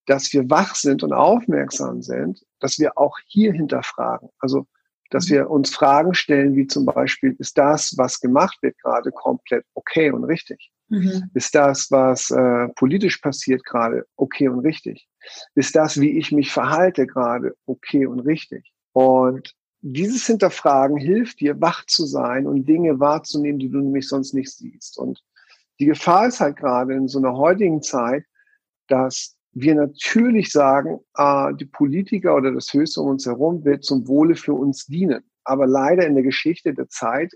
dass 0.06 0.32
wir 0.32 0.50
wach 0.50 0.74
sind 0.74 1.02
und 1.02 1.12
aufmerksam 1.12 2.02
sind, 2.02 2.44
dass 2.60 2.78
wir 2.78 2.98
auch 2.98 3.18
hier 3.26 3.52
hinterfragen. 3.52 4.28
Also, 4.38 4.66
dass 5.10 5.28
mhm. 5.28 5.34
wir 5.34 5.50
uns 5.50 5.74
Fragen 5.74 6.14
stellen, 6.14 6.56
wie 6.56 6.66
zum 6.66 6.86
Beispiel, 6.86 7.36
ist 7.38 7.56
das, 7.56 7.96
was 7.96 8.20
gemacht 8.20 8.58
wird, 8.62 8.76
gerade 8.78 9.12
komplett 9.12 9.64
okay 9.74 10.10
und 10.10 10.24
richtig? 10.24 10.70
Mhm. 10.88 11.30
Ist 11.34 11.54
das, 11.54 11.90
was 11.90 12.30
äh, 12.30 12.68
politisch 12.74 13.18
passiert, 13.18 13.64
gerade 13.64 14.04
okay 14.16 14.48
und 14.48 14.60
richtig? 14.60 15.08
Ist 15.54 15.74
das, 15.76 16.00
wie 16.00 16.18
ich 16.18 16.32
mich 16.32 16.52
verhalte, 16.52 17.06
gerade 17.06 17.54
okay 17.66 18.06
und 18.06 18.20
richtig? 18.20 18.72
Und 18.92 19.54
dieses 19.86 20.26
Hinterfragen 20.26 20.96
hilft 20.96 21.40
dir, 21.40 21.60
wach 21.60 21.84
zu 21.84 22.06
sein 22.06 22.46
und 22.46 22.64
Dinge 22.64 23.00
wahrzunehmen, 23.00 23.58
die 23.58 23.68
du 23.68 23.80
nämlich 23.80 24.08
sonst 24.08 24.32
nicht 24.32 24.50
siehst. 24.50 24.96
Und 24.96 25.22
die 25.78 25.84
Gefahr 25.84 26.26
ist 26.26 26.40
halt 26.40 26.56
gerade 26.56 26.94
in 26.94 27.06
so 27.06 27.18
einer 27.18 27.36
heutigen 27.36 27.82
Zeit, 27.82 28.24
dass 28.88 29.36
wir 29.52 29.74
natürlich 29.74 30.50
sagen, 30.50 31.00
äh, 31.18 31.52
die 31.54 31.66
Politiker 31.66 32.34
oder 32.34 32.50
das 32.50 32.72
Höchste 32.72 33.02
um 33.02 33.10
uns 33.10 33.26
herum 33.26 33.62
wird 33.66 33.84
zum 33.84 34.08
Wohle 34.08 34.36
für 34.36 34.54
uns 34.54 34.86
dienen. 34.86 35.22
Aber 35.44 35.66
leider 35.66 36.06
in 36.06 36.14
der 36.14 36.24
Geschichte 36.24 36.72
der 36.72 36.88
Zeit 36.88 37.32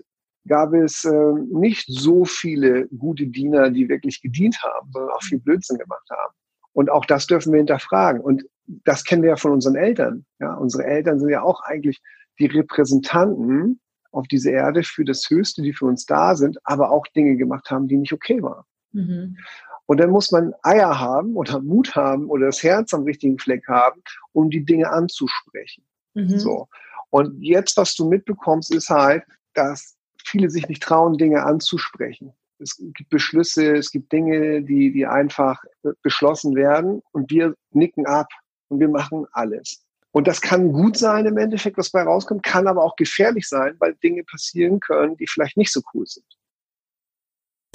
gab 0.47 0.73
es 0.73 1.05
äh, 1.05 1.33
nicht 1.51 1.85
so 1.87 2.25
viele 2.25 2.87
gute 2.87 3.27
Diener, 3.27 3.69
die 3.69 3.87
wirklich 3.87 4.23
gedient 4.23 4.57
haben, 4.63 4.89
sondern 4.91 5.11
auch 5.11 5.21
viel 5.21 5.39
Blödsinn 5.39 5.77
gemacht 5.77 6.09
haben. 6.09 6.33
Und 6.73 6.89
auch 6.89 7.05
das 7.05 7.27
dürfen 7.27 7.53
wir 7.53 7.59
hinterfragen. 7.59 8.21
Und 8.21 8.43
das 8.65 9.03
kennen 9.03 9.21
wir 9.21 9.29
ja 9.29 9.35
von 9.35 9.51
unseren 9.51 9.75
Eltern. 9.75 10.25
Ja, 10.39 10.55
unsere 10.55 10.85
Eltern 10.85 11.19
sind 11.19 11.29
ja 11.29 11.43
auch 11.43 11.61
eigentlich 11.61 12.01
die 12.39 12.47
Repräsentanten 12.47 13.79
auf 14.11 14.27
diese 14.27 14.51
Erde 14.51 14.83
für 14.83 15.05
das 15.05 15.29
Höchste, 15.29 15.61
die 15.61 15.73
für 15.73 15.85
uns 15.85 16.05
da 16.05 16.35
sind, 16.35 16.57
aber 16.63 16.91
auch 16.91 17.05
Dinge 17.07 17.35
gemacht 17.35 17.69
haben, 17.69 17.87
die 17.87 17.97
nicht 17.97 18.13
okay 18.13 18.41
waren. 18.41 18.63
Mhm. 18.91 19.37
Und 19.85 19.99
dann 19.99 20.11
muss 20.11 20.31
man 20.31 20.53
Eier 20.61 20.99
haben 20.99 21.35
oder 21.35 21.59
Mut 21.61 21.95
haben 21.95 22.29
oder 22.29 22.47
das 22.47 22.61
Herz 22.61 22.93
am 22.93 23.03
richtigen 23.03 23.39
Fleck 23.39 23.67
haben, 23.67 24.01
um 24.33 24.49
die 24.49 24.63
Dinge 24.63 24.89
anzusprechen. 24.89 25.83
Mhm. 26.13 26.37
So. 26.37 26.67
Und 27.09 27.41
jetzt, 27.41 27.75
was 27.77 27.95
du 27.95 28.07
mitbekommst, 28.07 28.73
ist 28.73 28.89
halt, 28.89 29.23
dass 29.53 29.97
viele 30.23 30.49
sich 30.49 30.67
nicht 30.67 30.83
trauen, 30.83 31.17
Dinge 31.17 31.43
anzusprechen. 31.43 32.33
Es 32.59 32.75
gibt 32.77 33.09
Beschlüsse, 33.09 33.77
es 33.77 33.89
gibt 33.89 34.11
Dinge, 34.11 34.61
die, 34.61 34.91
die 34.91 35.05
einfach 35.05 35.63
beschlossen 36.03 36.55
werden 36.55 37.01
und 37.11 37.31
wir 37.31 37.55
nicken 37.71 38.05
ab 38.05 38.27
und 38.67 38.79
wir 38.79 38.89
machen 38.89 39.25
alles. 39.31 39.83
Und 40.11 40.27
das 40.27 40.41
kann 40.41 40.71
gut 40.71 40.97
sein 40.97 41.25
im 41.25 41.37
Endeffekt, 41.37 41.77
was 41.77 41.91
bei 41.91 42.01
rauskommt, 42.01 42.43
kann 42.43 42.67
aber 42.67 42.83
auch 42.83 42.95
gefährlich 42.95 43.47
sein, 43.47 43.75
weil 43.79 43.95
Dinge 43.95 44.23
passieren 44.23 44.79
können, 44.79 45.17
die 45.17 45.27
vielleicht 45.27 45.57
nicht 45.57 45.71
so 45.71 45.81
cool 45.93 46.05
sind. 46.07 46.25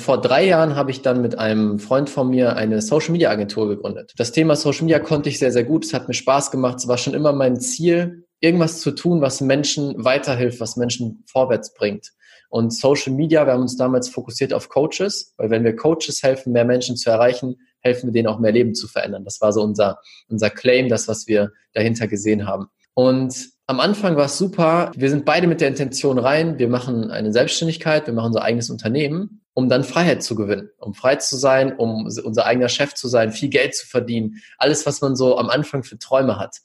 Vor 0.01 0.21
drei 0.21 0.45
Jahren 0.45 0.75
habe 0.75 0.91
ich 0.91 1.03
dann 1.03 1.23
mit 1.23 1.39
einem 1.39 1.79
Freund 1.79 2.11
von 2.11 2.29
mir 2.29 2.57
eine 2.57 2.83
Social 2.83 3.13
Media 3.13 3.31
Agentur 3.31 3.69
gegründet. 3.69 4.13
Das 4.17 4.33
Thema 4.33 4.57
Social 4.57 4.83
Media 4.83 4.99
konnte 4.99 5.29
ich 5.29 5.39
sehr, 5.39 5.53
sehr 5.53 5.65
gut. 5.65 5.85
Es 5.85 5.95
hat 5.95 6.09
mir 6.09 6.15
Spaß 6.15 6.51
gemacht. 6.51 6.79
Es 6.79 6.89
war 6.89 6.99
schon 6.99 7.15
immer 7.15 7.33
mein 7.33 7.61
Ziel, 7.61 8.27
irgendwas 8.41 8.81
zu 8.81 8.91
tun, 8.91 9.21
was 9.21 9.41
Menschen 9.41 10.05
weiterhilft, 10.05 10.61
was 10.61 10.77
Menschen 10.77 11.25
vorwärts 11.27 11.73
bringt. 11.73 12.13
Und 12.51 12.75
Social 12.75 13.15
Media, 13.15 13.47
wir 13.47 13.53
haben 13.53 13.63
uns 13.63 13.77
damals 13.77 14.09
fokussiert 14.09 14.53
auf 14.53 14.69
Coaches, 14.69 15.33
weil 15.39 15.51
wenn 15.51 15.65
wir 15.65 15.75
Coaches 15.75 16.23
helfen, 16.23 16.53
mehr 16.53 16.65
Menschen 16.65 16.97
zu 16.97 17.09
erreichen, 17.09 17.57
helfen 17.85 18.09
wir 18.09 18.13
denen 18.13 18.29
auch 18.29 18.39
mehr 18.39 18.53
Leben 18.53 18.75
zu 18.75 18.89
verändern. 18.89 19.25
Das 19.25 19.41
war 19.41 19.53
so 19.53 19.63
unser, 19.63 20.01
unser 20.29 20.51
Claim, 20.51 20.89
das, 20.89 21.07
was 21.07 21.27
wir 21.27 21.53
dahinter 21.73 22.09
gesehen 22.09 22.47
haben. 22.47 22.67
Und 22.95 23.49
am 23.67 23.81
Anfang 23.81 24.17
war 24.17 24.27
es 24.27 24.39
super. 24.39 24.93
Wir 24.95 25.11
sind 25.11 25.25
beide 25.25 25.47
mit 25.47 25.61
der 25.61 25.69
Intention 25.69 26.19
rein. 26.19 26.59
Wir 26.59 26.69
machen 26.69 27.11
eine 27.11 27.33
Selbstständigkeit, 27.33 28.07
wir 28.07 28.15
machen 28.15 28.29
unser 28.29 28.43
eigenes 28.43 28.71
Unternehmen, 28.71 29.43
um 29.55 29.69
dann 29.69 29.85
Freiheit 29.85 30.23
zu 30.23 30.35
gewinnen, 30.35 30.71
um 30.79 30.95
frei 30.95 31.17
zu 31.17 31.37
sein, 31.37 31.77
um 31.77 32.07
unser 32.07 32.47
eigener 32.47 32.69
Chef 32.69 32.95
zu 32.95 33.09
sein, 33.09 33.33
viel 33.33 33.49
Geld 33.49 33.75
zu 33.75 33.87
verdienen. 33.87 34.43
Alles, 34.59 34.87
was 34.87 35.01
man 35.01 35.17
so 35.17 35.39
am 35.39 35.51
Anfang 35.51 35.83
für 35.83 35.99
Träume 35.99 36.39
hat. 36.39 36.59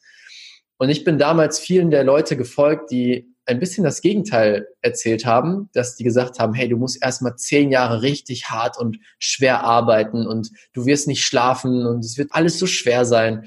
Und 0.77 0.89
ich 0.89 1.03
bin 1.03 1.17
damals 1.17 1.59
vielen 1.59 1.91
der 1.91 2.03
Leute 2.03 2.37
gefolgt, 2.37 2.91
die 2.91 3.33
ein 3.45 3.59
bisschen 3.59 3.83
das 3.83 4.01
Gegenteil 4.01 4.67
erzählt 4.81 5.25
haben, 5.25 5.69
dass 5.73 5.95
die 5.95 6.03
gesagt 6.03 6.39
haben, 6.39 6.53
hey, 6.53 6.69
du 6.69 6.77
musst 6.77 7.03
erstmal 7.03 7.35
zehn 7.35 7.71
Jahre 7.71 8.01
richtig 8.01 8.49
hart 8.49 8.77
und 8.77 8.99
schwer 9.17 9.63
arbeiten 9.63 10.27
und 10.27 10.51
du 10.73 10.85
wirst 10.85 11.07
nicht 11.07 11.23
schlafen 11.25 11.85
und 11.85 12.05
es 12.05 12.17
wird 12.17 12.29
alles 12.31 12.59
so 12.59 12.67
schwer 12.67 13.05
sein. 13.05 13.45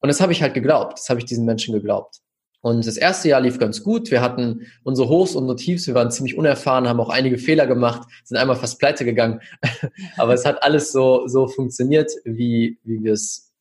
Und 0.00 0.08
das 0.08 0.20
habe 0.20 0.32
ich 0.32 0.42
halt 0.42 0.54
geglaubt. 0.54 0.98
Das 0.98 1.08
habe 1.08 1.20
ich 1.20 1.26
diesen 1.26 1.44
Menschen 1.44 1.74
geglaubt. 1.74 2.20
Und 2.66 2.84
das 2.84 2.96
erste 2.96 3.28
Jahr 3.28 3.40
lief 3.40 3.60
ganz 3.60 3.84
gut. 3.84 4.10
Wir 4.10 4.20
hatten 4.20 4.66
unsere 4.82 5.08
Hochs 5.08 5.36
und 5.36 5.44
unsere 5.44 5.56
Tiefs. 5.56 5.86
Wir 5.86 5.94
waren 5.94 6.10
ziemlich 6.10 6.36
unerfahren, 6.36 6.88
haben 6.88 6.98
auch 6.98 7.10
einige 7.10 7.38
Fehler 7.38 7.66
gemacht, 7.68 8.08
sind 8.24 8.38
einmal 8.38 8.56
fast 8.56 8.80
pleite 8.80 9.04
gegangen. 9.04 9.40
aber 10.16 10.34
es 10.34 10.44
hat 10.44 10.64
alles 10.64 10.90
so, 10.90 11.28
so 11.28 11.46
funktioniert, 11.46 12.10
wie, 12.24 12.80
wie 12.82 13.04
wir 13.04 13.12
es, 13.12 13.52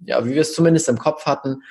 ja, 0.00 0.24
wie 0.24 0.34
wir 0.34 0.40
es 0.40 0.54
zumindest 0.54 0.88
im 0.88 0.98
Kopf 0.98 1.26
hatten. 1.26 1.62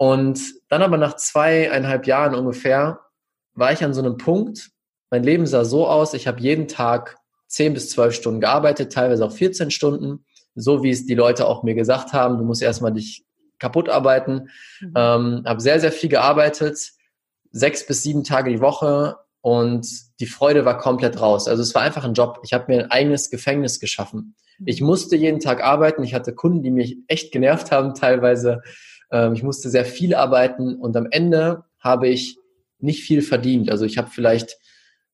Und 0.00 0.40
dann 0.70 0.80
aber 0.80 0.96
nach 0.96 1.16
zweieinhalb 1.16 2.06
Jahren 2.06 2.34
ungefähr 2.34 3.00
war 3.52 3.70
ich 3.70 3.84
an 3.84 3.92
so 3.92 4.00
einem 4.00 4.16
Punkt. 4.16 4.70
Mein 5.10 5.22
Leben 5.22 5.46
sah 5.46 5.66
so 5.66 5.86
aus. 5.86 6.14
Ich 6.14 6.26
habe 6.26 6.40
jeden 6.40 6.68
Tag 6.68 7.18
zehn 7.48 7.74
bis 7.74 7.90
zwölf 7.90 8.14
Stunden 8.14 8.40
gearbeitet, 8.40 8.94
teilweise 8.94 9.26
auch 9.26 9.32
14 9.32 9.70
Stunden. 9.70 10.24
So 10.54 10.82
wie 10.82 10.88
es 10.88 11.04
die 11.04 11.14
Leute 11.14 11.46
auch 11.46 11.64
mir 11.64 11.74
gesagt 11.74 12.14
haben. 12.14 12.38
Du 12.38 12.44
musst 12.44 12.62
erstmal 12.62 12.94
dich 12.94 13.26
kaputt 13.58 13.90
arbeiten. 13.90 14.48
Mhm. 14.80 14.92
Ähm, 14.96 15.42
habe 15.44 15.60
sehr, 15.60 15.78
sehr 15.80 15.92
viel 15.92 16.08
gearbeitet, 16.08 16.92
sechs 17.50 17.86
bis 17.86 18.02
sieben 18.02 18.24
Tage 18.24 18.50
die 18.50 18.62
Woche 18.62 19.18
und 19.42 19.86
die 20.18 20.26
Freude 20.26 20.64
war 20.64 20.78
komplett 20.78 21.20
raus. 21.20 21.46
Also 21.46 21.62
es 21.62 21.74
war 21.74 21.82
einfach 21.82 22.04
ein 22.04 22.14
Job. 22.14 22.40
Ich 22.42 22.54
habe 22.54 22.72
mir 22.72 22.84
ein 22.84 22.90
eigenes 22.90 23.28
Gefängnis 23.28 23.78
geschaffen. 23.78 24.34
Mhm. 24.60 24.66
Ich 24.66 24.80
musste 24.80 25.14
jeden 25.14 25.40
Tag 25.40 25.62
arbeiten. 25.62 26.02
Ich 26.04 26.14
hatte 26.14 26.34
Kunden, 26.34 26.62
die 26.62 26.70
mich 26.70 26.96
echt 27.06 27.32
genervt 27.32 27.70
haben 27.70 27.92
teilweise. 27.92 28.62
Ähm, 29.10 29.34
ich 29.34 29.42
musste 29.42 29.70
sehr 29.70 29.84
viel 29.84 30.14
arbeiten 30.14 30.76
und 30.76 30.96
am 30.96 31.06
Ende 31.10 31.64
habe 31.78 32.08
ich 32.08 32.38
nicht 32.78 33.02
viel 33.02 33.22
verdient. 33.22 33.70
Also 33.70 33.84
ich 33.84 33.98
habe 33.98 34.10
vielleicht 34.10 34.56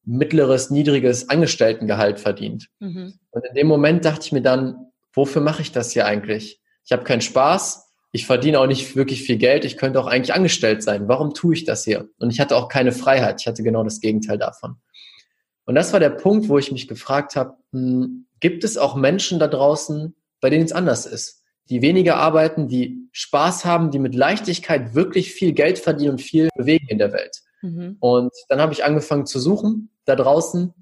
mittleres, 0.05 0.71
niedriges 0.71 1.29
Angestelltengehalt 1.29 2.21
verdient. 2.21 2.69
Mhm. 2.79 3.15
Und 3.31 3.45
in 3.45 3.55
dem 3.55 3.67
Moment 3.67 4.05
dachte 4.05 4.25
ich 4.25 4.33
mir 4.33 4.43
dann, 4.43 4.93
wofür 5.13 5.43
mache 5.43 5.63
ich 5.63 5.73
das 5.73 5.93
hier 5.93 6.07
eigentlich? 6.07 6.61
Ich 6.85 6.93
habe 6.93 7.03
keinen 7.03 7.21
Spaß, 7.21 7.87
ich 8.13 8.25
verdiene 8.25 8.61
auch 8.61 8.67
nicht 8.67 8.95
wirklich 8.95 9.23
viel 9.23 9.37
Geld, 9.37 9.65
ich 9.65 9.77
könnte 9.77 10.01
auch 10.01 10.07
eigentlich 10.07 10.33
angestellt 10.33 10.83
sein. 10.83 11.09
Warum 11.09 11.35
tue 11.35 11.55
ich 11.55 11.65
das 11.65 11.85
hier? 11.85 12.09
Und 12.19 12.31
ich 12.31 12.41
hatte 12.41 12.57
auch 12.57 12.69
keine 12.69 12.93
Freiheit. 12.93 13.41
Ich 13.41 13.47
hatte 13.47 13.63
genau 13.63 13.83
das 13.83 14.01
Gegenteil 14.01 14.39
davon. 14.39 14.77
Und 15.65 15.75
das 15.75 15.93
war 15.93 16.01
der 16.01 16.11
Punkt, 16.11 16.49
wo 16.49 16.59
ich 16.59 16.71
mich 16.71 16.87
gefragt 16.87 17.35
habe, 17.35 17.57
hm, 17.73 18.27
gibt 18.39 18.63
es 18.63 18.79
auch 18.79 18.95
Menschen 18.95 19.39
da 19.39 19.49
draußen, 19.49 20.15
bei 20.41 20.49
denen 20.49 20.65
es 20.65 20.73
anders 20.73 21.07
ist? 21.07 21.43
Die 21.69 21.83
weniger 21.83 22.17
arbeiten, 22.17 22.69
die 22.69 23.09
Spaß 23.13 23.65
haben, 23.65 23.91
die 23.91 23.99
mit 23.99 24.15
Leichtigkeit 24.15 24.95
wirklich 24.95 25.33
viel 25.33 25.53
Geld 25.53 25.79
verdienen 25.79 26.13
und 26.13 26.21
viel 26.21 26.49
bewegen 26.57 26.87
in 26.89 26.99
der 26.99 27.13
Welt. 27.13 27.41
Mhm. 27.63 27.97
Und 28.01 28.33
dann 28.49 28.61
habe 28.61 28.73
ich 28.73 28.85
angefangen 28.85 29.27
zu 29.27 29.41
suchen 29.41 29.91
da 30.05 30.17
draußen. 30.17 30.73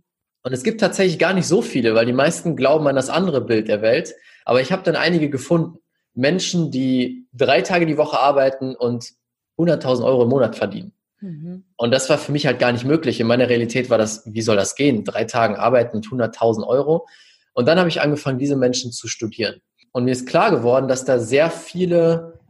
Und 0.43 0.53
es 0.53 0.62
gibt 0.62 0.80
tatsächlich 0.80 1.18
gar 1.18 1.32
nicht 1.32 1.47
so 1.47 1.62
viele, 1.62 1.95
weil 1.95 2.07
die 2.07 2.12
meisten 2.12 2.57
glauben 2.57 2.87
an 2.87 2.97
das 2.97 3.09
andere 3.09 3.41
Bild 3.41 3.68
der 3.68 3.82
Welt. 3.82 4.14
Aber 4.45 4.61
ich 4.61 4.72
habe 4.72 4.82
dann 4.82 4.97
einige 4.97 5.30
gefunden. 5.30 5.78
Menschen, 6.16 6.70
die 6.70 7.26
drei 7.32 7.62
Tage 7.62 7.87
die 7.87 7.97
Woche 7.97 8.18
arbeiten 8.18 8.76
und 8.76 9.12
100.000 9.59 10.05
Euro 10.05 10.24
im 10.24 10.28
Monat 10.28 10.55
verdienen. 10.55 10.93
Mhm. 11.20 11.64
Und 11.76 11.91
das 11.91 12.09
war 12.11 12.18
für 12.18 12.32
mich 12.32 12.47
halt 12.47 12.59
gar 12.59 12.72
nicht 12.72 12.85
möglich. 12.85 13.20
In 13.20 13.26
meiner 13.26 13.49
Realität 13.49 13.91
war 13.91 13.99
das, 13.99 14.22
wie 14.26 14.43
soll 14.43 14.57
das 14.57 14.76
gehen? 14.76 15.05
Drei 15.05 15.24
Tagen 15.24 15.57
arbeiten 15.57 15.97
und 15.97 16.07
100.000 16.07 16.66
Euro. 16.66 17.07
Und 17.53 17.66
dann 17.66 17.78
habe 17.78 17.89
ich 17.89 18.01
angefangen, 18.01 18.39
diese 18.39 18.57
Menschen 18.57 18.93
zu 18.93 19.09
studieren. 19.09 19.61
Und 19.95 20.07
mir 20.07 20.11
ist 20.11 20.26
klar 20.26 20.51
geworden, 20.51 20.88
dass 20.88 21.05
da 21.05 21.20
sehr 21.20 21.51
viele 21.51 22.40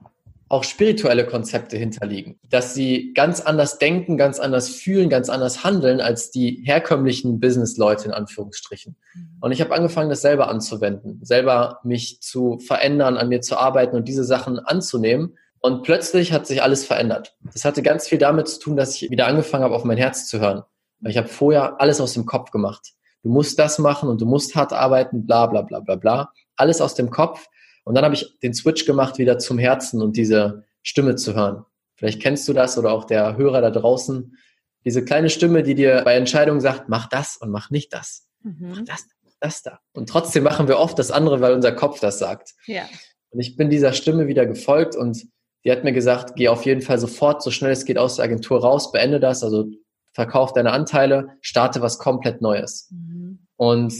auch 0.48 0.64
spirituelle 0.64 1.26
Konzepte 1.26 1.76
hinterliegen, 1.76 2.38
dass 2.48 2.72
sie 2.72 3.12
ganz 3.12 3.42
anders 3.42 3.76
denken, 3.78 4.16
ganz 4.16 4.40
anders 4.40 4.70
fühlen, 4.70 5.10
ganz 5.10 5.28
anders 5.28 5.62
handeln 5.62 6.00
als 6.00 6.30
die 6.30 6.62
herkömmlichen 6.64 7.40
Business-Leute 7.40 8.06
in 8.06 8.12
Anführungsstrichen. 8.12 8.96
Mhm. 9.14 9.28
Und 9.42 9.52
ich 9.52 9.60
habe 9.60 9.74
angefangen, 9.74 10.08
das 10.08 10.22
selber 10.22 10.48
anzuwenden, 10.48 11.20
selber 11.22 11.80
mich 11.84 12.22
zu 12.22 12.58
verändern, 12.60 13.18
an 13.18 13.28
mir 13.28 13.42
zu 13.42 13.58
arbeiten 13.58 13.94
und 13.94 14.08
diese 14.08 14.24
Sachen 14.24 14.58
anzunehmen. 14.58 15.36
Und 15.60 15.82
plötzlich 15.82 16.32
hat 16.32 16.46
sich 16.46 16.62
alles 16.62 16.86
verändert. 16.86 17.36
Das 17.52 17.66
hatte 17.66 17.82
ganz 17.82 18.08
viel 18.08 18.18
damit 18.18 18.48
zu 18.48 18.58
tun, 18.58 18.76
dass 18.76 18.94
ich 18.94 19.10
wieder 19.10 19.26
angefangen 19.26 19.64
habe, 19.64 19.74
auf 19.74 19.84
mein 19.84 19.98
Herz 19.98 20.26
zu 20.28 20.40
hören. 20.40 20.62
Weil 21.00 21.10
ich 21.10 21.18
habe 21.18 21.28
vorher 21.28 21.78
alles 21.78 22.00
aus 22.00 22.14
dem 22.14 22.24
Kopf 22.24 22.50
gemacht. 22.50 22.94
Du 23.22 23.28
musst 23.28 23.58
das 23.58 23.78
machen 23.78 24.08
und 24.08 24.20
du 24.20 24.26
musst 24.26 24.54
hart 24.54 24.72
arbeiten, 24.72 25.26
bla 25.26 25.46
bla 25.46 25.62
bla 25.62 25.80
bla 25.80 25.96
bla. 25.96 26.32
Alles 26.56 26.80
aus 26.80 26.94
dem 26.94 27.10
Kopf. 27.10 27.46
Und 27.84 27.94
dann 27.94 28.04
habe 28.04 28.14
ich 28.14 28.38
den 28.42 28.54
Switch 28.54 28.86
gemacht 28.86 29.18
wieder 29.18 29.38
zum 29.38 29.58
Herzen 29.58 30.00
und 30.00 30.16
diese 30.16 30.64
Stimme 30.82 31.16
zu 31.16 31.34
hören. 31.34 31.64
Vielleicht 31.96 32.20
kennst 32.20 32.48
du 32.48 32.52
das 32.52 32.76
oder 32.78 32.92
auch 32.92 33.04
der 33.04 33.36
Hörer 33.36 33.60
da 33.60 33.70
draußen. 33.70 34.36
Diese 34.84 35.04
kleine 35.04 35.30
Stimme, 35.30 35.62
die 35.62 35.74
dir 35.74 36.02
bei 36.04 36.14
Entscheidungen 36.14 36.60
sagt, 36.60 36.88
mach 36.88 37.08
das 37.08 37.36
und 37.36 37.50
mach 37.50 37.70
nicht 37.70 37.92
das. 37.92 38.26
Mhm. 38.42 38.70
Mach 38.70 38.80
das, 38.84 39.04
das 39.40 39.62
da. 39.62 39.80
Und 39.92 40.08
trotzdem 40.08 40.44
machen 40.44 40.68
wir 40.68 40.78
oft 40.78 40.98
das 40.98 41.10
andere, 41.10 41.40
weil 41.40 41.54
unser 41.54 41.72
Kopf 41.72 42.00
das 42.00 42.18
sagt. 42.18 42.54
Ja. 42.66 42.84
Und 43.30 43.40
ich 43.40 43.56
bin 43.56 43.70
dieser 43.70 43.92
Stimme 43.92 44.26
wieder 44.26 44.46
gefolgt 44.46 44.96
und 44.96 45.26
die 45.64 45.72
hat 45.72 45.84
mir 45.84 45.92
gesagt, 45.92 46.36
geh 46.36 46.48
auf 46.48 46.66
jeden 46.66 46.82
Fall 46.82 46.98
sofort, 46.98 47.42
so 47.42 47.50
schnell 47.50 47.72
es 47.72 47.84
geht 47.84 47.98
aus 47.98 48.16
der 48.16 48.26
Agentur 48.26 48.60
raus, 48.60 48.92
beende 48.92 49.18
das, 49.18 49.42
also 49.42 49.66
verkauf 50.12 50.52
deine 50.52 50.72
Anteile, 50.72 51.36
starte 51.40 51.80
was 51.80 51.98
komplett 51.98 52.42
Neues. 52.42 52.88
Mhm. 52.90 53.46
Und 53.56 53.94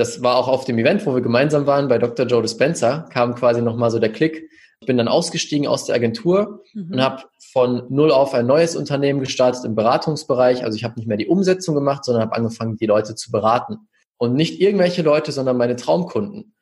das 0.00 0.22
war 0.22 0.36
auch 0.36 0.48
auf 0.48 0.64
dem 0.64 0.78
Event, 0.78 1.04
wo 1.04 1.14
wir 1.14 1.20
gemeinsam 1.20 1.66
waren, 1.66 1.88
bei 1.88 1.98
Dr. 1.98 2.24
Joe 2.24 2.40
Dispenza, 2.40 3.06
kam 3.12 3.34
quasi 3.34 3.60
nochmal 3.60 3.90
so 3.90 3.98
der 3.98 4.10
Klick. 4.10 4.48
Ich 4.80 4.86
bin 4.86 4.96
dann 4.96 5.08
ausgestiegen 5.08 5.66
aus 5.66 5.84
der 5.84 5.94
Agentur 5.94 6.64
mhm. 6.72 6.94
und 6.94 7.02
habe 7.02 7.24
von 7.52 7.84
null 7.90 8.10
auf 8.10 8.32
ein 8.32 8.46
neues 8.46 8.76
Unternehmen 8.76 9.20
gestartet 9.20 9.62
im 9.66 9.74
Beratungsbereich. 9.74 10.64
Also 10.64 10.76
ich 10.76 10.84
habe 10.84 10.94
nicht 10.96 11.06
mehr 11.06 11.18
die 11.18 11.26
Umsetzung 11.26 11.74
gemacht, 11.74 12.06
sondern 12.06 12.22
habe 12.22 12.34
angefangen, 12.34 12.78
die 12.78 12.86
Leute 12.86 13.14
zu 13.14 13.30
beraten. 13.30 13.88
Und 14.16 14.34
nicht 14.34 14.58
irgendwelche 14.62 15.02
Leute, 15.02 15.32
sondern 15.32 15.58
meine 15.58 15.76
Traumkunden. 15.76 16.54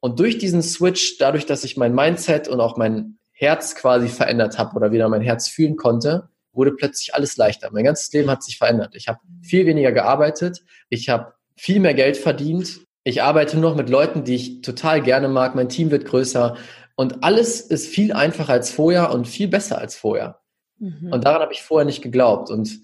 Und 0.00 0.20
durch 0.20 0.36
diesen 0.36 0.62
Switch, 0.62 1.16
dadurch, 1.16 1.46
dass 1.46 1.64
ich 1.64 1.78
mein 1.78 1.94
Mindset 1.94 2.48
und 2.48 2.60
auch 2.60 2.76
mein 2.76 3.18
Herz 3.32 3.74
quasi 3.76 4.08
verändert 4.08 4.58
habe 4.58 4.76
oder 4.76 4.92
wieder 4.92 5.08
mein 5.08 5.22
Herz 5.22 5.48
fühlen 5.48 5.76
konnte, 5.76 6.28
wurde 6.52 6.72
plötzlich 6.72 7.14
alles 7.14 7.38
leichter. 7.38 7.70
Mein 7.72 7.84
ganzes 7.84 8.12
Leben 8.12 8.28
hat 8.28 8.42
sich 8.42 8.58
verändert. 8.58 8.94
Ich 8.94 9.08
habe 9.08 9.20
viel 9.42 9.64
weniger 9.64 9.92
gearbeitet. 9.92 10.62
Ich 10.90 11.08
habe 11.08 11.32
viel 11.56 11.80
mehr 11.80 11.94
Geld 11.94 12.16
verdient. 12.16 12.80
Ich 13.04 13.22
arbeite 13.22 13.58
nur 13.58 13.70
noch 13.70 13.76
mit 13.76 13.90
Leuten, 13.90 14.24
die 14.24 14.34
ich 14.34 14.60
total 14.62 15.02
gerne 15.02 15.28
mag. 15.28 15.54
Mein 15.54 15.68
Team 15.68 15.90
wird 15.90 16.06
größer 16.06 16.56
und 16.96 17.24
alles 17.24 17.60
ist 17.60 17.88
viel 17.88 18.12
einfacher 18.12 18.52
als 18.52 18.70
vorher 18.70 19.12
und 19.12 19.26
viel 19.26 19.48
besser 19.48 19.78
als 19.78 19.96
vorher. 19.96 20.40
Mhm. 20.78 21.12
Und 21.12 21.24
daran 21.24 21.42
habe 21.42 21.52
ich 21.52 21.62
vorher 21.62 21.84
nicht 21.84 22.02
geglaubt. 22.02 22.50
Und 22.50 22.80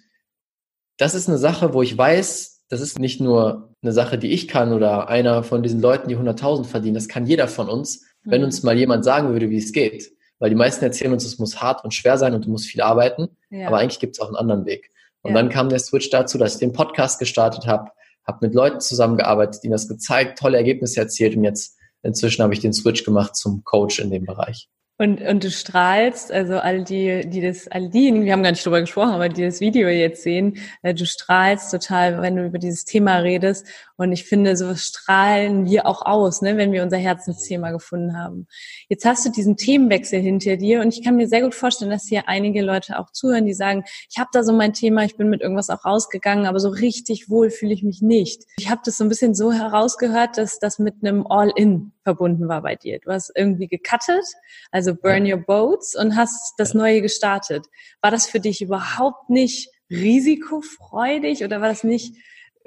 das 0.96 1.14
ist 1.14 1.28
eine 1.28 1.38
Sache, 1.38 1.72
wo 1.74 1.82
ich 1.82 1.96
weiß, 1.96 2.64
das 2.68 2.80
ist 2.80 2.98
nicht 2.98 3.20
nur 3.20 3.74
eine 3.82 3.92
Sache, 3.92 4.18
die 4.18 4.32
ich 4.32 4.46
kann 4.48 4.72
oder 4.72 5.08
einer 5.08 5.42
von 5.42 5.62
diesen 5.62 5.80
Leuten, 5.80 6.08
die 6.08 6.16
100.000 6.16 6.64
verdienen. 6.64 6.94
Das 6.94 7.08
kann 7.08 7.26
jeder 7.26 7.48
von 7.48 7.68
uns, 7.68 8.04
mhm. 8.22 8.30
wenn 8.30 8.44
uns 8.44 8.62
mal 8.62 8.76
jemand 8.76 9.04
sagen 9.04 9.32
würde, 9.32 9.50
wie 9.50 9.58
es 9.58 9.72
geht. 9.72 10.12
Weil 10.38 10.50
die 10.50 10.56
meisten 10.56 10.84
erzählen 10.84 11.12
uns, 11.12 11.24
es 11.24 11.38
muss 11.38 11.60
hart 11.60 11.84
und 11.84 11.94
schwer 11.94 12.18
sein 12.18 12.34
und 12.34 12.46
du 12.46 12.50
musst 12.50 12.66
viel 12.66 12.80
arbeiten. 12.80 13.28
Ja. 13.50 13.68
Aber 13.68 13.78
eigentlich 13.78 14.00
gibt 14.00 14.16
es 14.16 14.20
auch 14.20 14.28
einen 14.28 14.36
anderen 14.36 14.64
Weg. 14.64 14.90
Und 15.22 15.32
ja. 15.32 15.36
dann 15.36 15.50
kam 15.50 15.68
der 15.68 15.78
Switch 15.78 16.10
dazu, 16.10 16.38
dass 16.38 16.54
ich 16.54 16.60
den 16.60 16.72
Podcast 16.72 17.18
gestartet 17.18 17.66
habe, 17.66 17.90
habe 18.26 18.46
mit 18.46 18.54
Leuten 18.54 18.80
zusammengearbeitet, 18.80 19.64
ihnen 19.64 19.72
das 19.72 19.88
gezeigt, 19.88 20.38
tolle 20.38 20.56
Ergebnisse 20.56 21.00
erzielt 21.00 21.36
und 21.36 21.44
jetzt 21.44 21.76
inzwischen 22.02 22.42
habe 22.42 22.54
ich 22.54 22.60
den 22.60 22.72
Switch 22.72 23.04
gemacht 23.04 23.36
zum 23.36 23.62
Coach 23.64 23.98
in 23.98 24.10
dem 24.10 24.24
Bereich. 24.24 24.68
Und, 25.00 25.22
und 25.22 25.42
du 25.42 25.50
strahlst, 25.50 26.30
also 26.30 26.58
all 26.58 26.84
die, 26.84 27.22
die 27.26 27.40
das, 27.40 27.68
all 27.68 27.88
diejenigen, 27.88 28.26
wir 28.26 28.34
haben 28.34 28.42
gar 28.42 28.50
nicht 28.50 28.66
drüber 28.66 28.82
gesprochen, 28.82 29.12
aber 29.12 29.30
die 29.30 29.42
das 29.42 29.60
Video 29.60 29.88
jetzt 29.88 30.22
sehen, 30.22 30.58
äh, 30.82 30.92
du 30.92 31.06
strahlst 31.06 31.70
total, 31.70 32.20
wenn 32.20 32.36
du 32.36 32.44
über 32.44 32.58
dieses 32.58 32.84
Thema 32.84 33.16
redest. 33.16 33.66
Und 34.00 34.12
ich 34.12 34.24
finde, 34.24 34.56
so 34.56 34.74
strahlen 34.76 35.66
wir 35.66 35.84
auch 35.84 36.00
aus, 36.00 36.40
ne, 36.40 36.56
wenn 36.56 36.72
wir 36.72 36.82
unser 36.82 36.96
Herzensthema 36.96 37.70
gefunden 37.70 38.16
haben. 38.16 38.46
Jetzt 38.88 39.04
hast 39.04 39.26
du 39.26 39.30
diesen 39.30 39.58
Themenwechsel 39.58 40.18
hinter 40.18 40.56
dir 40.56 40.80
und 40.80 40.88
ich 40.88 41.04
kann 41.04 41.16
mir 41.16 41.28
sehr 41.28 41.42
gut 41.42 41.54
vorstellen, 41.54 41.90
dass 41.90 42.06
hier 42.08 42.26
einige 42.26 42.62
Leute 42.62 42.98
auch 42.98 43.10
zuhören, 43.12 43.44
die 43.44 43.52
sagen, 43.52 43.84
ich 44.08 44.16
habe 44.16 44.30
da 44.32 44.42
so 44.42 44.54
mein 44.54 44.72
Thema, 44.72 45.04
ich 45.04 45.18
bin 45.18 45.28
mit 45.28 45.42
irgendwas 45.42 45.68
auch 45.68 45.84
rausgegangen, 45.84 46.46
aber 46.46 46.60
so 46.60 46.70
richtig 46.70 47.28
wohl 47.28 47.50
fühle 47.50 47.74
ich 47.74 47.82
mich 47.82 48.00
nicht. 48.00 48.44
Ich 48.56 48.70
habe 48.70 48.80
das 48.86 48.96
so 48.96 49.04
ein 49.04 49.10
bisschen 49.10 49.34
so 49.34 49.52
herausgehört, 49.52 50.38
dass 50.38 50.58
das 50.58 50.78
mit 50.78 50.94
einem 51.02 51.26
All-In 51.26 51.92
verbunden 52.02 52.48
war 52.48 52.62
bei 52.62 52.76
dir. 52.76 53.00
Du 53.00 53.10
hast 53.10 53.30
irgendwie 53.36 53.68
gecuttet, 53.68 54.24
also 54.70 54.94
Burn 54.94 55.30
Your 55.30 55.40
Boats 55.40 55.94
und 55.94 56.16
hast 56.16 56.54
das 56.56 56.72
Neue 56.72 57.02
gestartet. 57.02 57.66
War 58.00 58.10
das 58.10 58.26
für 58.26 58.40
dich 58.40 58.62
überhaupt 58.62 59.28
nicht 59.28 59.68
risikofreudig 59.90 61.44
oder 61.44 61.60
war 61.60 61.68
das 61.68 61.84
nicht 61.84 62.14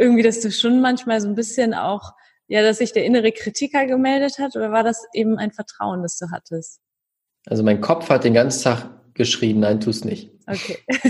irgendwie, 0.04 0.24
dass 0.24 0.42
du 0.42 0.52
schon 0.52 0.82
manchmal 0.82 1.22
so 1.22 1.28
ein 1.28 1.36
bisschen 1.36 1.74
auch, 1.74 2.12
ja, 2.48 2.62
dass 2.62 2.78
sich 2.78 2.92
der 2.92 3.06
innere 3.06 3.32
Kritiker 3.32 3.86
gemeldet 3.86 4.38
hat 4.40 4.56
oder 4.56 4.72
war 4.72 4.84
das 4.84 5.06
eben 5.14 5.38
ein 5.38 5.52
Vertrauen, 5.52 6.04
das 6.04 6.18
du 6.18 6.28
hattest? 6.32 6.80
Also 7.46 7.64
mein 7.64 7.82
Kopf 7.82 8.10
hat 8.10 8.24
den 8.24 8.34
ganzen 8.34 8.64
Tag 8.64 8.90
geschrien, 9.14 9.60
nein, 9.60 9.80
tu 9.80 9.90
es 9.90 10.06
nicht. 10.06 10.32
Okay. 10.48 10.78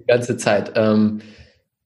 Die 0.00 0.06
ganze 0.06 0.36
Zeit. 0.36 0.72
Ähm, 0.74 1.20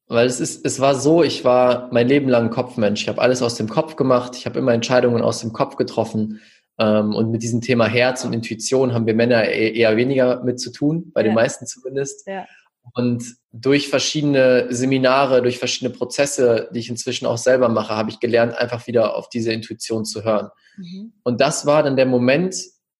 weil 0.07 0.27
es 0.27 0.39
ist, 0.39 0.65
es 0.65 0.79
war 0.79 0.95
so, 0.95 1.23
ich 1.23 1.43
war 1.43 1.89
mein 1.91 2.07
Leben 2.07 2.29
lang 2.29 2.45
ein 2.45 2.49
Kopfmensch. 2.49 3.01
Ich 3.01 3.09
habe 3.09 3.21
alles 3.21 3.41
aus 3.41 3.55
dem 3.55 3.67
Kopf 3.67 3.95
gemacht. 3.95 4.35
Ich 4.35 4.45
habe 4.45 4.59
immer 4.59 4.73
Entscheidungen 4.73 5.23
aus 5.23 5.41
dem 5.41 5.51
Kopf 5.51 5.77
getroffen. 5.77 6.41
Ähm, 6.77 7.15
und 7.15 7.31
mit 7.31 7.41
diesem 7.41 7.61
Thema 7.61 7.87
Herz 7.87 8.25
und 8.25 8.33
Intuition 8.33 8.93
haben 8.93 9.07
wir 9.07 9.15
Männer 9.15 9.47
e-, 9.49 9.71
eher 9.71 9.95
weniger 9.97 10.43
mit 10.43 10.59
zu 10.59 10.71
tun, 10.71 11.11
bei 11.13 11.21
ja. 11.21 11.29
den 11.29 11.33
meisten 11.33 11.65
zumindest. 11.65 12.27
Ja. 12.27 12.45
Und 12.93 13.35
durch 13.51 13.89
verschiedene 13.89 14.67
Seminare, 14.69 15.41
durch 15.41 15.57
verschiedene 15.57 15.95
Prozesse, 15.95 16.69
die 16.73 16.79
ich 16.79 16.89
inzwischen 16.89 17.25
auch 17.25 17.37
selber 17.37 17.69
mache, 17.69 17.95
habe 17.95 18.09
ich 18.09 18.19
gelernt, 18.19 18.55
einfach 18.55 18.87
wieder 18.87 19.15
auf 19.15 19.29
diese 19.29 19.51
Intuition 19.51 20.05
zu 20.05 20.23
hören. 20.23 20.49
Mhm. 20.77 21.13
Und 21.23 21.41
das 21.41 21.65
war 21.65 21.83
dann 21.83 21.95
der 21.95 22.05
Moment, 22.05 22.55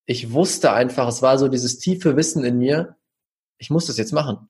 ich 0.05 0.31
wusste 0.31 0.73
einfach, 0.73 1.07
es 1.07 1.21
war 1.21 1.37
so 1.37 1.47
dieses 1.47 1.79
tiefe 1.79 2.15
Wissen 2.15 2.43
in 2.43 2.57
mir, 2.57 2.95
ich 3.57 3.69
muss 3.69 3.87
das 3.87 3.97
jetzt 3.97 4.13
machen. 4.13 4.49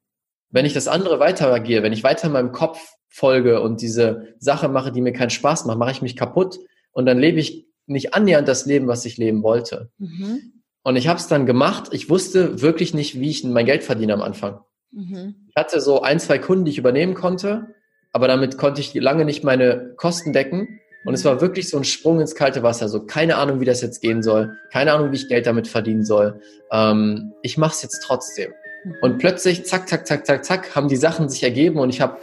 Wenn 0.50 0.66
ich 0.66 0.74
das 0.74 0.88
andere 0.88 1.20
weiter 1.20 1.52
agiere, 1.52 1.84
wenn 1.84 1.94
ich 1.94 2.04
weiter 2.04 2.30
meinem 2.30 2.52
Kopf 2.52 2.80
folge 3.10 3.62
und 3.62 3.82
diese 3.82 4.36
Sache 4.40 4.68
mache, 4.68 4.92
die 4.92 5.02
mir 5.02 5.14
keinen 5.14 5.30
Spaß 5.30 5.66
macht, 5.66 5.78
mache 5.78 5.92
ich 5.92 6.02
mich 6.02 6.16
kaputt 6.16 6.60
und 6.92 7.06
dann 7.06 7.20
lebe 7.20 7.40
ich 7.40 7.68
nicht 7.88 8.14
annähernd 8.14 8.48
das 8.48 8.66
Leben, 8.66 8.88
was 8.88 9.06
ich 9.06 9.18
leben 9.18 9.44
wollte. 9.44 9.92
Mhm. 9.98 10.64
Und 10.84 10.98
ich 10.98 11.08
habe 11.08 11.20
es 11.20 11.28
dann 11.28 11.46
gemacht. 11.46 11.90
Ich 11.92 12.10
wusste 12.10 12.62
wirklich 12.62 12.94
nicht, 12.94 13.20
wie 13.20 13.30
ich 13.30 13.44
mein 13.44 13.66
Geld 13.66 13.84
verdiene 13.84 14.14
am 14.14 14.22
Anfang. 14.22 14.60
Mhm. 14.96 15.36
Ich 15.50 15.56
hatte 15.56 15.82
so 15.82 16.02
ein, 16.02 16.20
zwei 16.20 16.40
Kunden, 16.40 16.66
die 16.66 16.72
ich 16.72 16.78
übernehmen 16.78 17.14
konnte, 17.14 17.76
aber 18.14 18.28
damit 18.28 18.58
konnte 18.58 18.82
ich 18.82 18.94
lange 18.94 19.26
nicht 19.26 19.44
meine 19.44 19.94
Kosten 19.98 20.34
decken. 20.34 20.80
Und 21.06 21.14
es 21.14 21.24
war 21.24 21.40
wirklich 21.40 21.70
so 21.70 21.78
ein 21.78 21.84
Sprung 21.84 22.20
ins 22.20 22.34
kalte 22.34 22.64
Wasser. 22.64 22.90
So 22.90 23.06
keine 23.06 23.36
Ahnung, 23.36 23.60
wie 23.60 23.66
das 23.66 23.82
jetzt 23.82 24.02
gehen 24.02 24.24
soll. 24.24 24.58
Keine 24.72 24.94
Ahnung, 24.94 25.12
wie 25.12 25.18
ich 25.18 25.28
Geld 25.28 25.46
damit 25.46 25.68
verdienen 25.68 26.04
soll. 26.04 26.40
Ähm, 26.72 27.34
ich 27.44 27.58
mache 27.58 27.74
es 27.74 27.84
jetzt 27.84 28.00
trotzdem. 28.00 28.54
Und 29.02 29.20
plötzlich, 29.20 29.66
zack, 29.66 29.88
zack, 29.88 30.08
zack, 30.08 30.26
zack, 30.26 30.46
zack, 30.46 30.76
haben 30.76 30.88
die 30.88 30.96
Sachen 30.96 31.30
sich 31.30 31.44
ergeben 31.44 31.80
und 31.80 31.90
ich 31.90 32.02
habe 32.02 32.18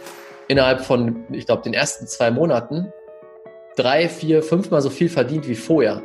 innerhalb 0.47 0.81
von, 0.81 1.25
ich 1.31 1.45
glaube, 1.45 1.61
den 1.61 1.73
ersten 1.73 2.07
zwei 2.07 2.31
Monaten 2.31 2.91
drei, 3.75 4.09
vier, 4.09 4.43
fünfmal 4.43 4.81
so 4.81 4.89
viel 4.89 5.09
verdient 5.09 5.47
wie 5.47 5.55
vorher. 5.55 6.03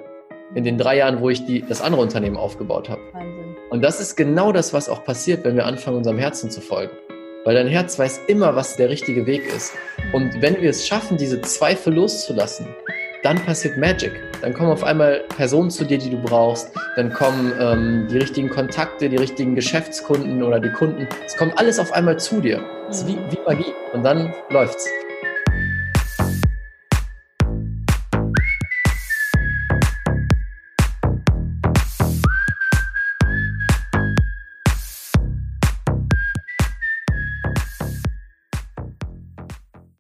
In 0.54 0.64
den 0.64 0.78
drei 0.78 0.96
Jahren, 0.96 1.20
wo 1.20 1.30
ich 1.30 1.44
die, 1.44 1.62
das 1.62 1.82
andere 1.82 2.00
Unternehmen 2.00 2.36
aufgebaut 2.36 2.88
habe. 2.88 3.00
Wahnsinn. 3.12 3.47
Und 3.70 3.82
das 3.82 4.00
ist 4.00 4.16
genau 4.16 4.52
das, 4.52 4.72
was 4.72 4.88
auch 4.88 5.04
passiert, 5.04 5.44
wenn 5.44 5.56
wir 5.56 5.66
anfangen, 5.66 5.98
unserem 5.98 6.18
Herzen 6.18 6.50
zu 6.50 6.60
folgen. 6.60 6.96
Weil 7.44 7.54
dein 7.54 7.68
Herz 7.68 7.98
weiß 7.98 8.22
immer, 8.26 8.56
was 8.56 8.76
der 8.76 8.88
richtige 8.88 9.26
Weg 9.26 9.46
ist. 9.46 9.72
Und 10.12 10.40
wenn 10.42 10.60
wir 10.60 10.70
es 10.70 10.86
schaffen, 10.86 11.16
diese 11.16 11.40
Zweifel 11.42 11.94
loszulassen, 11.94 12.66
dann 13.22 13.36
passiert 13.44 13.76
Magic. 13.76 14.12
Dann 14.42 14.54
kommen 14.54 14.70
auf 14.70 14.84
einmal 14.84 15.24
Personen 15.36 15.70
zu 15.70 15.84
dir, 15.84 15.98
die 15.98 16.10
du 16.10 16.18
brauchst. 16.18 16.70
Dann 16.96 17.12
kommen 17.12 17.52
ähm, 17.60 18.06
die 18.10 18.18
richtigen 18.18 18.48
Kontakte, 18.48 19.08
die 19.08 19.16
richtigen 19.16 19.54
Geschäftskunden 19.54 20.42
oder 20.42 20.60
die 20.60 20.70
Kunden. 20.70 21.08
Es 21.26 21.36
kommt 21.36 21.58
alles 21.58 21.78
auf 21.78 21.92
einmal 21.92 22.18
zu 22.18 22.40
dir. 22.40 22.64
Es 22.88 22.98
ist 22.98 23.08
wie, 23.08 23.18
wie 23.30 23.38
Magie. 23.44 23.72
Und 23.92 24.02
dann 24.04 24.34
läuft's. 24.50 24.88